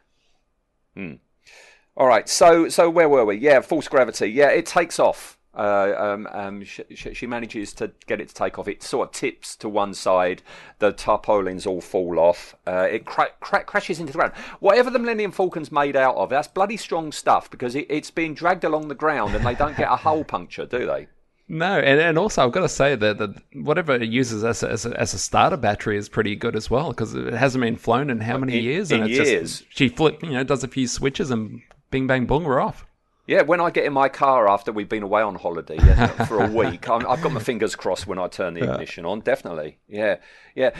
All 1.95 2.07
right, 2.07 2.27
so 2.27 2.69
so 2.69 2.89
where 2.89 3.07
were 3.09 3.25
we? 3.25 3.35
Yeah, 3.37 3.59
false 3.61 3.87
gravity. 3.87 4.27
Yeah, 4.31 4.49
it 4.49 4.65
takes 4.65 4.99
off. 4.99 5.36
Uh, 5.57 5.95
um, 5.97 6.27
um, 6.31 6.63
she, 6.63 6.83
she 7.13 7.25
manages 7.25 7.73
to 7.73 7.91
get 8.05 8.21
it 8.21 8.29
to 8.29 8.35
take 8.35 8.59
off. 8.59 8.67
It 8.67 8.83
sort 8.83 9.09
of 9.09 9.13
tips 9.13 9.55
to 9.57 9.67
one 9.67 9.93
side. 9.95 10.43
The 10.79 10.91
tarpaulins 10.91 11.65
all 11.65 11.81
fall 11.81 12.19
off. 12.19 12.55
Uh, 12.67 12.87
it 12.91 13.05
cra- 13.05 13.31
cra- 13.39 13.63
crashes 13.63 13.99
into 13.99 14.13
the 14.13 14.19
ground. 14.19 14.33
Whatever 14.59 14.91
the 14.91 14.99
Millennium 14.99 15.31
Falcon's 15.31 15.71
made 15.71 15.95
out 15.95 16.15
of, 16.15 16.29
that's 16.29 16.47
bloody 16.47 16.77
strong 16.77 17.11
stuff 17.11 17.49
because 17.49 17.75
it, 17.75 17.87
it's 17.89 18.11
being 18.11 18.35
dragged 18.35 18.63
along 18.63 18.87
the 18.87 18.95
ground 18.95 19.35
and 19.35 19.43
they 19.43 19.55
don't 19.55 19.75
get 19.75 19.91
a 19.91 19.95
hole 19.95 20.23
puncture, 20.23 20.67
do 20.67 20.85
they? 20.85 21.07
No, 21.49 21.79
and, 21.79 21.99
and 21.99 22.17
also 22.17 22.45
I've 22.45 22.51
got 22.51 22.61
to 22.61 22.69
say 22.69 22.95
that, 22.95 23.17
that 23.17 23.41
whatever 23.53 23.95
it 23.95 24.09
uses 24.09 24.43
as 24.43 24.63
a, 24.63 24.69
as, 24.69 24.85
a, 24.85 24.99
as 24.99 25.13
a 25.13 25.17
starter 25.17 25.57
battery 25.57 25.97
is 25.97 26.09
pretty 26.09 26.35
good 26.35 26.55
as 26.55 26.69
well 26.69 26.89
because 26.89 27.15
it 27.15 27.33
hasn't 27.33 27.61
been 27.61 27.77
flown 27.77 28.09
in 28.09 28.19
how 28.19 28.37
many 28.37 28.57
in- 28.57 28.63
years? 28.63 28.91
in 28.91 29.03
it's 29.03 29.11
years. 29.11 29.59
Just, 29.61 29.65
she 29.75 29.89
flip, 29.89 30.21
you 30.21 30.31
know, 30.31 30.43
does 30.43 30.63
a 30.63 30.67
few 30.67 30.87
switches 30.87 31.31
and 31.31 31.61
bing 31.89 32.05
bang 32.05 32.25
boom, 32.25 32.43
we're 32.43 32.59
off. 32.59 32.85
Yeah, 33.27 33.41
when 33.41 33.59
I 33.59 33.69
get 33.69 33.83
in 33.83 33.91
my 33.91 34.07
car 34.07 34.47
after 34.47 34.71
we've 34.71 34.87
been 34.87 35.03
away 35.03 35.21
on 35.21 35.35
holiday 35.35 35.75
yeah, 35.75 36.07
for 36.25 36.43
a 36.43 36.49
week, 36.49 36.89
I'm, 36.89 37.05
I've 37.05 37.21
got 37.21 37.33
my 37.33 37.41
fingers 37.41 37.75
crossed 37.75 38.07
when 38.07 38.17
I 38.17 38.27
turn 38.27 38.53
the 38.53 38.63
ignition 38.63 39.05
on. 39.05 39.19
Definitely, 39.19 39.79
yeah, 39.87 40.15
yeah. 40.55 40.71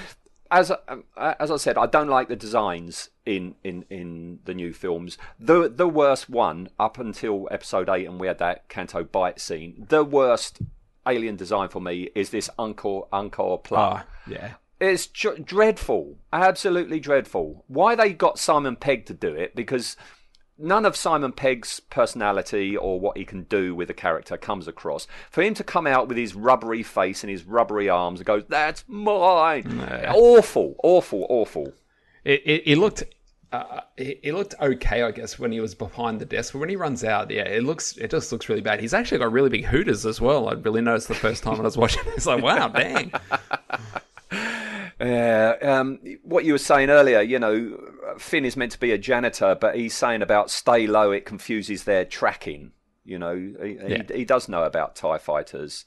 As 0.50 0.72
um, 0.72 1.04
as 1.18 1.52
I 1.52 1.58
said, 1.58 1.78
I 1.78 1.88
don't 1.88 2.08
like 2.08 2.30
the 2.30 2.38
designs 2.38 3.10
in, 3.26 3.56
in, 3.66 3.84
in 3.90 4.40
the 4.46 4.54
new 4.54 4.72
films. 4.72 5.18
The 5.38 5.68
the 5.68 5.90
worst 5.90 6.30
one 6.30 6.70
up 6.80 6.98
until 6.98 7.50
episode 7.52 7.90
eight, 7.90 8.08
and 8.08 8.18
we 8.18 8.28
had 8.28 8.38
that 8.40 8.70
Canto 8.70 9.04
Bight 9.04 9.42
scene. 9.42 9.86
The 9.90 10.06
worst 10.06 10.62
alien 11.06 11.36
design 11.36 11.68
for 11.68 11.82
me 11.82 12.10
is 12.16 12.30
this 12.30 12.50
Unkar 12.58 13.10
Unkar 13.10 13.62
Plutt. 13.62 14.06
yeah. 14.26 14.54
It's 14.80 15.08
dreadful, 15.08 16.18
absolutely 16.32 17.00
dreadful. 17.00 17.66
Why 17.68 17.96
they 17.96 18.14
got 18.14 18.38
Simon 18.38 18.76
Pegg 18.76 19.08
to 19.08 19.14
do 19.16 19.34
it? 19.34 19.56
Because 19.56 19.98
none 20.58 20.86
of 20.86 20.96
Simon 20.96 21.32
Pegg's 21.32 21.80
personality 21.80 22.76
or 22.76 23.00
what 23.00 23.18
he 23.18 23.26
can 23.26 23.44
do 23.44 23.76
with 23.76 23.90
a 23.90 23.94
character 23.94 24.38
comes 24.38 24.68
across. 24.68 25.08
For 25.30 25.42
him 25.42 25.54
to 25.56 25.64
come 25.64 25.88
out 25.88 26.08
with 26.08 26.18
his 26.18 26.36
rubbery 26.36 26.84
face 26.84 27.24
and 27.24 27.32
his 27.32 27.44
rubbery 27.46 27.90
arms 27.90 28.20
and 28.20 28.26
goes, 28.26 28.44
"That's 28.48 28.84
mine," 28.88 29.80
awful, 30.10 30.76
awful, 30.84 31.26
awful. 31.30 31.74
It, 32.24 32.42
it, 32.46 32.64
it 32.66 32.78
looked 32.78 33.04
uh, 33.52 33.82
it, 33.96 34.20
it 34.24 34.34
looked 34.34 34.56
okay, 34.62 35.04
I 35.04 35.12
guess, 35.12 35.40
when 35.40 35.52
he 35.52 35.60
was 35.60 35.74
behind 35.74 36.20
the 36.20 36.26
desk. 36.26 36.54
But 36.54 36.60
when 36.60 36.70
he 36.70 36.76
runs 36.76 37.04
out, 37.04 37.32
yeah, 37.32 37.44
it 37.44 37.64
looks 37.64 37.96
it 37.98 38.12
just 38.12 38.32
looks 38.32 38.50
really 38.50 38.62
bad. 38.62 38.80
He's 38.80 38.94
actually 38.94 39.20
got 39.20 39.32
really 39.32 39.50
big 39.50 39.66
hooters 39.66 40.06
as 40.06 40.20
well. 40.20 40.50
I 40.50 40.54
really 40.54 40.82
noticed 40.82 41.08
the 41.08 41.16
first 41.16 41.44
time 41.44 41.60
I 41.60 41.64
was 41.64 41.78
watching. 41.78 42.04
It's 42.08 42.26
like, 42.26 42.44
wow, 42.44 42.68
dang. 42.68 43.12
Uh, 45.00 45.54
um, 45.62 46.00
what 46.24 46.44
you 46.44 46.54
were 46.54 46.58
saying 46.58 46.90
earlier, 46.90 47.22
you 47.22 47.38
know, 47.40 47.78
Finn 48.18 48.46
is 48.46 48.58
meant 48.58 48.72
to 48.72 48.80
be 48.80 48.92
a 48.92 48.98
janitor, 48.98 49.56
but 49.60 49.76
he's 49.76 49.94
saying 49.94 50.22
about 50.22 50.50
stay 50.50 50.88
low, 50.88 51.12
it 51.12 51.26
confuses 51.26 51.84
their 51.84 52.04
tracking. 52.04 52.72
You 53.06 53.20
know, 53.20 53.36
he, 53.36 53.78
Yeah. 53.88 54.04
he, 54.10 54.20
he 54.20 54.26
does 54.26 54.50
know 54.50 54.64
about 54.64 54.96
Tie 54.96 55.18
fighters, 55.20 55.86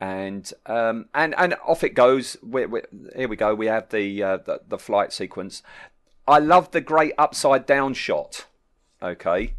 and 0.00 0.50
um, 0.66 1.06
and 1.14 1.34
and 1.38 1.54
off 1.64 1.84
it 1.84 1.90
goes. 1.94 2.36
we 2.42 2.66
we 2.66 2.80
here 3.14 3.28
we 3.28 3.36
go. 3.36 3.54
We 3.54 3.66
have 3.66 3.88
the, 3.90 4.22
uh, 4.22 4.36
the 4.38 4.60
the 4.66 4.78
flight 4.78 5.12
sequence. 5.12 5.62
I 6.26 6.38
love 6.38 6.70
the 6.72 6.80
great 6.80 7.12
upside 7.18 7.66
down 7.66 7.94
shot. 7.94 8.46
Okay. 9.02 9.52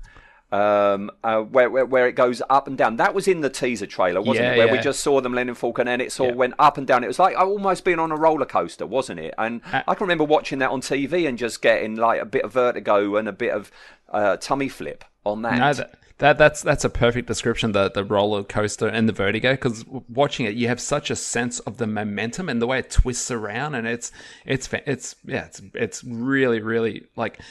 Um, 0.50 1.12
uh, 1.26 1.42
where, 1.42 1.70
where 1.70 1.86
where 1.86 2.08
it 2.08 2.14
goes 2.14 2.42
up 2.50 2.68
and 2.68 2.78
down. 2.78 2.96
That 2.96 3.14
was 3.14 3.28
in 3.28 3.42
the 3.42 3.50
teaser 3.50 3.86
trailer, 3.86 4.22
wasn't 4.22 4.46
Yeah, 4.46 4.54
it? 4.54 4.58
Where 4.60 4.72
we 4.72 4.78
just 4.78 5.02
saw 5.02 5.20
the 5.20 5.28
Millennium 5.30 5.56
Falcon 5.56 5.90
and 5.90 6.02
it 6.02 6.14
sort 6.14 6.30
of 6.30 6.36
Yeah. 6.36 6.40
went 6.40 6.54
up 6.58 6.78
and 6.78 6.88
down. 6.88 7.04
It 7.04 7.08
was 7.08 7.20
like 7.20 7.36
I 7.36 7.42
almost 7.44 7.84
being 7.84 8.00
on 8.00 8.14
a 8.14 8.16
roller 8.16 8.46
coaster, 8.46 8.86
wasn't 8.86 9.20
it? 9.20 9.34
And 9.38 9.60
Uh, 9.74 9.84
I 9.86 9.94
can 9.94 10.06
remember 10.06 10.24
watching 10.24 10.60
that 10.60 10.70
on 10.70 10.80
TV 10.80 11.28
and 11.28 11.38
just 11.38 11.62
getting 11.62 11.98
like 11.98 12.22
a 12.22 12.26
bit 12.26 12.44
of 12.44 12.54
vertigo 12.54 13.18
and 13.18 13.28
a 13.28 13.34
bit 13.34 13.52
of 13.52 13.72
uh, 14.10 14.38
tummy 14.38 14.70
flip 14.70 15.04
on 15.26 15.41
that. 15.41 15.58
No, 15.58 15.74
that, 15.74 15.95
that 16.20 16.38
that's 16.38 16.62
that's 16.62 16.86
a 16.86 16.89
perfect 16.89 17.28
description. 17.28 17.74
The 17.74 17.91
the 17.91 18.06
roller 18.06 18.43
coaster 18.43 18.88
and 18.88 19.10
the 19.10 19.14
vertigo. 19.14 19.52
Because 19.52 19.84
watching 20.08 20.45
it, 20.45 20.56
you 20.56 20.70
have 20.70 20.80
such 20.80 21.12
a 21.12 21.18
sense 21.18 21.60
of 21.60 21.76
the 21.76 21.88
momentum 21.88 22.48
and 22.48 22.62
the 22.62 22.68
way 22.68 22.80
it 22.80 22.89
twists 22.89 23.30
around, 23.32 23.76
and 23.76 23.86
it's 23.86 24.14
it's 24.45 24.70
it's 24.86 25.14
yeah, 25.26 25.43
it's 25.48 25.62
it's 25.74 26.04
really 26.06 26.62
really 26.62 27.04
like. 27.18 27.41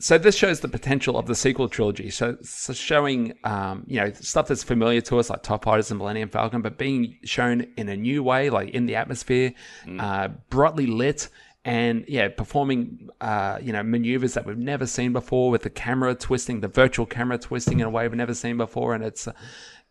So 0.00 0.16
this 0.16 0.34
shows 0.34 0.60
the 0.60 0.68
potential 0.68 1.18
of 1.18 1.26
the 1.26 1.34
sequel 1.34 1.68
trilogy. 1.68 2.08
So, 2.08 2.38
so 2.42 2.72
showing 2.72 3.34
um, 3.44 3.84
you 3.86 4.00
know 4.00 4.12
stuff 4.14 4.48
that's 4.48 4.62
familiar 4.62 5.02
to 5.02 5.18
us 5.18 5.28
like 5.28 5.42
Tie 5.42 5.58
Fighters 5.58 5.90
and 5.90 5.98
Millennium 5.98 6.30
Falcon, 6.30 6.62
but 6.62 6.78
being 6.78 7.18
shown 7.24 7.66
in 7.76 7.88
a 7.88 7.96
new 7.96 8.22
way, 8.22 8.48
like 8.48 8.70
in 8.70 8.86
the 8.86 8.96
atmosphere, 8.96 9.52
uh, 9.98 10.28
brightly 10.48 10.86
lit, 10.86 11.28
and 11.66 12.06
yeah, 12.08 12.28
performing 12.28 13.10
uh, 13.20 13.58
you 13.60 13.72
know 13.72 13.82
maneuvers 13.82 14.34
that 14.34 14.46
we've 14.46 14.56
never 14.56 14.86
seen 14.86 15.12
before 15.12 15.50
with 15.50 15.62
the 15.62 15.70
camera 15.70 16.14
twisting, 16.14 16.60
the 16.60 16.68
virtual 16.68 17.04
camera 17.04 17.36
twisting 17.36 17.80
in 17.80 17.86
a 17.86 17.90
way 17.90 18.08
we've 18.08 18.16
never 18.16 18.34
seen 18.34 18.56
before, 18.56 18.94
and 18.94 19.04
it's 19.04 19.28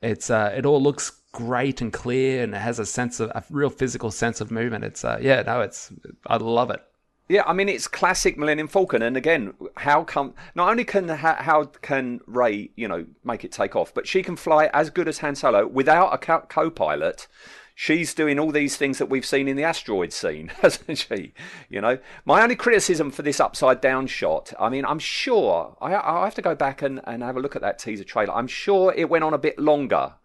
it's 0.02 0.32
uh, 0.32 0.52
it 0.58 0.66
all 0.66 0.82
looks 0.82 1.12
great 1.32 1.82
and 1.82 1.94
clear, 1.94 2.44
and 2.44 2.56
it 2.56 2.60
has 2.60 2.80
a 2.80 2.86
sense 2.86 3.20
of 3.20 3.30
a 3.30 3.44
real 3.52 3.70
physical 3.70 4.10
sense 4.10 4.42
of 4.42 4.50
movement. 4.50 4.84
It's 4.84 5.06
uh, 5.06 5.20
yeah, 5.22 5.44
no, 5.44 5.62
it's 5.62 5.92
I 6.26 6.38
love 6.38 6.72
it. 6.72 6.82
Yeah, 7.30 7.44
I 7.46 7.54
mean 7.54 7.70
it's 7.70 7.88
classic 7.88 8.40
Millennium 8.40 8.68
Falcon, 8.68 9.04
and 9.04 9.16
again, 9.16 9.54
how 9.78 10.04
come? 10.04 10.34
Not 10.56 10.72
only 10.72 10.84
can 10.84 11.08
how, 11.08 11.36
how 11.36 11.66
can 11.66 12.22
Rey, 12.26 12.72
you 12.76 12.88
know, 12.88 13.06
make 13.24 13.46
it 13.46 13.52
take 13.52 13.76
off, 13.76 13.94
but 13.94 14.08
she 14.08 14.24
can 14.24 14.36
fly 14.36 14.66
as 14.74 14.90
good 14.90 15.08
as 15.08 15.20
Han 15.20 15.36
Solo 15.36 15.68
without 15.68 16.12
a 16.12 16.18
co- 16.18 16.46
co-pilot. 16.50 17.28
She's 17.76 18.16
doing 18.16 18.40
all 18.40 18.52
these 18.52 18.78
things 18.78 18.98
that 18.98 19.12
we've 19.12 19.26
seen 19.26 19.48
in 19.48 19.56
the 19.56 19.64
asteroid 19.64 20.12
scene, 20.12 20.48
hasn't 20.62 20.98
she? 20.98 21.34
You 21.70 21.82
know, 21.82 22.00
my 22.26 22.42
only 22.42 22.56
criticism 22.56 23.12
for 23.12 23.22
this 23.22 23.40
upside 23.40 23.80
down 23.80 24.08
shot. 24.08 24.52
I 24.60 24.70
mean, 24.70 24.84
I'm 24.84 25.00
sure 25.00 25.78
I, 25.80 25.94
I 25.94 26.24
have 26.26 26.36
to 26.36 26.42
go 26.42 26.56
back 26.56 26.82
and, 26.82 27.00
and 27.04 27.22
have 27.22 27.38
a 27.38 27.40
look 27.40 27.56
at 27.56 27.62
that 27.62 27.78
teaser 27.78 28.04
trailer. 28.04 28.34
I'm 28.34 28.48
sure 28.48 28.92
it 28.98 29.08
went 29.08 29.24
on 29.24 29.36
a 29.36 29.38
bit 29.38 29.60
longer 29.60 30.16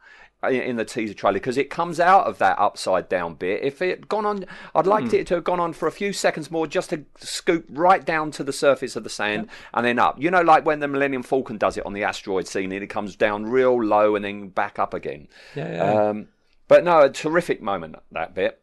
in- 0.52 0.76
the 0.76 0.84
teaser 0.84 1.14
trailer 1.14 1.34
because 1.34 1.56
it 1.56 1.70
comes 1.70 2.00
out 2.00 2.26
of 2.26 2.38
that 2.38 2.58
upside 2.58 3.08
down 3.08 3.34
bit. 3.34 3.62
If 3.62 3.80
it 3.82 3.90
had 3.90 4.08
gone 4.08 4.26
on, 4.26 4.44
I'd 4.74 4.86
liked 4.86 5.08
Hmm. 5.10 5.16
it 5.16 5.26
to 5.28 5.34
have 5.36 5.44
gone 5.44 5.60
on 5.60 5.72
for 5.72 5.86
a 5.86 5.92
few 5.92 6.12
seconds 6.12 6.50
more, 6.50 6.66
just 6.66 6.90
to 6.90 7.04
scoop 7.18 7.64
right 7.68 8.04
down 8.04 8.30
to 8.32 8.44
the 8.44 8.52
surface 8.52 8.96
of 8.96 9.04
the 9.04 9.10
sand 9.10 9.48
and 9.72 9.84
then 9.86 9.98
up. 9.98 10.20
You 10.20 10.30
know, 10.30 10.42
like 10.42 10.64
when 10.66 10.80
the 10.80 10.88
Millennium 10.88 11.22
Falcon 11.22 11.58
does 11.58 11.76
it 11.76 11.86
on 11.86 11.92
the 11.92 12.04
asteroid 12.04 12.46
scene, 12.48 12.72
and 12.72 12.82
it 12.82 12.88
comes 12.88 13.16
down 13.16 13.46
real 13.46 13.82
low 13.82 14.16
and 14.16 14.24
then 14.24 14.48
back 14.48 14.78
up 14.78 14.94
again. 14.94 15.28
Yeah, 15.54 15.72
yeah. 15.72 16.08
Um, 16.08 16.28
but 16.68 16.84
no, 16.84 17.02
a 17.02 17.10
terrific 17.10 17.60
moment 17.62 17.96
that 18.12 18.34
bit. 18.34 18.60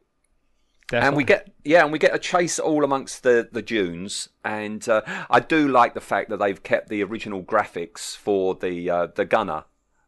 Definitely. 0.88 1.07
And 1.07 1.17
we 1.17 1.23
get 1.23 1.51
yeah, 1.63 1.84
and 1.84 1.91
we 1.93 1.99
get 1.99 2.13
a 2.13 2.19
chase 2.19 2.59
all 2.59 2.84
amongst 2.84 3.23
the 3.23 3.47
the 3.49 3.61
dunes, 3.61 4.27
and 4.43 4.88
uh, 4.89 5.01
I 5.29 5.39
do 5.39 5.69
like 5.69 5.93
the 5.93 6.01
fact 6.01 6.29
that 6.29 6.38
they've 6.38 6.61
kept 6.61 6.89
the 6.89 7.01
original 7.03 7.41
graphics 7.41 8.17
for 8.17 8.55
the 8.55 8.89
uh, 8.89 9.07
the 9.15 9.23
gunner 9.23 9.63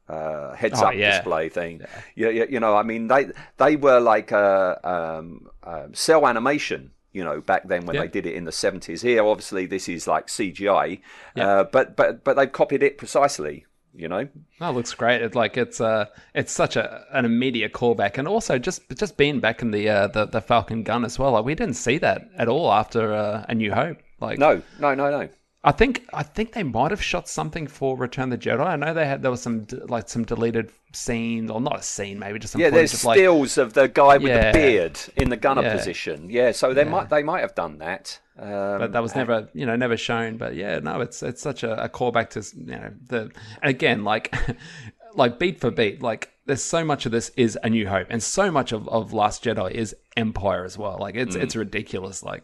uh, 0.09 0.53
heads 0.55 0.81
Oh, 0.81 0.87
up 0.87 0.95
yeah. 0.95 1.17
display 1.17 1.49
thing. 1.49 1.81
Yeah. 2.15 2.29
You, 2.29 2.47
you 2.49 2.59
know, 2.59 2.75
I 2.75 2.83
mean 2.83 3.07
they 3.07 3.27
they 3.57 3.75
were 3.75 3.99
like 3.99 4.31
uh, 4.31 4.75
um, 4.83 5.47
uh, 5.63 5.87
cel 5.93 6.27
animation. 6.27 6.91
You 7.11 7.23
know, 7.23 7.41
back 7.41 7.67
then 7.67 7.85
when 7.85 7.95
Yeah. 7.95 8.01
they 8.01 8.07
did 8.07 8.25
it 8.25 8.33
in 8.35 8.45
the 8.45 8.51
seventies. 8.51 9.03
Here, 9.03 9.23
obviously, 9.23 9.67
this 9.67 9.87
is 9.87 10.07
like 10.07 10.27
CGI, 10.27 10.99
uh, 11.37 11.63
but 11.65 11.95
but 11.95 12.23
but 12.23 12.35
they've 12.35 12.51
copied 12.51 12.81
it 12.83 12.97
precisely. 12.97 13.65
You 13.95 14.07
know, 14.07 14.27
that 14.59 14.69
it 14.71 14.73
looks 14.73 14.91
great. 14.95 15.21
It's 15.21 15.35
like 15.35 15.55
it's 15.55 15.79
uh 15.79 16.05
it's 16.33 16.51
such 16.51 16.75
a 16.75 17.05
an 17.13 17.25
immediate 17.25 17.71
callback, 17.73 18.17
and 18.17 18.27
also 18.27 18.57
just 18.57 18.81
just 18.97 19.15
being 19.17 19.39
back 19.39 19.61
in 19.61 19.69
the 19.69 19.87
uh, 19.87 20.07
the 20.07 20.25
the 20.25 20.41
Falcon 20.41 20.81
gun 20.81 21.05
as 21.05 21.19
well. 21.19 21.33
Like 21.33 21.45
we 21.45 21.53
didn't 21.53 21.75
see 21.75 21.99
that 21.99 22.27
at 22.35 22.47
all 22.47 22.71
after 22.73 23.13
uh, 23.13 23.45
A 23.47 23.53
New 23.53 23.71
Hope. 23.71 23.97
Like 24.19 24.39
no, 24.39 24.63
no, 24.79 24.95
no, 24.95 25.11
no. 25.11 25.29
I 25.65 25.71
think 25.71 26.05
I 26.13 26.23
think 26.23 26.51
they 26.51 26.63
might 26.63 26.91
have 26.91 27.01
shot 27.01 27.29
something 27.29 27.67
for 27.67 27.95
Return 27.97 28.31
of 28.33 28.39
the 28.41 28.49
Jedi. 28.49 28.65
I 28.65 28.75
know 28.75 28.93
they 28.93 29.05
had 29.05 29.21
there 29.21 29.31
was 29.31 29.41
some 29.41 29.65
like 29.87 30.09
some 30.09 30.25
deleted 30.25 30.71
scenes, 30.91 31.49
or 31.49 31.61
not 31.61 31.79
a 31.79 31.81
scene, 31.83 32.19
maybe 32.19 32.37
just 32.37 32.51
some 32.51 32.61
Yeah, 32.61 32.69
there's 32.69 32.93
of 32.93 33.05
like 33.05 33.17
stills 33.17 33.57
of 33.57 33.73
the 33.73 33.87
guy 33.87 34.17
with 34.17 34.27
Yeah. 34.27 34.51
the 34.51 34.57
beard 34.57 34.99
in 35.15 35.29
the 35.29 35.37
gunner 35.37 35.61
Yeah. 35.61 35.75
position. 35.75 36.29
Yeah, 36.29 36.51
so 36.51 36.73
they 36.73 36.83
might 36.83 37.09
they 37.09 37.23
might 37.23 37.41
have 37.41 37.55
done 37.55 37.77
that. 37.77 38.19
Um, 38.37 38.79
but 38.79 38.91
that 38.91 39.01
was 39.01 39.15
never 39.15 39.47
you 39.53 39.65
know 39.67 39.75
never 39.75 39.95
shown 39.95 40.37
but 40.37 40.55
yeah 40.55 40.79
no 40.79 41.01
it's 41.01 41.21
it's 41.21 41.39
such 41.39 41.61
a, 41.61 41.83
a 41.83 41.87
callback 41.87 42.31
to 42.31 42.39
you 42.57 42.65
know 42.75 42.91
the 43.05 43.31
again 43.61 44.03
like 44.03 44.33
like 45.13 45.37
beat 45.37 45.59
for 45.61 45.69
beat 45.69 46.01
like 46.01 46.31
there's 46.47 46.63
so 46.63 46.83
much 46.83 47.05
of 47.05 47.11
this 47.11 47.29
is 47.37 47.59
a 47.61 47.69
new 47.69 47.87
hope 47.87 48.07
and 48.09 48.23
so 48.23 48.49
much 48.49 48.71
of, 48.71 48.89
of 48.89 49.13
last 49.13 49.43
jedi 49.43 49.69
is 49.69 49.95
empire 50.17 50.65
as 50.65 50.79
well 50.79 50.97
like 50.99 51.13
it's 51.13 51.35
it's 51.35 51.55
ridiculous 51.55 52.23
like 52.23 52.43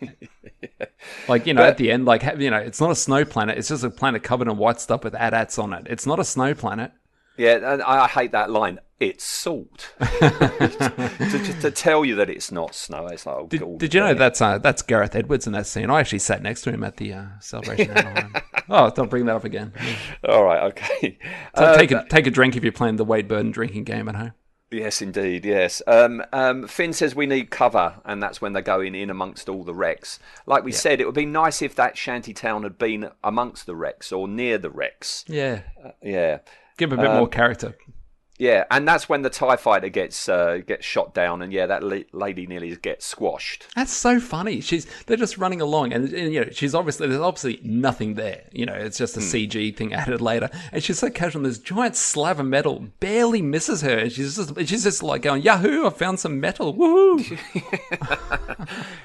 like 1.28 1.46
you 1.46 1.54
know 1.54 1.62
at 1.62 1.76
the 1.76 1.90
end 1.90 2.04
like 2.04 2.22
you 2.38 2.50
know 2.50 2.56
it's 2.56 2.80
not 2.80 2.90
a 2.90 2.94
snow 2.94 3.24
planet 3.24 3.58
it's 3.58 3.68
just 3.68 3.84
a 3.84 3.90
planet 3.90 4.22
covered 4.22 4.48
in 4.48 4.56
white 4.56 4.80
stuff 4.80 5.04
with 5.04 5.14
AT-ATs 5.14 5.58
on 5.58 5.72
it 5.72 5.86
it's 5.88 6.06
not 6.06 6.18
a 6.18 6.24
snow 6.24 6.54
planet 6.54 6.92
yeah, 7.38 7.72
and 7.72 7.82
I 7.82 8.08
hate 8.08 8.32
that 8.32 8.50
line. 8.50 8.80
It's 8.98 9.22
salt. 9.22 9.92
to, 10.00 11.40
just 11.44 11.60
to 11.60 11.70
tell 11.70 12.04
you 12.04 12.16
that 12.16 12.28
it's 12.28 12.50
not 12.50 12.74
snow, 12.74 13.06
it's 13.06 13.26
like 13.26 13.36
oh, 13.36 13.46
did, 13.46 13.60
God, 13.60 13.78
did 13.78 13.94
you 13.94 14.00
know 14.00 14.12
that's 14.12 14.42
uh, 14.42 14.58
that's 14.58 14.82
Gareth 14.82 15.14
Edwards 15.14 15.46
in 15.46 15.52
that 15.52 15.68
scene? 15.68 15.88
I 15.88 16.00
actually 16.00 16.18
sat 16.18 16.42
next 16.42 16.62
to 16.62 16.72
him 16.72 16.82
at 16.82 16.96
the 16.96 17.12
uh, 17.12 17.24
celebration. 17.40 17.94
oh, 18.68 18.90
don't 18.90 19.08
bring 19.08 19.26
that 19.26 19.36
up 19.36 19.44
again. 19.44 19.72
All 20.28 20.42
right, 20.42 20.64
okay. 20.64 21.16
So 21.56 21.62
Uh, 21.62 21.76
take 21.76 21.92
a 21.92 22.04
take 22.10 22.26
a 22.26 22.30
drink 22.30 22.56
if 22.56 22.64
you're 22.64 22.72
playing 22.72 22.96
the 22.96 23.06
Wayde 23.06 23.28
Burton 23.28 23.52
drinking 23.52 23.84
game 23.84 24.08
at 24.08 24.16
home. 24.16 24.32
Yes, 24.70 25.00
indeed. 25.00 25.46
Yes. 25.46 25.80
Um, 25.86 26.22
um, 26.32 26.66
Finn 26.68 26.92
says 26.92 27.14
we 27.14 27.24
need 27.26 27.50
cover, 27.50 27.94
and 28.04 28.22
that's 28.22 28.42
when 28.42 28.52
they're 28.52 28.60
going 28.62 28.94
in 28.94 29.08
amongst 29.08 29.48
all 29.48 29.64
the 29.64 29.72
wrecks. 29.74 30.18
Like 30.46 30.62
we 30.62 30.72
said, 30.72 31.00
it 31.00 31.06
would 31.06 31.14
be 31.14 31.24
nice 31.24 31.62
if 31.62 31.74
that 31.76 31.96
shanty 31.96 32.34
town 32.34 32.64
had 32.64 32.76
been 32.76 33.10
amongst 33.24 33.64
the 33.64 33.74
wrecks 33.74 34.12
or 34.12 34.28
near 34.28 34.58
the 34.58 34.68
wrecks. 34.70 35.24
Yeah, 35.26 35.62
Yeah. 36.02 36.40
give 36.76 36.92
a 36.92 36.96
bit 36.98 37.06
Um, 37.06 37.16
more 37.16 37.28
character. 37.28 37.74
Yeah, 38.38 38.64
and 38.70 38.86
that's 38.86 39.08
when 39.08 39.22
the 39.22 39.30
Tie 39.30 39.56
Fighter 39.56 39.88
gets 39.88 40.28
uh, 40.28 40.60
gets 40.64 40.86
shot 40.86 41.12
down, 41.12 41.42
and 41.42 41.52
yeah, 41.52 41.66
that 41.66 41.82
la- 41.82 41.98
lady 42.12 42.46
nearly 42.46 42.74
gets 42.76 43.04
squashed. 43.04 43.66
That's 43.74 43.92
so 43.92 44.20
funny. 44.20 44.60
She's 44.60 44.86
they're 45.06 45.16
just 45.16 45.38
running 45.38 45.60
along, 45.60 45.92
and, 45.92 46.12
and, 46.12 46.32
you 46.32 46.44
know 46.44 46.50
she's 46.52 46.74
obviously 46.74 47.08
there's 47.08 47.20
obviously 47.20 47.60
nothing 47.64 48.14
there. 48.14 48.44
You 48.52 48.66
know, 48.66 48.74
it's 48.74 48.96
just 48.98 49.16
a 49.16 49.20
CG 49.20 49.76
thing 49.76 49.92
added 49.98 50.20
later, 50.20 50.50
and 50.70 50.82
she's 50.82 51.00
so 51.00 51.10
casual. 51.10 51.42
This 51.42 51.58
giant 51.58 51.96
slab 51.96 52.38
of 52.38 52.46
metal 52.46 52.86
barely 53.00 53.42
misses 53.42 53.82
her, 53.82 53.98
and 53.98 54.12
she's 54.12 54.36
just 54.36 54.56
she's 54.66 54.84
just 54.84 55.02
like 55.02 55.22
going, 55.22 55.42
"Yahoo! 55.42 55.86
I 55.86 55.90
found 55.90 56.20
some 56.20 56.38
metal! 56.38 56.74
Woohoo!" 56.74 58.37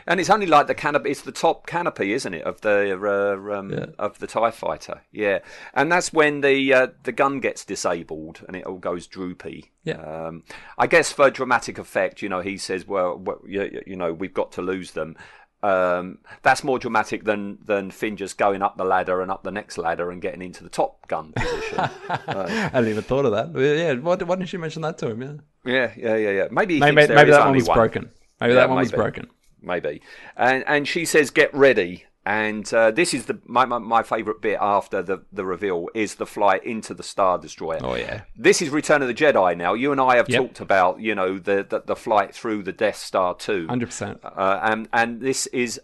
And 0.06 0.20
it's 0.20 0.30
only 0.30 0.46
like 0.46 0.68
the 0.68 0.76
canopy; 0.76 1.12
it's 1.12 1.22
the 1.22 1.32
top 1.32 1.66
canopy, 1.66 2.14
isn't 2.14 2.34
it, 2.34 2.44
of 2.44 2.62
the 2.62 2.94
uh, 2.94 3.58
um, 3.58 3.94
of 4.00 4.20
the 4.20 4.28
Tie 4.28 4.52
Fighter? 4.52 5.02
Yeah, 5.12 5.40
and 5.74 5.92
that's 5.92 6.12
when 6.12 6.42
the 6.42 6.74
uh, 6.74 6.88
the 7.04 7.12
gun 7.12 7.40
gets 7.40 7.66
disabled 7.66 8.42
and 8.48 8.56
it 8.56 8.66
all 8.66 8.78
goes 8.78 9.08
droopy. 9.08 9.72
Yeah. 9.84 10.02
Um, 10.02 10.44
I 10.78 10.88
guess 10.88 11.12
for 11.12 11.30
dramatic 11.30 11.78
effect, 11.78 12.22
you 12.22 12.30
know, 12.30 12.42
he 12.42 12.58
says, 12.58 12.88
"Well, 12.88 13.24
you, 13.48 13.82
you 13.86 13.96
know, 13.96 14.14
we've 14.14 14.34
got 14.34 14.52
to 14.54 14.62
lose 14.62 14.92
them." 14.92 15.16
Um, 15.64 16.18
that's 16.42 16.62
more 16.62 16.78
dramatic 16.78 17.24
than 17.24 17.58
than 17.64 17.90
Finn 17.90 18.18
just 18.18 18.38
going 18.38 18.62
up 18.62 18.76
the 18.76 18.84
ladder 18.84 19.22
and 19.22 19.32
up 19.32 19.44
the 19.44 19.52
next 19.52 19.78
ladder 19.78 20.12
and 20.12 20.22
getting 20.22 20.42
into 20.42 20.62
the 20.62 20.70
top 20.70 21.08
gun 21.08 21.32
position. 21.32 21.80
I 22.10 22.70
hadn't 22.74 22.90
even 22.90 23.04
thought 23.04 23.24
of 23.24 23.32
that. 23.32 23.58
Yeah, 23.58 23.94
why, 23.94 24.16
why 24.16 24.36
didn't 24.36 24.52
you 24.52 24.60
mention 24.60 24.82
that 24.82 24.98
to 24.98 25.12
him? 25.12 25.22
Yeah, 25.22 25.34
yeah, 25.66 25.94
yeah, 25.96 26.16
yeah, 26.16 26.32
yeah. 26.32 26.48
Maybe 26.52 26.82
maybe 26.82 26.96
maybe 26.96 27.32
that 27.32 27.46
one 27.46 27.56
was 27.56 27.70
broken. 27.70 28.12
Maybe 28.42 28.54
Yeah, 28.54 28.60
that 28.60 28.70
one 28.70 28.80
was 28.80 28.92
broken. 28.92 29.30
Maybe. 29.64 30.02
And 30.38 30.64
and 30.68 30.88
she 30.88 31.06
says, 31.06 31.32
"Get 31.32 31.54
ready." 31.54 32.06
And 32.26 32.74
uh, 32.74 32.92
this 32.92 33.14
is 33.14 33.26
the 33.26 33.40
my 33.46 33.66
my, 33.66 33.80
my 33.80 34.02
favourite 34.02 34.42
bit 34.42 34.58
after 34.62 35.02
the 35.02 35.24
the 35.34 35.44
reveal 35.46 35.90
is 35.94 36.16
the 36.16 36.26
flight 36.26 36.64
into 36.64 36.94
the 36.94 37.04
Star 37.04 37.38
Destroyer. 37.38 37.80
Oh, 37.84 37.96
yeah. 37.96 38.22
This 38.38 38.62
is 38.62 38.70
Return 38.70 39.02
of 39.02 39.10
the 39.10 39.14
Jedi. 39.14 39.58
Now 39.58 39.74
you 39.74 39.92
and 39.92 40.00
I 40.00 40.16
have 40.16 40.30
Yep. 40.30 40.42
talked 40.42 40.60
about 40.62 41.02
you 41.02 41.16
know 41.16 41.38
the 41.38 41.66
the, 41.68 41.82
the 41.86 41.96
flight 41.98 42.34
through 42.34 42.64
the 42.64 42.72
Death 42.72 42.96
Star 42.98 43.36
too. 43.36 43.68
Hundred 43.68 43.88
percent. 43.88 44.22
Uh, 44.24 44.60
and 44.64 44.88
and 44.94 45.22
this 45.22 45.48
is. 45.48 45.82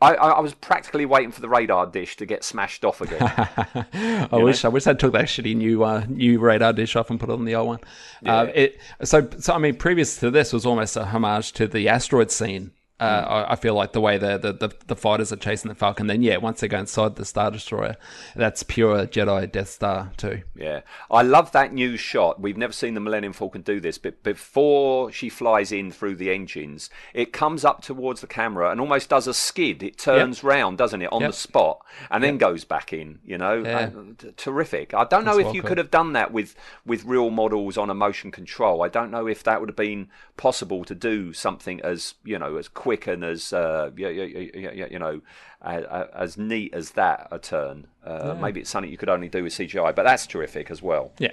I, 0.00 0.14
I 0.14 0.40
was 0.40 0.54
practically 0.54 1.06
waiting 1.06 1.32
for 1.32 1.40
the 1.40 1.48
radar 1.48 1.84
dish 1.86 2.16
to 2.18 2.24
get 2.26 2.44
smashed 2.44 2.84
off 2.84 3.00
again. 3.00 3.20
I 4.30 4.36
wish 4.36 4.64
I 4.64 4.68
wish 4.68 4.86
I 4.86 4.94
took 4.94 5.12
that 5.14 5.24
shitty 5.24 5.56
new 5.56 5.82
uh, 5.82 6.04
new 6.08 6.38
radar 6.38 6.72
dish 6.72 6.94
off 6.94 7.10
and 7.10 7.18
put 7.18 7.28
it 7.30 7.32
on 7.32 7.44
the 7.44 7.56
old 7.56 7.66
one. 7.66 7.80
Uh, 8.24 8.46
it 8.54 8.80
so 9.02 9.28
so 9.40 9.54
I 9.54 9.58
mean, 9.58 9.74
previous 9.74 10.16
to 10.18 10.30
this 10.30 10.52
was 10.52 10.64
almost 10.64 10.96
a 10.96 11.06
homage 11.06 11.52
to 11.54 11.66
the 11.66 11.88
asteroid 11.88 12.30
scene 12.30 12.70
Uh, 13.00 13.46
I, 13.48 13.54
feel 13.54 13.74
like 13.74 13.92
the 13.92 14.00
way 14.00 14.18
the, 14.18 14.38
the, 14.38 14.52
the, 14.52 14.74
the 14.88 14.96
fighters 14.96 15.32
are 15.32 15.36
chasing 15.36 15.68
the 15.68 15.74
Falcon, 15.76 16.08
then 16.08 16.20
yeah, 16.20 16.38
once 16.38 16.60
they 16.60 16.66
go 16.66 16.80
inside 16.80 17.14
the 17.14 17.24
Star 17.24 17.48
Destroyer, 17.48 17.94
that's 18.34 18.64
pure 18.64 19.06
Jedi 19.06 19.50
Death 19.52 19.68
Star 19.68 20.10
too. 20.16 20.42
Yeah, 20.56 20.80
I 21.08 21.22
love 21.22 21.52
that 21.52 21.72
new 21.72 21.96
shot. 21.96 22.40
We've 22.40 22.56
never 22.56 22.72
seen 22.72 22.94
the 22.94 23.00
Millennium 23.00 23.32
Falcon 23.32 23.62
do 23.62 23.78
this, 23.78 23.98
but 23.98 24.24
before 24.24 25.12
she 25.12 25.28
flies 25.28 25.70
in 25.70 25.92
through 25.92 26.16
the 26.16 26.32
engines, 26.32 26.90
it 27.14 27.32
comes 27.32 27.64
up 27.64 27.82
towards 27.82 28.20
the 28.20 28.26
camera 28.26 28.70
and 28.72 28.80
almost 28.80 29.08
does 29.10 29.28
a 29.28 29.34
skid. 29.34 29.84
It 29.84 29.96
turns 29.96 30.42
round, 30.42 30.78
doesn't 30.78 31.00
it, 31.02 31.12
on 31.12 31.20
Yep. 31.20 31.30
the 31.30 31.36
spot, 31.36 31.78
and 32.10 32.24
then 32.24 32.36
goes 32.36 32.64
back 32.64 32.92
in. 32.92 33.20
You 33.24 33.38
know, 33.38 33.62
Yeah. 33.64 33.90
Uh, 33.96 34.30
terrific. 34.36 34.92
I 34.92 35.04
don't 35.04 35.24
know 35.24 35.36
That's 35.36 35.38
if 35.40 35.44
well 35.46 35.54
you 35.54 35.62
cool. 35.62 35.68
could 35.68 35.78
have 35.78 35.92
done 35.92 36.14
that 36.14 36.32
with 36.32 36.56
with 36.84 37.04
real 37.04 37.30
models 37.30 37.78
on 37.78 37.90
a 37.90 37.94
motion 37.94 38.32
control. 38.32 38.82
I 38.82 38.88
don't 38.88 39.12
know 39.12 39.28
if 39.28 39.44
that 39.44 39.60
would 39.60 39.68
have 39.68 39.76
been 39.76 40.08
possible 40.36 40.84
to 40.84 40.96
do 40.96 41.32
something 41.32 41.80
as 41.82 42.14
you 42.24 42.38
know 42.40 42.56
as 42.56 42.66
quick 42.66 42.87
and 43.06 43.24
as 43.24 43.52
uh, 43.52 43.90
you, 43.96 44.08
you, 44.08 44.50
you, 44.54 44.86
you 44.90 44.98
know 44.98 45.20
as 45.62 46.38
neat 46.38 46.72
as 46.74 46.92
that 46.92 47.28
a 47.30 47.38
turn. 47.38 47.86
Uh, 48.04 48.36
Maybe 48.40 48.60
it's 48.60 48.70
something 48.70 48.90
you 48.90 48.98
could 48.98 49.08
only 49.08 49.28
do 49.28 49.42
with 49.42 49.52
CGI, 49.52 49.94
but 49.94 50.04
that's 50.04 50.26
terrific 50.26 50.70
as 50.70 50.82
well. 50.82 51.12
Yeah. 51.18 51.32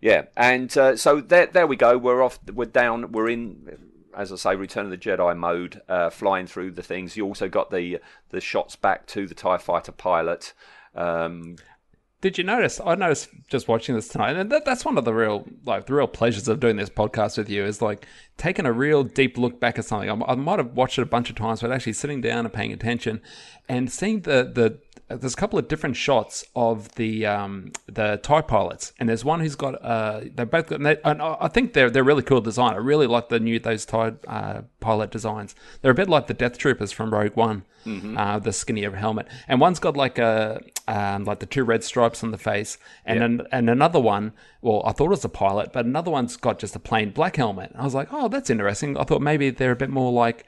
Yeah, 0.00 0.26
and 0.36 0.76
uh, 0.76 0.96
so 0.96 1.20
there, 1.22 1.46
there 1.46 1.66
we 1.66 1.74
go. 1.76 1.96
We're 1.96 2.22
off. 2.22 2.38
We're 2.52 2.66
down. 2.66 3.12
We're 3.12 3.30
in, 3.30 3.78
as 4.14 4.30
I 4.30 4.36
say, 4.36 4.54
Return 4.54 4.84
of 4.84 4.90
the 4.90 4.98
Jedi 4.98 5.34
mode, 5.36 5.80
uh, 5.88 6.10
flying 6.10 6.46
through 6.46 6.72
the 6.72 6.82
things. 6.82 7.16
You 7.16 7.24
also 7.24 7.48
got 7.48 7.70
the 7.70 8.00
the 8.28 8.42
shots 8.42 8.76
back 8.76 9.06
to 9.08 9.26
the 9.26 9.34
Tie 9.34 9.56
Fighter 9.56 9.92
pilot. 9.92 10.52
Um, 10.94 11.56
Did 12.22 12.38
you 12.38 12.44
notice? 12.44 12.80
I 12.84 12.94
noticed 12.94 13.28
just 13.48 13.68
watching 13.68 13.94
this 13.94 14.08
tonight, 14.08 14.36
and 14.36 14.50
that, 14.50 14.64
that's 14.64 14.86
one 14.86 14.96
of 14.96 15.04
the 15.04 15.12
real 15.12 15.46
like 15.66 15.86
the 15.86 15.94
real 15.94 16.06
pleasures 16.06 16.48
of 16.48 16.60
doing 16.60 16.76
this 16.76 16.88
podcast 16.88 17.36
with 17.36 17.50
you 17.50 17.64
is 17.64 17.82
like 17.82 18.06
taking 18.38 18.64
a 18.64 18.72
real 18.72 19.04
deep 19.04 19.36
look 19.36 19.60
back 19.60 19.78
at 19.78 19.84
something. 19.84 20.08
I, 20.08 20.32
I 20.32 20.34
might 20.34 20.58
have 20.58 20.72
watched 20.72 20.98
it 20.98 21.02
a 21.02 21.06
bunch 21.06 21.28
of 21.28 21.36
times, 21.36 21.60
but 21.60 21.70
actually 21.70 21.92
sitting 21.92 22.22
down 22.22 22.46
and 22.46 22.52
paying 22.52 22.72
attention 22.72 23.20
and 23.68 23.92
seeing 23.92 24.22
the 24.22 24.50
the 24.52 24.78
there's 25.08 25.34
a 25.34 25.36
couple 25.36 25.58
of 25.58 25.68
different 25.68 25.94
shots 25.94 26.44
of 26.56 26.94
the 26.96 27.26
um, 27.26 27.72
the 27.86 28.18
tie 28.22 28.40
pilots, 28.40 28.92
and 28.98 29.08
there's 29.08 29.24
one 29.24 29.38
who's 29.40 29.54
got 29.54 29.74
uh, 29.82 30.22
they 30.34 30.44
both 30.44 30.68
got, 30.68 30.76
and, 30.76 30.86
they, 30.86 30.96
and 31.04 31.22
I 31.22 31.46
think 31.48 31.74
they're 31.74 31.90
they're 31.90 32.02
really 32.02 32.24
cool 32.24 32.40
design. 32.40 32.74
I 32.74 32.78
really 32.78 33.06
like 33.06 33.28
the 33.28 33.38
new 33.38 33.60
those 33.60 33.84
tie 33.86 34.14
uh, 34.26 34.62
pilot 34.80 35.10
designs. 35.12 35.54
They're 35.80 35.92
a 35.92 35.94
bit 35.94 36.08
like 36.08 36.26
the 36.26 36.34
Death 36.34 36.58
Troopers 36.58 36.90
from 36.90 37.14
Rogue 37.14 37.36
One, 37.36 37.62
uh, 38.18 38.40
the 38.40 38.52
skinnier 38.52 38.90
helmet, 38.96 39.28
and 39.46 39.60
one's 39.60 39.78
got 39.78 39.96
like 39.96 40.18
a 40.18 40.60
um, 40.88 41.24
like 41.24 41.38
the 41.38 41.46
two 41.46 41.62
red 41.62 41.84
stripes 41.84 42.24
on 42.24 42.32
the 42.32 42.38
face, 42.38 42.76
and 43.04 43.22
an, 43.22 43.46
and 43.52 43.70
another 43.70 44.00
one. 44.00 44.32
Well, 44.60 44.82
I 44.84 44.90
thought 44.90 45.06
it 45.06 45.10
was 45.10 45.24
a 45.24 45.28
pilot, 45.28 45.72
but 45.72 45.84
another 45.84 46.10
one's 46.10 46.36
got 46.36 46.58
just 46.58 46.74
a 46.74 46.80
plain 46.80 47.10
black 47.10 47.36
helmet. 47.36 47.70
I 47.76 47.84
was 47.84 47.94
like, 47.94 48.08
oh, 48.10 48.26
that's 48.26 48.50
interesting. 48.50 48.96
I 48.96 49.04
thought 49.04 49.22
maybe 49.22 49.50
they're 49.50 49.70
a 49.70 49.76
bit 49.76 49.90
more 49.90 50.10
like 50.10 50.46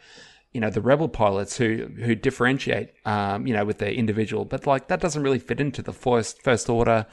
you 0.58 0.62
know 0.62 0.70
the 0.70 0.80
rebel 0.80 1.08
pilots 1.08 1.56
who 1.56 1.86
who 2.04 2.16
differentiate 2.16 2.88
um, 3.04 3.46
you 3.46 3.54
know 3.54 3.64
with 3.64 3.78
their 3.78 3.92
individual 3.92 4.44
but 4.44 4.66
like 4.66 4.88
that 4.88 4.98
doesn't 5.00 5.22
really 5.22 5.38
fit 5.38 5.60
into 5.60 5.82
the 5.82 5.92
first 5.92 6.42
first 6.42 6.68
order 6.68 7.06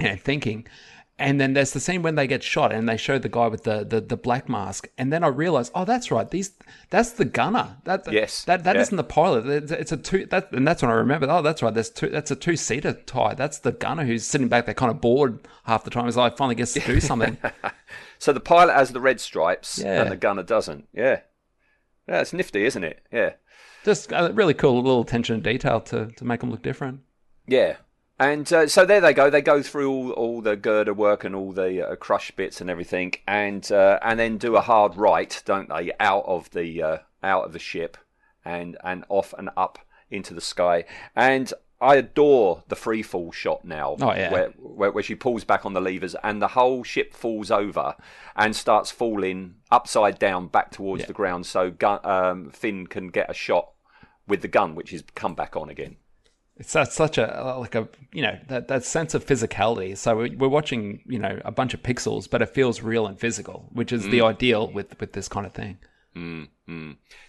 you 0.00 0.08
know 0.08 0.16
thinking. 0.16 0.66
And 1.18 1.40
then 1.40 1.54
there's 1.54 1.70
the 1.72 1.80
scene 1.80 2.02
when 2.02 2.16
they 2.16 2.26
get 2.26 2.42
shot 2.42 2.72
and 2.72 2.86
they 2.86 2.98
show 2.98 3.18
the 3.18 3.30
guy 3.30 3.46
with 3.46 3.62
the, 3.62 3.84
the, 3.84 4.02
the 4.02 4.18
black 4.18 4.50
mask. 4.50 4.86
And 4.98 5.10
then 5.10 5.22
I 5.24 5.28
realize 5.28 5.70
oh 5.76 5.84
that's 5.84 6.10
right. 6.10 6.28
These 6.28 6.50
that's 6.90 7.12
the 7.12 7.24
gunner. 7.24 7.76
That 7.84 8.12
Yes, 8.12 8.44
that 8.44 8.64
that 8.64 8.74
yeah. 8.74 8.82
not 8.82 8.96
the 8.96 9.04
pilot. 9.04 9.46
It's, 9.46 9.72
it's 9.72 9.92
a 9.92 9.96
two 9.96 10.26
that 10.26 10.50
and 10.52 10.66
that's 10.66 10.82
when 10.82 10.90
I 10.90 10.94
remember 10.94 11.26
oh 11.30 11.40
that's 11.40 11.62
right. 11.62 11.72
There's 11.72 11.88
two 11.90 12.08
that's 12.08 12.32
a 12.32 12.36
two 12.36 12.56
seater 12.56 12.94
tie. 12.94 13.34
That's 13.34 13.60
the 13.60 13.72
gunner 13.72 14.04
who's 14.04 14.26
sitting 14.26 14.48
back 14.48 14.66
there 14.66 14.74
kind 14.74 14.90
of 14.90 15.00
bored 15.00 15.46
half 15.64 15.84
the 15.84 15.90
time 15.90 16.08
as 16.08 16.18
I 16.18 16.30
finally 16.30 16.56
gets 16.56 16.72
to 16.74 16.80
do 16.80 16.98
something. 17.00 17.38
So 18.18 18.32
the 18.32 18.40
pilot 18.40 18.72
has 18.74 18.90
the 18.90 19.00
red 19.00 19.20
stripes, 19.20 19.78
Yeah. 19.78 20.00
and 20.02 20.10
the 20.10 20.16
gunner 20.16 20.42
doesn't. 20.42 20.88
Yeah, 20.94 21.20
yeah, 22.08 22.20
it's 22.20 22.32
nifty, 22.32 22.64
isn't 22.64 22.84
it? 22.84 23.02
Yeah. 23.12 23.32
just 23.84 24.12
a 24.12 24.32
really 24.32 24.54
cool 24.54 24.76
little 24.76 25.02
attention 25.02 25.42
to 25.42 25.52
detail 25.52 25.80
to 25.82 26.06
to 26.06 26.24
make 26.24 26.40
them 26.40 26.50
look 26.50 26.62
different 26.62 27.00
Yeah. 27.46 27.76
And 28.18 28.50
uh, 28.50 28.66
so 28.66 28.86
there 28.86 29.02
they 29.02 29.12
go. 29.12 29.28
They 29.28 29.42
go 29.42 29.60
through 29.62 29.90
all, 29.92 30.10
all 30.12 30.40
the 30.40 30.56
girder 30.56 30.94
work 30.94 31.22
and 31.22 31.34
all 31.34 31.52
the 31.52 31.86
uh, 31.86 31.96
crush 31.96 32.30
bits 32.30 32.62
and 32.62 32.70
everything, 32.70 33.12
and 33.28 33.70
uh, 33.70 33.98
and 34.00 34.18
then 34.18 34.38
do 34.38 34.56
a 34.56 34.62
hard 34.62 34.96
right, 34.96 35.42
don't 35.44 35.68
they, 35.68 35.92
out 36.00 36.24
of 36.26 36.48
the 36.52 36.82
uh, 36.82 36.98
out 37.22 37.44
of 37.44 37.52
the 37.52 37.58
ship, 37.58 37.98
and 38.42 38.78
and 38.82 39.04
off 39.10 39.34
and 39.36 39.50
up 39.54 39.78
into 40.10 40.32
the 40.32 40.40
sky. 40.40 40.86
And 41.14 41.52
I 41.80 41.96
adore 41.96 42.62
the 42.68 42.76
free 42.76 43.02
fall 43.02 43.32
shot 43.32 43.64
now, 43.64 43.96
Oh, 44.00 44.12
yeah. 44.14 44.32
where, 44.32 44.48
where 44.58 44.90
where 44.92 45.02
she 45.04 45.14
pulls 45.14 45.44
back 45.44 45.66
on 45.66 45.74
the 45.74 45.80
levers 45.80 46.16
and 46.24 46.40
the 46.40 46.48
whole 46.48 46.82
ship 46.84 47.12
falls 47.14 47.50
over 47.50 47.94
and 48.34 48.56
starts 48.56 48.90
falling 48.90 49.56
upside 49.70 50.18
down 50.18 50.46
back 50.48 50.70
towards 50.70 51.04
the 51.06 51.12
ground, 51.12 51.44
so 51.46 51.70
gun, 51.70 52.00
um, 52.04 52.50
Finn 52.50 52.86
can 52.86 53.08
get 53.08 53.30
a 53.30 53.34
shot 53.34 53.72
with 54.26 54.40
the 54.42 54.48
gun, 54.48 54.74
which 54.74 54.92
is 54.92 55.04
come 55.14 55.34
back 55.34 55.54
on 55.56 55.68
again. 55.68 55.96
It's 56.58 56.70
such, 56.70 56.88
such 56.88 57.18
a 57.18 57.56
like 57.58 57.74
a 57.74 57.86
you 58.12 58.22
know 58.22 58.38
that 58.48 58.68
that 58.68 58.82
sense 58.82 59.12
of 59.12 59.26
physicality. 59.26 59.94
So 59.94 60.16
we- 60.16 60.34
we're 60.36 60.48
watching 60.48 61.02
you 61.04 61.18
know 61.18 61.38
a 61.44 61.52
bunch 61.52 61.74
of 61.74 61.82
pixels, 61.82 62.28
but 62.30 62.40
it 62.40 62.48
feels 62.54 62.80
real 62.80 63.06
and 63.06 63.20
physical, 63.20 63.68
which 63.72 63.92
is 63.92 64.04
the 64.04 64.22
ideal 64.22 64.72
with 64.72 64.98
with 64.98 65.12
this 65.12 65.28
kind 65.28 65.44
of 65.44 65.52
thing. 65.52 65.76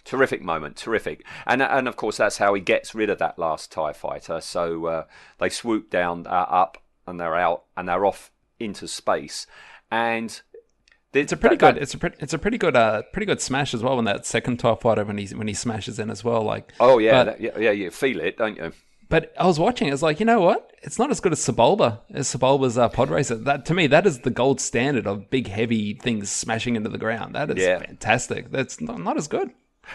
Terrific 0.04 0.42
moment, 0.42 0.76
terrific, 0.76 1.24
and 1.46 1.62
and 1.62 1.86
of 1.86 1.96
course 1.96 2.16
that's 2.16 2.38
how 2.38 2.54
he 2.54 2.60
gets 2.60 2.94
rid 2.94 3.10
of 3.10 3.18
that 3.18 3.38
last 3.38 3.70
Tie 3.70 3.92
fighter. 3.92 4.40
So 4.40 4.86
uh, 4.86 5.04
they 5.38 5.50
swoop 5.50 5.90
down, 5.90 6.26
uh, 6.26 6.30
up, 6.30 6.78
and 7.06 7.20
they're 7.20 7.36
out, 7.36 7.64
and 7.76 7.88
they're 7.88 8.06
off 8.06 8.30
into 8.58 8.88
space, 8.88 9.46
and 9.90 10.40
It's 11.14 11.32
a 11.32 11.36
pretty 11.36 11.56
good. 11.56 11.78
It's 11.78 11.94
a 11.94 11.98
pretty. 11.98 12.16
It's 12.20 12.34
a 12.34 12.38
pretty 12.38 12.58
good. 12.58 12.76
Uh, 12.76 13.02
pretty 13.12 13.26
good 13.26 13.40
smash 13.40 13.72
as 13.72 13.82
well. 13.82 13.96
When 13.96 14.04
that 14.04 14.26
second 14.26 14.58
Tie 14.58 14.74
Fighter 14.74 15.04
when 15.04 15.18
he 15.18 15.26
when 15.34 15.48
he 15.48 15.54
smashes 15.54 15.98
in 15.98 16.10
as 16.10 16.22
well. 16.22 16.42
Like 16.42 16.72
Oh 16.80 16.98
yeah, 16.98 17.24
but, 17.24 17.24
that, 17.24 17.40
yeah, 17.40 17.58
yeah, 17.58 17.70
you 17.70 17.90
feel 17.90 18.20
it, 18.20 18.36
don't 18.36 18.56
you? 18.56 18.72
But 19.08 19.32
I 19.38 19.46
was 19.46 19.58
watching. 19.58 19.88
I 19.88 19.92
was 19.92 20.02
like 20.02 20.20
you 20.20 20.26
know 20.26 20.40
what? 20.40 20.72
It's 20.82 20.98
not 20.98 21.10
as 21.10 21.20
good 21.20 21.32
as 21.32 21.40
Sebulba 21.40 21.98
as 22.12 22.28
Sebulba's 22.32 22.78
uh, 22.78 22.88
pod 22.88 23.10
racer. 23.10 23.34
That 23.34 23.66
to 23.66 23.74
me, 23.74 23.86
that 23.88 24.06
is 24.06 24.20
the 24.20 24.30
gold 24.30 24.60
standard 24.60 25.06
of 25.06 25.28
big 25.30 25.48
heavy 25.48 25.94
things 25.94 26.30
smashing 26.30 26.76
into 26.76 26.88
the 26.88 26.98
ground. 26.98 27.34
That 27.34 27.50
is 27.50 27.58
Yeah. 27.64 27.78
fantastic. 27.80 28.50
That's 28.50 28.80
not, 28.80 29.00
not 29.00 29.16
as 29.16 29.26
good. 29.28 29.50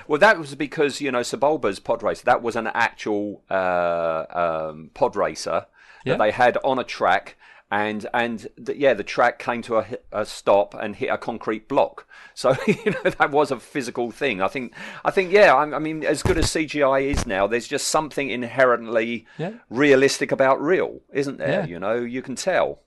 Well, 0.07 0.19
that 0.19 0.39
was 0.39 0.55
because 0.55 0.99
you 1.01 1.11
know 1.11 1.19
Sebulba's 1.21 1.79
pod 1.79 2.01
racer. 2.03 2.25
That 2.25 2.41
was 2.41 2.55
an 2.55 2.67
actual 2.67 3.43
uh, 3.49 4.25
um, 4.71 4.89
pod 4.93 5.15
racer 5.15 5.67
Yeah. 6.03 6.13
that 6.13 6.19
they 6.19 6.31
had 6.31 6.57
on 6.63 6.79
a 6.79 6.83
track, 6.83 7.37
and 7.73 8.05
and 8.13 8.47
the, 8.55 8.77
yeah, 8.77 8.93
the 8.93 9.03
track 9.03 9.39
came 9.39 9.63
to 9.63 9.77
a, 9.77 9.87
a 10.11 10.25
stop 10.27 10.75
and 10.75 10.95
hit 10.95 11.07
a 11.07 11.17
concrete 11.17 11.67
block. 11.67 12.05
So 12.35 12.55
you 12.67 12.91
know 12.91 13.09
that 13.09 13.31
was 13.31 13.49
a 13.49 13.59
physical 13.59 14.11
thing. 14.11 14.43
I 14.43 14.47
think 14.47 14.73
I 15.03 15.09
think 15.09 15.31
yeah. 15.31 15.55
I, 15.55 15.75
I 15.75 15.79
mean, 15.79 16.05
as 16.05 16.21
good 16.21 16.37
as 16.37 16.45
CGI 16.45 17.05
is 17.11 17.25
now, 17.25 17.47
there's 17.47 17.67
just 17.67 17.87
something 17.87 18.29
inherently 18.29 19.25
Yeah. 19.39 19.53
realistic 19.71 20.31
about 20.31 20.61
real, 20.61 21.01
isn't 21.11 21.39
there? 21.39 21.61
Yeah. 21.61 21.65
You 21.65 21.79
know, 21.79 21.95
you 21.95 22.21
can 22.21 22.35
tell. 22.35 22.81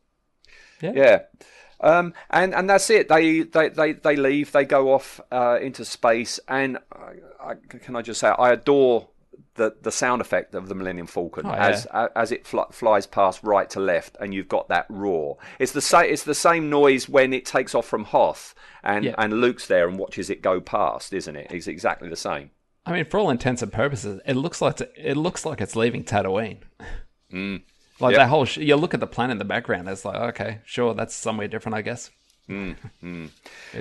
Yeah. 0.81 0.93
Yeah. 0.95 1.19
Um, 1.81 2.15
and 2.31 2.55
and 2.55 2.71
that's 2.71 2.89
it. 2.89 3.09
They 3.09 3.41
they, 3.41 3.71
they, 3.71 3.93
they 3.95 4.15
leave. 4.15 4.53
They 4.53 4.65
go 4.65 4.95
off 4.95 5.21
uh, 5.33 5.59
into 5.61 5.85
space. 5.85 6.39
And 6.47 6.79
I, 6.93 7.51
I, 7.51 7.55
can 7.55 7.97
I 7.97 8.03
just 8.03 8.21
say, 8.21 8.29
I 8.29 8.53
adore 8.53 9.09
the, 9.57 9.75
the 9.83 9.91
sound 9.93 10.21
effect 10.21 10.55
of 10.55 10.69
the 10.69 10.75
Millennium 10.75 11.07
Falcon 11.07 11.47
Oh, 11.47 11.51
yeah. 11.51 11.69
as 11.69 11.87
as 12.15 12.33
it 12.33 12.47
fl- 12.47 12.71
flies 12.71 13.07
past 13.07 13.43
right 13.43 13.69
to 13.71 13.81
left, 13.81 14.17
and 14.21 14.33
you've 14.33 14.49
got 14.49 14.69
that 14.69 14.87
roar. 14.89 15.37
It's 15.59 15.73
the 15.73 15.81
same. 15.81 16.13
It's 16.13 16.23
the 16.25 16.35
same 16.35 16.71
noise 16.71 17.09
when 17.09 17.33
it 17.33 17.45
takes 17.45 17.75
off 17.75 17.87
from 17.87 18.05
Hoth, 18.05 18.55
and 18.85 19.05
Yeah. 19.05 19.15
and 19.19 19.41
Luke's 19.41 19.67
there 19.67 19.89
and 19.89 19.99
watches 19.99 20.31
it 20.31 20.41
go 20.43 20.61
past, 20.61 21.13
isn't 21.13 21.37
it? 21.37 21.49
It's 21.51 21.67
exactly 21.67 22.09
the 22.09 22.17
same. 22.17 22.51
I 22.85 22.93
mean, 22.93 23.05
for 23.05 23.19
all 23.19 23.31
intents 23.31 23.63
and 23.63 23.73
purposes, 23.73 24.21
it 24.27 24.35
looks 24.35 24.63
like 24.63 24.81
it's, 24.81 24.93
it 24.97 25.17
looks 25.17 25.45
like 25.45 25.61
it's 25.61 25.75
leaving 25.75 26.05
Tatooine. 26.05 26.59
Mm. 27.33 27.63
Like 27.99 28.13
Yep. 28.13 28.19
that 28.21 28.29
whole, 28.29 28.45
sh- 28.45 28.59
you 28.59 28.77
look 28.77 28.93
at 28.93 29.01
the 29.01 29.07
planet 29.07 29.33
in 29.33 29.39
the 29.39 29.47
background. 29.47 29.89
It's 29.89 30.05
like, 30.05 30.17
okay, 30.17 30.59
sure, 30.67 30.93
that's 30.93 31.15
somewhere 31.15 31.49
different, 31.49 31.77
I 31.77 31.81
guess. 31.81 32.11
Mm, 32.47 32.77
mm. 33.03 33.31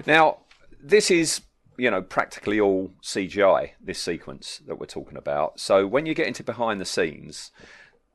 Now, 0.07 0.37
this 0.81 1.11
is, 1.11 1.41
you 1.77 1.89
know, 1.91 2.01
practically 2.01 2.59
all 2.59 2.91
CGI, 3.03 3.71
this 3.81 3.99
sequence 3.99 4.61
that 4.67 4.79
we're 4.79 4.85
talking 4.85 5.17
about. 5.17 5.59
So 5.59 5.85
when 5.87 6.05
you 6.05 6.13
get 6.13 6.27
into 6.27 6.43
behind 6.43 6.79
the 6.81 6.85
scenes, 6.85 7.51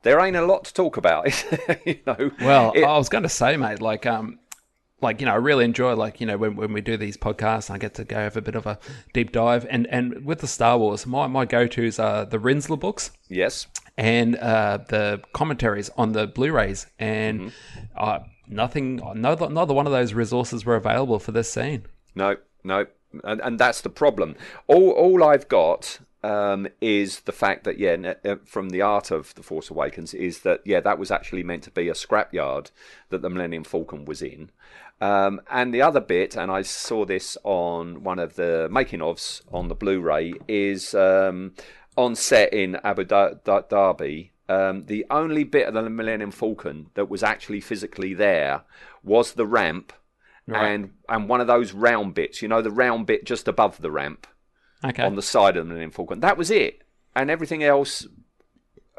there 0.03 0.19
ain't 0.19 0.35
a 0.35 0.45
lot 0.45 0.63
to 0.65 0.73
talk 0.73 0.97
about. 0.97 1.27
you 1.85 1.99
know, 2.07 2.31
Well, 2.41 2.71
It- 2.75 2.83
I 2.83 2.97
was 2.97 3.09
going 3.09 3.23
to 3.23 3.29
say, 3.29 3.57
mate, 3.57 3.81
like, 3.81 4.05
um, 4.05 4.39
like 5.01 5.19
you 5.19 5.25
know, 5.25 5.33
I 5.33 5.37
really 5.37 5.65
enjoy 5.65 5.95
like 5.95 6.21
you 6.21 6.27
know 6.27 6.37
when, 6.37 6.55
when 6.55 6.73
we 6.73 6.81
do 6.81 6.95
these 6.95 7.17
podcasts, 7.17 7.71
I 7.71 7.79
get 7.79 7.95
to 7.95 8.03
go 8.03 8.17
have 8.17 8.37
a 8.37 8.41
bit 8.41 8.53
of 8.53 8.67
a 8.67 8.77
deep 9.13 9.31
dive. 9.31 9.65
And 9.67 9.87
and 9.87 10.23
with 10.25 10.41
the 10.41 10.47
Star 10.47 10.77
Wars, 10.77 11.07
my 11.07 11.25
my 11.25 11.43
go 11.45 11.65
tos 11.65 11.97
are 11.97 12.23
the 12.23 12.37
Rinzler 12.37 12.79
books 12.79 13.09
yes, 13.27 13.65
and 13.97 14.35
uh, 14.35 14.77
the 14.89 15.21
commentaries 15.33 15.89
on 15.97 16.11
the 16.11 16.27
Blu-rays, 16.27 16.85
and 16.99 17.51
uh, 17.97 18.19
nothing, 18.47 18.97
neither 19.15 19.49
neither 19.49 19.73
one 19.73 19.87
of 19.87 19.91
those 19.91 20.13
resources 20.13 20.65
were 20.65 20.75
available 20.75 21.17
for 21.17 21.31
this 21.31 21.51
scene. 21.51 21.87
no, 22.13 22.35
no, 22.63 22.85
and, 23.23 23.41
and 23.41 23.59
that's 23.59 23.81
the 23.81 23.89
problem. 23.89 24.35
All 24.67 24.91
all 24.91 25.23
I've 25.23 25.47
got 25.47 25.99
um, 26.23 26.67
is 26.79 27.21
the 27.21 27.31
fact 27.31 27.63
that 27.63 27.79
yeah, 27.79 28.13
uh, 28.23 28.35
from 28.45 28.69
the 28.69 28.81
art 28.81 29.11
of 29.11 29.33
the 29.35 29.43
Force 29.43 29.69
Awakens, 29.69 30.13
is 30.13 30.39
that 30.39 30.61
yeah, 30.65 30.79
that 30.81 30.99
was 30.99 31.11
actually 31.11 31.43
meant 31.43 31.63
to 31.63 31.71
be 31.71 31.89
a 31.89 31.93
scrapyard 31.93 32.71
that 33.09 33.21
the 33.21 33.29
Millennium 33.29 33.63
Falcon 33.63 34.05
was 34.05 34.21
in. 34.21 34.51
Um, 34.99 35.41
and 35.49 35.73
the 35.73 35.81
other 35.81 35.99
bit, 35.99 36.35
and 36.35 36.51
I 36.51 36.61
saw 36.61 37.05
this 37.05 37.35
on 37.43 38.03
one 38.03 38.19
of 38.19 38.35
the 38.35 38.69
making 38.71 38.99
ofs 38.99 39.41
on 39.51 39.67
the 39.67 39.73
Blu-ray, 39.73 40.33
is 40.47 40.93
um, 40.93 41.53
on 41.97 42.15
set 42.15 42.53
in 42.53 42.75
Abu 42.83 43.05
Dha- 43.05 43.39
Dha- 43.43 43.65
Dhabi. 43.67 44.29
Um, 44.47 44.85
the 44.85 45.05
only 45.09 45.43
bit 45.43 45.67
of 45.67 45.73
the 45.73 45.89
Millennium 45.89 46.29
Falcon 46.29 46.89
that 46.93 47.09
was 47.09 47.23
actually 47.23 47.61
physically 47.61 48.13
there 48.13 48.61
was 49.03 49.33
the 49.33 49.47
ramp 49.47 49.93
and 50.55 50.91
and 51.09 51.29
one 51.29 51.41
of 51.41 51.47
those 51.47 51.73
round 51.73 52.13
bits. 52.13 52.41
You 52.41 52.47
know, 52.47 52.61
the 52.61 52.71
round 52.71 53.05
bit 53.07 53.25
just 53.25 53.47
above 53.47 53.81
the 53.81 53.91
ramp 53.91 54.27
Okay. 54.83 55.03
on 55.03 55.15
the 55.15 55.21
side 55.21 55.57
of 55.57 55.63
the 55.65 55.69
Millennium 55.69 55.91
Falcon. 55.91 56.19
That 56.21 56.37
was 56.37 56.49
it, 56.51 56.81
and 57.15 57.29
everything 57.29 57.63
else 57.63 58.07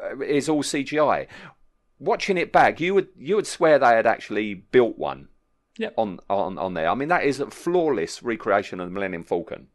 uh, 0.03 0.19
is 0.19 0.47
all 0.49 0.63
CGI. 0.63 1.27
Watching 1.99 2.37
it 2.37 2.51
back, 2.51 2.79
you 2.81 2.93
would 2.93 3.09
you 3.17 3.35
would 3.35 3.47
swear 3.47 3.79
they 3.79 3.85
had 3.87 4.07
actually 4.07 4.53
built 4.53 4.97
one 4.97 5.29
Yep. 5.77 5.93
on 5.97 6.19
on 6.29 6.57
on 6.57 6.73
there. 6.73 6.89
I 6.89 6.95
mean, 6.95 7.09
that 7.09 7.23
is 7.23 7.39
a 7.39 7.49
flawless 7.49 8.21
recreation 8.23 8.79
of 8.79 8.87
the 8.87 8.93
Millennium 8.93 9.23
Falcon. 9.23 9.67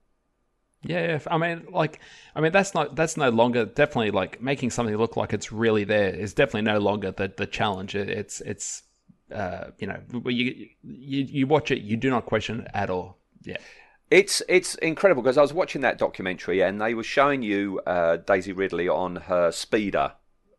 Yeah, 0.84 1.06
yeah. 1.06 1.18
I 1.28 1.38
mean, 1.38 1.66
like, 1.72 1.98
I 2.36 2.40
mean, 2.40 2.52
that's 2.52 2.72
not 2.72 2.94
that's 2.94 3.16
no 3.16 3.30
longer 3.30 3.64
definitely 3.64 4.12
like 4.12 4.40
making 4.40 4.70
something 4.70 4.96
look 4.96 5.16
like 5.16 5.32
it's 5.32 5.50
really 5.50 5.82
there 5.84 6.10
is 6.14 6.34
definitely 6.34 6.70
no 6.70 6.78
longer 6.78 7.10
the 7.10 7.32
the 7.36 7.46
challenge. 7.46 7.94
It, 7.96 8.08
it's 8.08 8.40
it's 8.42 8.82
uh, 9.34 9.70
you 9.78 9.86
know, 9.86 10.00
you 10.26 10.68
you 10.82 11.24
you 11.24 11.46
watch 11.46 11.70
it, 11.70 11.82
you 11.82 11.96
do 11.96 12.10
not 12.10 12.26
question 12.26 12.60
it 12.60 12.70
at 12.74 12.90
all. 12.90 13.18
Yeah, 13.42 13.58
It's 14.10 14.42
it's 14.48 14.74
incredible 14.76 15.22
because 15.22 15.38
I 15.38 15.42
was 15.42 15.52
watching 15.52 15.82
that 15.82 15.98
documentary 15.98 16.62
and 16.62 16.80
they 16.80 16.94
were 16.94 17.02
showing 17.02 17.42
you 17.42 17.80
uh, 17.86 18.16
Daisy 18.16 18.52
Ridley 18.52 18.88
on 18.88 19.16
her 19.16 19.52
speeder 19.52 20.12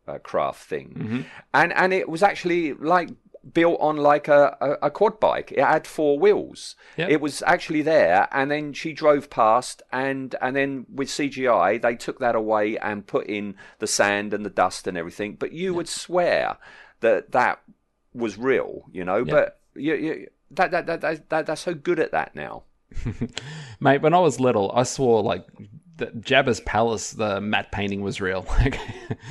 uh, 0.06 0.18
craft 0.18 0.64
thing, 0.68 1.26
and 1.52 1.72
and 1.72 1.92
it 1.92 2.08
was 2.08 2.22
actually 2.22 2.74
like 2.74 3.10
built 3.52 3.80
on 3.80 3.96
like 3.96 4.28
a, 4.28 4.78
a, 4.82 4.90
quad 4.90 5.18
bike. 5.18 5.52
It 5.52 5.64
had 5.64 5.86
four 5.86 6.18
wheels. 6.18 6.76
Yep. 6.96 7.08
It 7.08 7.20
was 7.20 7.42
actually 7.46 7.82
there, 7.82 8.28
and 8.32 8.50
then 8.50 8.72
she 8.72 8.92
drove 8.92 9.30
past, 9.30 9.82
and 9.92 10.34
and 10.40 10.54
then 10.54 10.86
with 10.92 11.08
CGI 11.08 11.80
they 11.80 11.96
took 11.96 12.18
that 12.18 12.34
away 12.34 12.76
and 12.78 13.06
put 13.06 13.26
in 13.26 13.56
the 13.78 13.86
sand 13.86 14.34
and 14.34 14.44
the 14.44 14.50
dust 14.50 14.86
and 14.86 14.96
everything. 14.96 15.34
But 15.34 15.52
you 15.52 15.74
would 15.74 15.88
swear 15.88 16.58
that 17.00 17.32
that 17.32 17.60
was 18.14 18.38
real, 18.38 18.84
you 18.92 19.04
know. 19.04 19.24
But 19.24 19.60
you, 19.74 19.94
you, 19.94 20.26
that, 20.52 20.70
that, 20.70 20.86
that, 20.86 21.00
that, 21.00 21.28
that 21.30 21.46
they're 21.46 21.56
so 21.56 21.74
good 21.74 22.00
at 22.00 22.12
that 22.12 22.34
now. 22.34 22.64
mate. 23.80 24.02
When 24.02 24.14
I 24.14 24.18
was 24.18 24.40
little, 24.40 24.72
I 24.74 24.82
saw 24.82 25.20
like 25.20 25.46
the 25.96 26.06
Jabba's 26.06 26.60
palace. 26.60 27.12
The 27.12 27.40
matte 27.40 27.70
painting 27.70 28.02
was 28.02 28.20
real. 28.20 28.46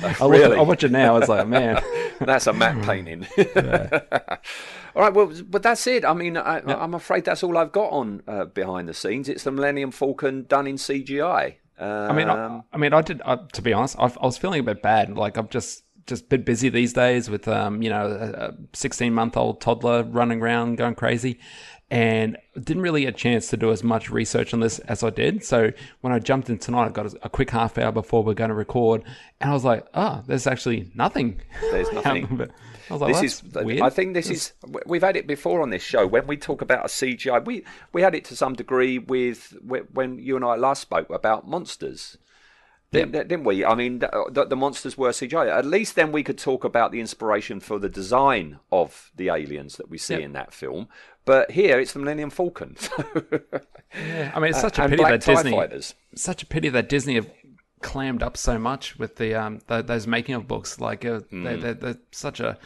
Like, 0.02 0.20
I 0.20 0.24
look, 0.24 0.58
I 0.58 0.62
watch 0.62 0.84
it 0.84 0.90
now. 0.90 1.16
It's 1.16 1.28
like, 1.28 1.46
man, 1.46 1.82
That's 2.20 2.46
a 2.46 2.52
matte 2.52 2.82
painting. 2.84 3.26
all 4.94 5.02
right, 5.02 5.12
well, 5.12 5.32
but 5.48 5.62
that's 5.62 5.86
it. 5.86 6.04
I 6.04 6.14
mean, 6.14 6.36
I, 6.36 6.58
I'm 6.60 6.94
afraid 6.94 7.24
that's 7.24 7.42
all 7.42 7.56
I've 7.58 7.72
got 7.72 7.90
on 7.90 8.22
uh, 8.26 8.44
behind 8.46 8.88
the 8.88 8.94
scenes. 8.94 9.28
It's 9.28 9.44
the 9.44 9.50
Millennium 9.50 9.90
Falcon 9.90 10.44
done 10.44 10.66
in 10.66 10.76
CGI. 10.76 11.56
I 11.78 12.12
mean, 12.12 12.28
I, 12.28 12.44
Um, 12.44 12.62
I 12.72 12.76
mean, 12.76 12.92
I 12.92 13.00
did. 13.00 13.22
I, 13.22 13.36
to 13.52 13.62
be 13.62 13.72
honest, 13.72 13.96
I, 13.98 14.04
I 14.04 14.26
was 14.26 14.36
feeling 14.36 14.60
a 14.60 14.62
bit 14.62 14.82
bad. 14.82 15.16
Like 15.16 15.36
I'm 15.38 15.48
just 15.48 15.82
just 16.06 16.24
a 16.24 16.28
bit 16.28 16.44
busy 16.44 16.68
these 16.68 16.92
days 16.92 17.30
with 17.30 17.48
um, 17.48 17.82
you 17.82 17.90
know, 17.90 18.06
a 18.06 18.54
16 18.76 19.12
month 19.12 19.36
old 19.36 19.60
toddler 19.60 20.02
running 20.02 20.40
around 20.40 20.76
going 20.76 20.94
crazy, 20.94 21.38
and 21.90 22.36
didn't 22.54 22.82
really 22.82 23.02
get 23.02 23.14
a 23.14 23.16
chance 23.16 23.48
to 23.48 23.56
do 23.56 23.72
as 23.72 23.82
much 23.82 24.10
research 24.10 24.54
on 24.54 24.60
this 24.60 24.78
as 24.80 25.02
I 25.02 25.10
did. 25.10 25.44
So 25.44 25.72
when 26.02 26.12
I 26.12 26.20
jumped 26.20 26.48
in 26.48 26.58
tonight, 26.58 26.86
I 26.86 26.88
got 26.90 27.14
a, 27.22 27.28
quick 27.28 27.50
half 27.50 27.78
hour 27.78 27.90
before 27.90 28.22
we're 28.22 28.34
going 28.34 28.50
to 28.50 28.54
record, 28.54 29.02
and 29.40 29.50
I 29.50 29.52
was 29.52 29.64
like, 29.64 29.86
oh, 29.94 30.22
there's 30.26 30.46
actually 30.46 30.90
nothing. 30.94 31.40
There's 31.60 31.90
nothing. 31.92 32.48
I 32.88 32.92
was 32.92 33.02
like, 33.02 33.20
this 33.20 33.42
well, 33.42 33.62
is. 33.62 33.66
weird. 33.66 33.80
I 33.82 33.90
think 33.90 34.14
this 34.14 34.30
is. 34.30 34.52
We've 34.86 35.02
had 35.02 35.16
it 35.16 35.26
before 35.26 35.62
on 35.62 35.70
this 35.70 35.82
show 35.82 36.06
when 36.06 36.26
we 36.26 36.36
talk 36.36 36.62
about 36.62 36.84
a 36.84 36.88
CGI. 36.88 37.44
We 37.44 37.64
we 37.92 38.02
had 38.02 38.14
it 38.14 38.24
to 38.26 38.36
some 38.36 38.54
degree 38.54 38.98
with 38.98 39.56
when 39.62 40.18
you 40.18 40.36
and 40.36 40.44
I 40.44 40.56
last 40.56 40.82
spoke 40.82 41.10
about 41.10 41.48
monsters. 41.48 42.18
Didn't, 42.92 43.12
didn't 43.12 43.44
we? 43.44 43.64
I 43.64 43.74
mean, 43.76 44.00
the, 44.00 44.46
the 44.48 44.56
monsters 44.56 44.98
were 44.98 45.10
CGI. 45.10 45.48
At 45.48 45.64
least 45.64 45.94
then 45.94 46.10
we 46.10 46.24
could 46.24 46.38
talk 46.38 46.64
about 46.64 46.90
the 46.90 46.98
inspiration 47.00 47.60
for 47.60 47.78
the 47.78 47.88
design 47.88 48.58
of 48.72 49.12
the 49.14 49.28
aliens 49.28 49.76
that 49.76 49.88
we 49.88 49.96
see 49.96 50.20
in 50.20 50.32
that 50.32 50.52
film. 50.52 50.88
But 51.24 51.52
here 51.52 51.78
it's 51.78 51.92
the 51.92 52.00
Millennium 52.00 52.30
Falcon. 52.30 52.76
Yeah, 53.92 54.30
I 54.34 54.38
mean, 54.38 54.50
it's 54.50 54.60
such 54.60 54.78
a 54.78 54.88
pity 54.88 55.02
that 55.02 55.20
Disney. 55.24 55.50
Fighters. 55.50 55.94
Such 56.14 56.44
a 56.44 56.46
pity 56.46 56.68
that 56.68 56.88
Disney 56.88 57.14
have 57.16 57.28
clammed 57.82 58.22
up 58.22 58.36
so 58.36 58.56
much 58.56 58.96
with 59.00 59.16
the 59.16 59.34
um 59.34 59.58
th- 59.68 59.86
those 59.86 60.06
making 60.06 60.36
of 60.36 60.46
books. 60.46 60.78
Like 60.80 61.04
uh, 61.04 61.20
Hmm. 61.20 61.42
they, 61.42 61.56
they're, 61.56 61.74
they're 61.74 61.98
such 62.12 62.38
a 62.38 62.56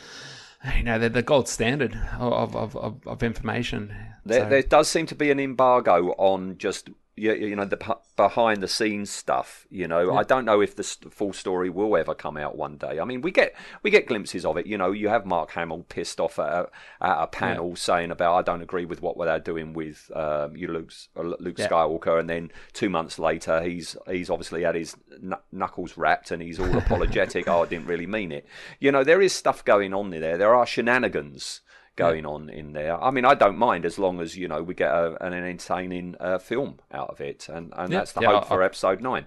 you 0.76 0.82
know 0.82 0.98
they're 0.98 1.08
the 1.08 1.22
gold 1.22 1.48
standard 1.48 1.98
of 2.18 2.54
of, 2.54 2.76
of, 2.76 3.06
of 3.06 3.22
information. 3.22 3.94
There, 4.26 4.42
So- 4.42 4.48
there 4.50 4.62
does 4.62 4.88
seem 4.88 5.06
to 5.06 5.14
be 5.14 5.30
an 5.30 5.40
embargo 5.40 6.10
on 6.18 6.58
just 6.58 6.90
you, 7.16 7.32
you 7.32 7.56
know 7.56 7.64
the 7.64 7.76
p- 7.76 7.92
behind 8.16 8.62
the 8.62 8.68
scenes 8.68 9.10
stuff. 9.10 9.66
You 9.70 9.86
know, 9.88 10.14
I 10.16 10.22
don't 10.24 10.44
know 10.44 10.60
if 10.60 10.74
the 10.74 10.82
st- 10.82 11.12
full 11.12 11.32
story 11.32 11.70
will 11.70 11.96
ever 11.96 12.14
come 12.14 12.36
out 12.36 12.56
one 12.56 12.76
day. 12.76 12.98
I 12.98 13.04
mean, 13.04 13.20
we 13.20 13.30
get 13.30 13.54
we 13.82 13.90
get 13.90 14.06
glimpses 14.06 14.44
of 14.44 14.56
it. 14.56 14.66
You 14.66 14.78
know, 14.78 14.90
you 14.92 15.08
have 15.08 15.24
Mark 15.24 15.52
Hamill 15.52 15.84
pissed 15.88 16.20
off 16.20 16.38
at 16.38 16.48
a, 16.52 16.68
at 17.00 17.22
a 17.22 17.26
panel 17.26 17.76
saying 17.76 18.10
about 18.10 18.34
I 18.34 18.42
don't 18.42 18.62
agree 18.62 18.84
with 18.84 19.00
what 19.02 19.16
they're 19.18 19.38
doing 19.38 19.72
with 19.72 20.10
um, 20.14 20.56
you 20.56 20.68
Luke's, 20.68 21.08
uh, 21.16 21.22
Luke 21.22 21.58
Yeah. 21.58 21.68
Skywalker, 21.68 22.18
and 22.18 22.28
then 22.28 22.50
two 22.72 22.90
months 22.90 23.18
later 23.18 23.62
he's 23.62 23.96
he's 24.10 24.30
obviously 24.30 24.62
had 24.62 24.74
his 24.74 24.96
kn- 25.20 25.34
knuckles 25.52 25.96
rapped 25.96 26.30
and 26.30 26.42
he's 26.42 26.58
all 26.58 26.76
apologetic. 26.76 27.46
oh, 27.48 27.62
I 27.62 27.66
didn't 27.66 27.86
really 27.86 28.06
mean 28.06 28.32
it. 28.32 28.46
You 28.80 28.92
know, 28.92 29.04
there 29.04 29.22
is 29.22 29.32
stuff 29.32 29.64
going 29.64 29.94
on 29.94 30.10
there. 30.10 30.36
There 30.36 30.54
are 30.54 30.66
shenanigans 30.66 31.60
going 31.96 32.26
on 32.26 32.48
in 32.50 32.72
there. 32.72 33.02
I 33.02 33.10
mean, 33.10 33.24
I 33.24 33.34
don't 33.34 33.56
mind 33.58 33.84
as 33.84 33.98
long 33.98 34.20
as 34.20 34.36
you 34.36 34.48
know 34.48 34.62
we 34.62 34.74
get 34.74 34.90
a, 34.92 35.16
an 35.24 35.32
entertaining 35.32 36.16
uh, 36.20 36.38
film 36.38 36.80
out 36.92 37.10
of 37.10 37.20
it, 37.20 37.48
and, 37.48 37.72
and 37.76 37.92
Yeah. 37.92 37.98
that's 37.98 38.12
the 38.12 38.22
Yeah, 38.22 38.32
hope 38.32 38.44
I- 38.44 38.48
for 38.48 38.62
episode 38.62 39.00
nine. 39.00 39.26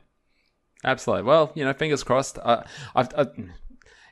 Absolutely. 0.83 1.23
Well, 1.23 1.51
you 1.55 1.65
know, 1.65 1.73
fingers 1.73 2.03
crossed. 2.03 2.37
I, 2.39 2.63
I've, 2.95 3.09
I, 3.17 3.25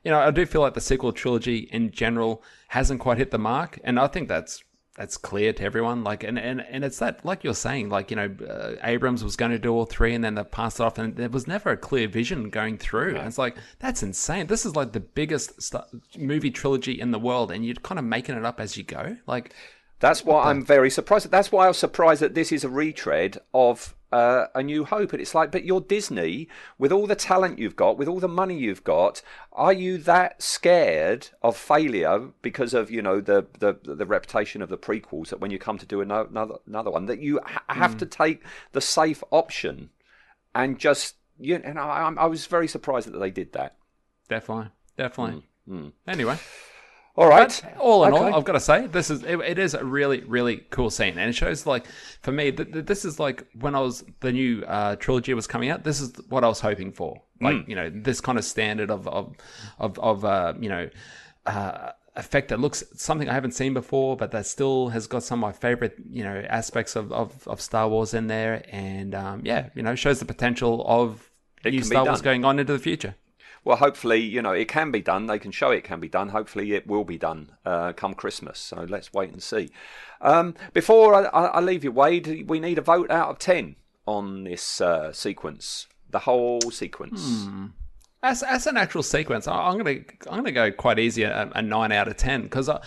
you 0.03 0.12
know, 0.12 0.20
I 0.20 0.32
do 0.32 0.45
feel 0.45 0.62
like 0.62 0.74
the 0.74 0.82
sequel 0.82 1.12
trilogy 1.14 1.60
in 1.72 1.91
general 1.91 2.43
hasn't 2.70 2.99
quite 3.01 3.18
hit 3.18 3.32
the 3.32 3.38
mark, 3.38 3.80
and 3.84 3.99
I 3.99 4.08
think 4.08 4.28
that's 4.28 4.64
that's 4.95 5.17
clear 5.17 5.51
to 5.53 5.63
everyone. 5.63 6.03
Like, 6.03 6.23
and 6.23 6.39
and, 6.39 6.61
and 6.61 6.83
it's 6.85 6.99
that, 6.99 7.25
like 7.25 7.43
you're 7.43 7.53
saying, 7.53 7.89
like 7.89 8.09
you 8.11 8.15
know, 8.15 8.35
uh, 8.49 8.75
Abrams 8.83 9.23
was 9.23 9.35
going 9.35 9.51
to 9.51 9.59
do 9.59 9.73
all 9.73 9.85
three, 9.85 10.13
and 10.15 10.23
then 10.23 10.35
they 10.35 10.43
passed 10.43 10.79
it 10.79 10.83
off, 10.83 10.97
and 10.97 11.15
there 11.15 11.29
was 11.29 11.47
never 11.47 11.71
a 11.71 11.77
clear 11.77 12.07
vision 12.07 12.49
going 12.49 12.77
through. 12.77 13.15
And 13.17 13.27
it's 13.27 13.37
like 13.37 13.57
that's 13.79 14.03
insane. 14.03 14.47
This 14.47 14.65
is 14.65 14.75
like 14.75 14.93
the 14.93 15.01
biggest 15.01 15.61
st- 15.61 15.83
movie 16.17 16.51
trilogy 16.51 16.99
in 16.99 17.11
the 17.11 17.19
world, 17.19 17.51
and 17.51 17.65
you're 17.65 17.75
kind 17.75 17.99
of 17.99 18.05
making 18.05 18.35
it 18.35 18.45
up 18.45 18.59
as 18.59 18.77
you 18.77 18.83
go. 18.83 19.17
Like, 19.27 19.53
That's 19.99 20.23
why 20.23 20.49
I'm 20.49 20.63
very 20.65 20.89
surprised. 20.89 21.29
That's 21.29 21.51
why 21.51 21.65
I 21.65 21.67
was 21.67 21.77
surprised 21.77 22.21
that 22.21 22.33
this 22.33 22.51
is 22.51 22.63
a 22.63 22.69
retread 22.69 23.37
of 23.53 23.95
uh, 24.16 24.47
A 24.55 24.63
New 24.63 24.86
Hope. 24.86 25.11
And 25.11 25.22
it's 25.22 25.36
like, 25.36 25.51
but 25.51 25.66
you're 25.66 25.82
Disney, 25.82 26.47
with 26.78 26.93
all 26.93 27.05
the 27.05 27.16
talent 27.16 27.59
you've 27.59 27.76
got, 27.76 27.97
with 27.97 28.07
all 28.07 28.22
the 28.22 28.30
money 28.30 28.57
you've 28.57 28.86
got, 28.86 29.22
are 29.51 29.74
you 29.74 29.97
that 29.97 30.41
scared 30.41 31.28
of 31.41 31.57
failure 31.57 32.30
because 32.41 32.74
of 32.74 32.89
you 32.89 33.01
know 33.01 33.20
the 33.20 33.45
the, 33.59 33.78
the 33.84 34.05
reputation 34.05 34.61
of 34.61 34.70
the 34.70 34.78
prequels 34.78 35.30
that 35.30 35.41
when 35.41 35.51
you 35.51 35.59
come 35.59 35.78
to 35.78 35.86
do 35.86 35.99
another 35.99 36.55
another 36.66 36.91
one 36.91 37.07
that 37.07 37.20
you 37.20 37.41
ha- 37.45 37.63
have 37.68 37.91
hmm. 37.91 37.97
to 37.97 38.05
take 38.05 38.43
the 38.72 38.80
safe 38.80 39.22
option 39.32 39.89
and 40.53 40.80
just 40.80 41.16
you 41.38 41.55
and 41.61 41.78
I, 41.78 42.13
I 42.18 42.26
was 42.28 42.45
very 42.45 42.70
surprised 42.70 43.11
that 43.11 43.20
they 43.20 43.32
did 43.32 43.51
that. 43.51 43.76
definitely, 44.30 44.70
definitely. 44.97 45.43
Hmm. 45.68 45.78
Hmm. 45.78 45.89
Anyway. 46.07 46.38
All 47.18 47.30
right, 47.30 47.61
all 47.80 48.03
in 48.03 48.13
Okay. 48.13 48.24
all, 48.24 48.36
I've 48.36 48.43
got 48.43 48.53
to 48.53 48.59
say 48.59 48.88
this 48.88 49.09
is 49.09 49.24
it, 49.24 49.39
it 49.39 49.57
is 49.57 49.74
a 49.74 49.86
really 49.86 50.22
really 50.26 50.57
cool 50.70 50.89
scene, 50.89 51.18
and 51.18 51.30
it 51.30 51.34
shows 51.34 51.66
like 51.66 51.86
for 52.22 52.34
me 52.34 52.51
th- 52.51 52.74
th- 52.74 52.86
this 52.86 53.05
is 53.05 53.20
like 53.20 53.47
when 53.57 53.74
I 53.74 53.80
was 53.80 54.03
the 54.20 54.34
new 54.34 54.63
uh, 54.68 54.97
trilogy 54.97 55.34
was 55.34 55.47
coming 55.47 55.70
out. 55.70 55.86
This 55.86 56.01
is 56.01 56.11
what 56.28 56.43
I 56.43 56.47
was 56.49 56.59
hoping 56.59 56.91
for, 56.91 57.22
like 57.39 57.70
you 57.70 57.76
know 57.76 57.89
this 57.89 58.20
kind 58.20 58.38
of 58.38 58.43
standard 58.43 58.91
of 58.91 59.07
of 59.07 59.36
of, 59.80 59.97
of 59.99 60.26
uh, 60.26 60.53
you 60.59 60.70
know. 60.70 60.89
Uh, 61.45 61.91
effect 62.18 62.47
that 62.47 62.61
looks 62.61 62.82
something 62.95 63.28
I 63.28 63.34
haven't 63.34 63.51
seen 63.51 63.74
before, 63.74 64.16
but 64.16 64.32
that 64.32 64.45
still 64.45 64.88
has 64.88 65.05
got 65.05 65.22
some 65.22 65.43
of 65.43 65.49
my 65.49 65.51
favorite, 65.51 65.97
you 66.09 66.24
know, 66.24 66.45
aspects 66.49 66.95
of, 66.95 67.11
of, 67.11 67.45
of 67.45 67.59
Star 67.59 67.89
Wars 67.89 68.13
in 68.13 68.28
there, 68.28 68.63
and 68.70 69.13
um, 69.13 69.41
yeah, 69.43 69.68
you 69.76 69.84
know, 69.84 69.95
shows 69.95 70.20
the 70.20 70.26
potential 70.26 70.82
of 70.88 71.30
It 71.66 71.72
new 71.72 71.84
Star 71.84 72.05
Wars 72.05 72.22
going 72.22 72.45
on 72.45 72.57
into 72.57 72.72
the 72.72 72.80
future. 72.80 73.16
Well, 73.66 73.78
hopefully, 73.78 74.20
you 74.20 74.41
know, 74.43 74.51
it 74.51 74.68
can 74.68 74.91
be 74.91 75.01
done. 75.01 75.26
They 75.26 75.39
can 75.39 75.51
show 75.51 75.72
it 75.72 75.84
can 75.84 75.99
be 75.99 76.07
done. 76.07 76.30
Hopefully, 76.30 76.74
it 76.74 76.86
will 76.88 77.03
be 77.03 77.18
done 77.18 77.51
uh, 77.66 77.93
come 77.93 78.13
Christmas. 78.13 78.59
So 78.59 78.86
let's 78.88 79.11
wait 79.11 79.32
and 79.32 79.41
see. 79.41 79.72
Um, 80.22 80.53
before 80.74 81.16
I, 81.16 81.24
I, 81.24 81.59
leave 81.61 81.84
you, 81.84 81.91
Wayde, 81.91 82.47
we 82.47 82.59
need 82.59 82.78
a 82.78 82.82
vote 82.82 83.09
out 83.09 83.30
of 83.30 83.39
10 83.39 83.76
on 84.05 84.43
this 84.43 84.80
uh, 84.80 85.11
sequence, 85.11 85.88
the 86.11 86.20
whole 86.20 86.61
sequence. 86.70 87.47
As, 88.22 88.43
as 88.43 88.68
an 88.68 88.78
actual 88.78 89.03
sequence, 89.03 89.47
I- 89.47 89.68
I'm 89.68 89.78
gonna 89.78 89.99
I'm 90.30 90.38
gonna 90.38 90.51
go 90.51 90.72
quite 90.72 90.99
easy 90.99 91.24
a, 91.24 91.51
a 91.53 91.61
nine 91.61 91.91
out 91.91 92.07
of 92.07 92.18
ten 92.18 92.43
because 92.43 92.70
I, 92.70 92.80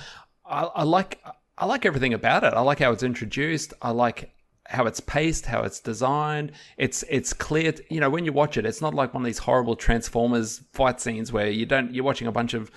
I 0.44 0.62
I 0.64 0.82
like 0.84 1.20
I 1.56 1.66
like 1.66 1.86
everything 1.86 2.14
about 2.14 2.42
it. 2.44 2.54
I 2.54 2.60
like 2.60 2.78
how 2.80 2.90
it's 2.92 3.02
introduced. 3.04 3.72
I 3.82 3.90
like 3.90 4.32
how 4.68 4.84
it's 4.84 5.00
paced, 5.00 5.46
how 5.46 5.62
it's 5.62 5.80
designed. 5.80 6.52
It's 6.76 7.02
it's 7.08 7.32
clear. 7.32 7.72
To, 7.72 7.82
you 7.88 8.00
know, 8.00 8.10
when 8.10 8.26
you 8.26 8.32
watch 8.34 8.58
it, 8.58 8.66
it's 8.66 8.82
not 8.82 8.92
like 8.92 9.14
one 9.14 9.22
of 9.22 9.26
these 9.26 9.38
horrible 9.38 9.76
Transformers 9.76 10.60
fight 10.72 11.00
scenes 11.00 11.32
where 11.32 11.48
you 11.48 11.64
don't 11.64 11.94
you're 11.94 12.04
watching 12.04 12.28
a 12.28 12.32
bunch 12.32 12.52
of 12.52 12.70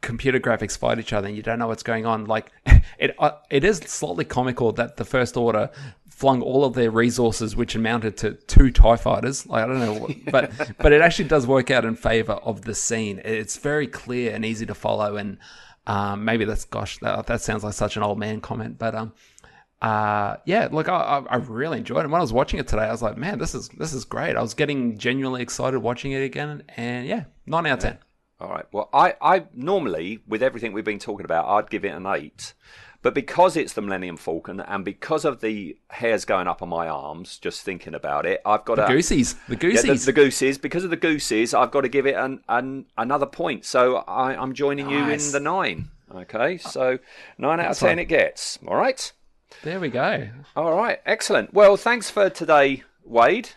computer 0.00 0.38
graphics 0.38 0.76
fight 0.76 0.98
each 0.98 1.12
other 1.12 1.26
and 1.26 1.36
you 1.36 1.42
don't 1.42 1.58
know 1.58 1.66
what's 1.66 1.82
going 1.82 2.06
on. 2.06 2.26
Like 2.26 2.52
it, 2.98 3.16
uh, 3.18 3.32
it 3.50 3.64
is 3.64 3.78
slightly 3.78 4.24
comical 4.24 4.70
that 4.72 4.96
the 4.96 5.04
First 5.04 5.36
Order 5.36 5.70
flung 6.08 6.40
all 6.40 6.64
of 6.64 6.74
their 6.74 6.90
resources, 6.92 7.56
which 7.56 7.74
amounted 7.74 8.16
to 8.18 8.34
two 8.34 8.70
Tie 8.70 8.96
Fighters. 8.96 9.44
Like 9.44 9.64
I 9.64 9.66
don't 9.66 9.80
know, 9.80 9.94
what, 9.94 10.24
but 10.30 10.52
but 10.78 10.92
it 10.92 11.00
actually 11.00 11.28
does 11.28 11.48
work 11.48 11.72
out 11.72 11.84
in 11.84 11.96
favor 11.96 12.34
of 12.34 12.62
the 12.62 12.76
scene. 12.76 13.20
It's 13.24 13.56
very 13.56 13.88
clear 13.88 14.32
and 14.36 14.44
easy 14.44 14.66
to 14.66 14.74
follow, 14.74 15.16
and 15.16 15.38
um, 15.88 16.24
maybe 16.24 16.44
that's 16.44 16.64
gosh, 16.64 16.98
that, 16.98 17.26
that 17.26 17.40
sounds 17.40 17.64
like 17.64 17.74
such 17.74 17.96
an 17.96 18.04
old 18.04 18.20
man 18.20 18.40
comment, 18.40 18.78
but 18.78 18.94
um. 18.94 19.12
Uh, 19.80 20.36
yeah, 20.44 20.68
look, 20.72 20.88
I, 20.88 21.22
I 21.30 21.36
really 21.36 21.78
enjoyed 21.78 22.04
it. 22.04 22.08
When 22.08 22.18
I 22.18 22.22
was 22.22 22.32
watching 22.32 22.58
it 22.58 22.66
today, 22.66 22.82
I 22.82 22.90
was 22.90 23.02
like, 23.02 23.16
man, 23.16 23.38
this 23.38 23.54
is 23.54 23.68
this 23.68 23.92
is 23.92 24.04
great. 24.04 24.36
I 24.36 24.42
was 24.42 24.54
getting 24.54 24.98
genuinely 24.98 25.40
excited 25.42 25.78
watching 25.78 26.12
it 26.12 26.22
again, 26.22 26.64
and 26.76 27.06
yeah, 27.06 27.24
nine 27.46 27.66
out 27.66 27.78
of 27.78 27.82
ten. 27.84 27.98
All 28.40 28.48
right. 28.50 28.64
Well, 28.72 28.88
I, 28.92 29.14
I 29.20 29.44
normally, 29.54 30.20
with 30.28 30.42
everything 30.42 30.72
we've 30.72 30.84
been 30.84 30.98
talking 31.00 31.24
about, 31.24 31.46
I'd 31.48 31.70
give 31.70 31.84
it 31.84 31.88
an 31.88 32.06
eight. 32.06 32.54
But 33.02 33.14
because 33.14 33.56
it's 33.56 33.72
the 33.74 33.80
Millennium 33.82 34.16
Falcon 34.16 34.58
and 34.60 34.84
because 34.84 35.24
of 35.24 35.40
the 35.40 35.76
hairs 35.90 36.24
going 36.24 36.48
up 36.48 36.62
on 36.62 36.68
my 36.68 36.88
arms, 36.88 37.38
just 37.38 37.62
thinking 37.62 37.94
about 37.94 38.26
it, 38.26 38.40
I've 38.44 38.64
got 38.64 38.76
The 38.76 38.86
a, 38.86 38.88
goosies, 38.88 39.34
the 39.48 39.54
Yeah, 39.54 39.58
goosies. 39.58 40.04
the, 40.04 40.12
the 40.12 40.12
gooses. 40.12 40.58
Because 40.58 40.82
of 40.82 40.90
the 40.90 40.96
gooses, 40.96 41.54
I've 41.54 41.70
got 41.70 41.82
to 41.82 41.88
give 41.88 42.06
it 42.06 42.16
an, 42.16 42.42
an 42.48 42.86
another 42.96 43.26
point. 43.26 43.64
So 43.64 43.96
I, 43.98 44.34
I'm 44.34 44.52
joining 44.52 44.90
you 44.90 44.98
in 45.08 45.32
the 45.32 45.40
nine. 45.40 45.90
Okay, 46.12 46.58
so 46.58 46.98
nine 47.38 47.60
out 47.60 47.66
of 47.66 47.70
Excellent. 47.72 47.90
ten 47.92 47.98
it 48.00 48.06
gets. 48.06 48.58
All 48.66 48.76
right. 48.76 49.12
There 49.62 49.80
we 49.80 49.88
go. 49.88 50.28
All 50.56 50.74
right. 50.76 51.00
Excellent. 51.06 51.52
Well, 51.54 51.76
thanks 51.76 52.10
for 52.10 52.30
today, 52.30 52.82
Wayde. 53.08 53.50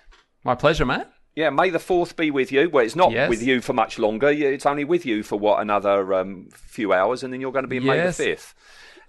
My 0.43 0.55
pleasure, 0.55 0.85
mate. 0.85 1.05
Yeah, 1.35 1.49
may 1.49 1.69
the 1.69 1.79
fourth 1.79 2.15
be 2.17 2.29
with 2.31 2.51
you. 2.51 2.69
Well, 2.69 2.83
it's 2.85 2.95
not 2.95 3.11
Yes. 3.11 3.29
with 3.29 3.41
you 3.41 3.61
for 3.61 3.73
much 3.73 3.97
longer. 3.99 4.29
It's 4.29 4.65
only 4.65 4.83
with 4.83 5.05
you 5.05 5.23
for 5.23 5.37
what 5.37 5.61
another 5.61 6.13
um, 6.13 6.49
few 6.53 6.91
hours, 6.93 7.23
and 7.23 7.31
then 7.31 7.39
you're 7.39 7.51
going 7.53 7.63
to 7.63 7.69
be 7.69 7.77
in 7.77 7.85
May 7.85 7.97
the 7.97 8.03
Yes. 8.05 8.17
fifth. 8.17 8.55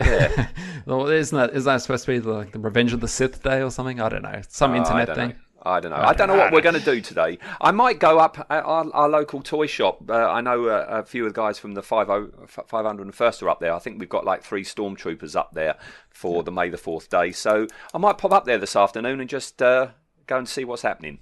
Well, 0.87 1.07
isn't 1.09 1.37
that 1.37 1.51
isn't 1.55 1.65
that 1.73 1.83
supposed 1.83 2.05
to 2.07 2.11
be 2.13 2.21
like 2.21 2.51
the 2.53 2.59
Revenge 2.59 2.93
of 2.93 3.01
the 3.01 3.07
Sith 3.09 3.43
Day 3.43 3.63
or 3.63 3.71
something? 3.71 4.01
I 4.01 4.09
don't 4.09 4.23
know. 4.23 4.41
Some 4.49 4.73
I 4.73 4.79
internet 4.79 5.15
thing. 5.15 5.29
know. 5.31 5.35
I 5.65 5.81
don't 5.81 5.91
know. 5.91 5.97
I 5.97 6.13
don't 6.13 6.29
know 6.29 6.37
what 6.37 6.53
we're 6.53 6.61
going 6.61 6.75
to 6.75 6.81
do 6.81 7.01
today. 7.01 7.39
I 7.61 7.71
might 7.71 7.99
go 7.99 8.19
up 8.19 8.39
at 8.51 8.65
our, 8.65 8.91
our 8.93 9.09
local 9.09 9.43
toy 9.43 9.67
shop. 9.67 10.09
Uh, 10.09 10.31
I 10.31 10.41
know 10.41 10.67
uh, 10.67 10.87
a 10.89 11.05
few 11.05 11.27
of 11.27 11.33
the 11.33 11.41
guys 11.41 11.59
from 11.59 11.75
the 11.75 11.83
50, 11.83 11.95
501st 11.95 13.43
are 13.43 13.49
up 13.49 13.61
there. 13.61 13.73
I 13.73 13.79
think 13.79 14.01
we've 14.01 14.09
got 14.09 14.25
like 14.25 14.43
three 14.43 14.65
stormtroopers 14.65 15.37
up 15.37 15.55
there 15.55 15.77
for 16.11 16.43
the 16.43 16.53
May 16.53 16.69
the 16.69 16.77
4th 16.77 17.09
day. 17.09 17.33
So 17.33 17.67
I 17.95 17.99
might 17.99 18.19
pop 18.19 18.33
up 18.33 18.45
there 18.45 18.59
this 18.59 18.77
afternoon 18.77 19.21
and 19.21 19.29
just 19.29 19.63
uh, 19.63 19.89
go 20.27 20.39
and 20.39 20.49
see 20.49 20.65
what's 20.65 20.83
happening. 20.83 21.19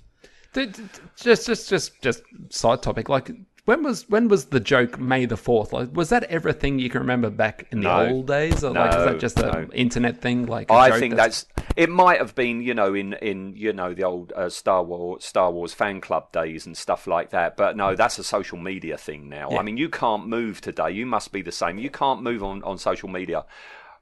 Just, 0.53 1.47
just, 1.47 1.69
just, 1.69 2.03
just 2.03 2.23
side 2.49 2.83
topic. 2.83 3.09
Like, 3.09 3.31
when 3.71 3.85
was 3.85 4.09
when 4.09 4.27
was 4.27 4.47
the 4.47 4.59
joke 4.59 4.99
May 4.99 5.27
the 5.27 5.37
Fourth? 5.37 5.73
Like, 5.73 5.95
was 5.95 6.09
that 6.09 6.25
ever 6.25 6.49
a 6.49 6.53
thing 6.53 6.81
you 6.81 6.91
can 6.91 7.03
remember 7.03 7.31
back 7.31 7.69
in 7.71 7.83
the 7.83 8.11
old 8.11 8.27
days, 8.27 8.65
or 8.65 8.73
like 8.73 8.91
is 8.91 9.05
that 9.05 9.21
just 9.21 9.37
no. 9.39 9.49
an 9.49 9.71
internet 9.73 10.21
thing? 10.21 10.47
Like, 10.47 10.73
I 10.73 10.99
think 10.99 11.15
that's 11.15 11.47
it. 11.77 11.89
Might 11.89 12.19
have 12.19 12.35
been, 12.35 12.63
you 12.63 12.75
know, 12.75 12.95
in 12.95 13.13
in 13.15 13.55
you 13.55 13.73
know 13.73 13.95
the 13.95 14.03
old 14.03 14.33
uh, 14.33 14.51
Star 14.51 14.83
Wars 14.83 15.25
Star 15.25 15.53
Wars 15.53 15.73
fan 15.73 16.01
club 16.01 16.33
days 16.33 16.67
and 16.67 16.77
stuff 16.77 17.07
like 17.07 17.31
that. 17.31 17.57
But 17.57 17.77
no, 17.77 17.95
that's 17.95 18.19
a 18.19 18.25
social 18.25 18.59
media 18.59 18.99
thing 18.99 19.29
now. 19.29 19.51
I 19.51 19.63
mean, 19.63 19.77
you 19.77 19.89
can't 19.89 20.27
move 20.27 20.61
today. 20.61 20.91
You 20.91 21.07
must 21.07 21.31
be 21.31 21.41
the 21.41 21.53
same. 21.53 21.79
You 21.79 21.91
can't 21.91 22.25
move 22.25 22.43
on 22.43 22.65
on 22.65 22.77
social 22.77 23.09
media 23.09 23.45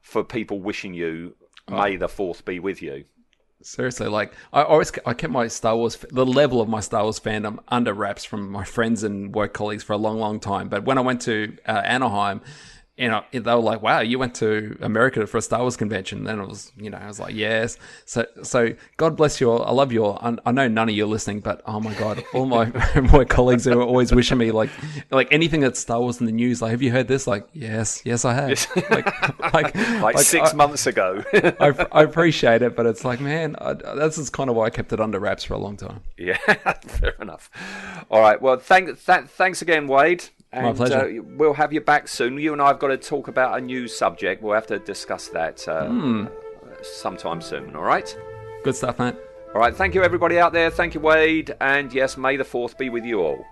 for 0.01 0.25
people 0.25 0.61
wishing 0.61 0.95
you 0.95 1.37
May 1.69 1.97
the 1.97 2.09
Fourth 2.09 2.43
be 2.47 2.59
with 2.59 2.81
you. 2.81 3.05
Seriously, 3.61 4.07
like 4.07 4.33
I 4.53 4.63
always 4.63 4.93
I 5.05 5.15
kept 5.15 5.33
my 5.33 5.49
Star 5.49 5.77
Wars 5.77 5.97
the 6.11 6.25
level 6.25 6.61
of 6.61 6.69
my 6.69 6.79
Star 6.79 7.03
Wars 7.03 7.19
fandom 7.19 7.59
under 7.67 7.93
wraps 7.93 8.25
from 8.25 8.53
my 8.53 8.65
friends 8.65 9.03
and 9.03 9.35
work 9.35 9.53
colleagues 9.53 9.83
for 9.83 9.95
a 9.95 9.97
long, 9.97 10.21
long 10.21 10.39
time. 10.39 10.69
But 10.69 10.85
when 10.85 10.97
I 10.97 11.01
went 11.01 11.23
to 11.23 11.57
uh, 11.67 11.83
Anaheim, 11.85 12.41
you 12.99 13.09
know, 13.09 13.23
they 13.31 13.41
were 13.41 13.57
like, 13.57 13.81
"Wow, 13.81 14.01
you 14.01 14.19
went 14.19 14.35
to 14.37 14.77
America 14.81 15.27
for 15.27 15.39
a 15.39 15.43
Star 15.43 15.61
Wars 15.61 15.77
convention." 15.77 16.25
Then 16.25 16.41
it 16.41 16.49
was, 16.49 16.73
you 16.77 16.91
know, 16.91 16.99
I 16.99 17.07
was 17.07 17.21
like, 17.21 17.35
"Yes." 17.35 17.79
So, 18.05 18.27
so 18.43 18.75
God 18.97 19.17
bless 19.17 19.41
you 19.41 19.51
all. 19.51 19.63
I 19.65 19.71
love 19.71 19.93
you 19.93 20.05
all. 20.05 20.19
I, 20.45 20.51
know 20.53 20.67
none 20.67 20.89
of 20.89 20.95
you 20.95 21.05
are 21.05 21.09
listening, 21.09 21.41
but 21.41 21.63
oh 21.67 21.79
my 21.81 21.95
God, 21.95 22.25
all 22.35 22.47
my 22.47 22.67
my 23.13 23.25
colleagues 23.25 23.65
who 23.65 23.79
are 23.79 23.83
always 23.83 24.13
wishing 24.13 24.37
me 24.39 24.51
like 24.51 24.71
like 25.11 25.29
anything 25.33 25.61
that's 25.61 25.79
Star 25.79 26.01
Wars 26.01 26.19
in 26.21 26.27
the 26.27 26.33
news. 26.33 26.61
Like, 26.61 26.73
have 26.73 26.83
you 26.83 26.91
heard 26.91 27.07
this? 27.09 27.27
Like, 27.27 27.47
yes, 27.53 28.03
yes, 28.05 28.25
I 28.25 28.35
have. 28.35 28.67
like, 28.91 29.43
like, 29.55 29.75
Like, 30.03 30.19
six 30.19 30.53
I- 30.53 30.57
months 30.57 30.87
ago. 30.87 31.23
I, 31.33 31.87
I 31.93 32.03
appreciate 32.03 32.63
it, 32.63 32.75
but 32.75 32.87
it's 32.87 33.05
like, 33.05 33.21
man, 33.21 33.55
I, 33.61 33.75
this 33.75 34.19
is 34.19 34.29
kind 34.31 34.51
of 34.51 34.57
why 34.57 34.67
I 34.67 34.71
kept 34.71 34.93
it 34.93 35.01
under 35.01 35.19
wraps 35.21 35.45
for 35.45 35.55
a 35.55 35.59
long 35.59 35.77
time. 35.77 36.01
yeah, 36.17 36.37
fair 36.87 37.15
enough. 37.21 37.49
All 38.11 38.21
right. 38.21 38.41
Well, 38.43 38.57
thank, 38.59 38.87
th- 39.05 39.27
thanks 39.27 39.63
again, 39.63 39.87
Wayde. 39.87 40.31
And, 40.53 40.77
pleasure. 40.77 41.21
Uh, 41.21 41.23
we'll 41.37 41.55
have 41.55 41.73
you 41.73 41.81
back 41.81 42.09
soon. 42.09 42.39
You 42.39 42.53
and 42.53 42.63
I 42.63 42.69
have 42.69 42.79
got 42.79 42.89
to 42.89 42.97
talk 42.97 43.29
about 43.29 43.59
a 43.59 43.61
new 43.61 43.87
subject. 43.87 44.43
We'll 44.43 44.55
have 44.55 44.67
to 44.69 44.79
discuss 44.79 45.29
that 45.29 45.67
uh, 45.69 45.87
Hmm. 45.89 46.27
sometime 46.83 47.41
soon. 47.41 47.77
All 47.77 47.83
right. 47.83 48.17
Good 48.65 48.75
stuff, 48.77 48.99
mate. 48.99 49.15
All 49.55 49.61
right. 49.61 49.75
Thank 49.75 49.95
you, 49.95 50.03
everybody 50.03 50.39
out 50.39 50.53
there. 50.53 50.71
Thank 50.71 50.95
you, 50.95 51.01
Wayde. 51.01 51.51
And 51.61 51.93
yes, 51.93 52.17
may 52.17 52.37
the 52.37 52.45
fourth 52.45 52.79
be 52.79 52.89
with 52.89 53.05
you 53.05 53.21
all. 53.21 53.45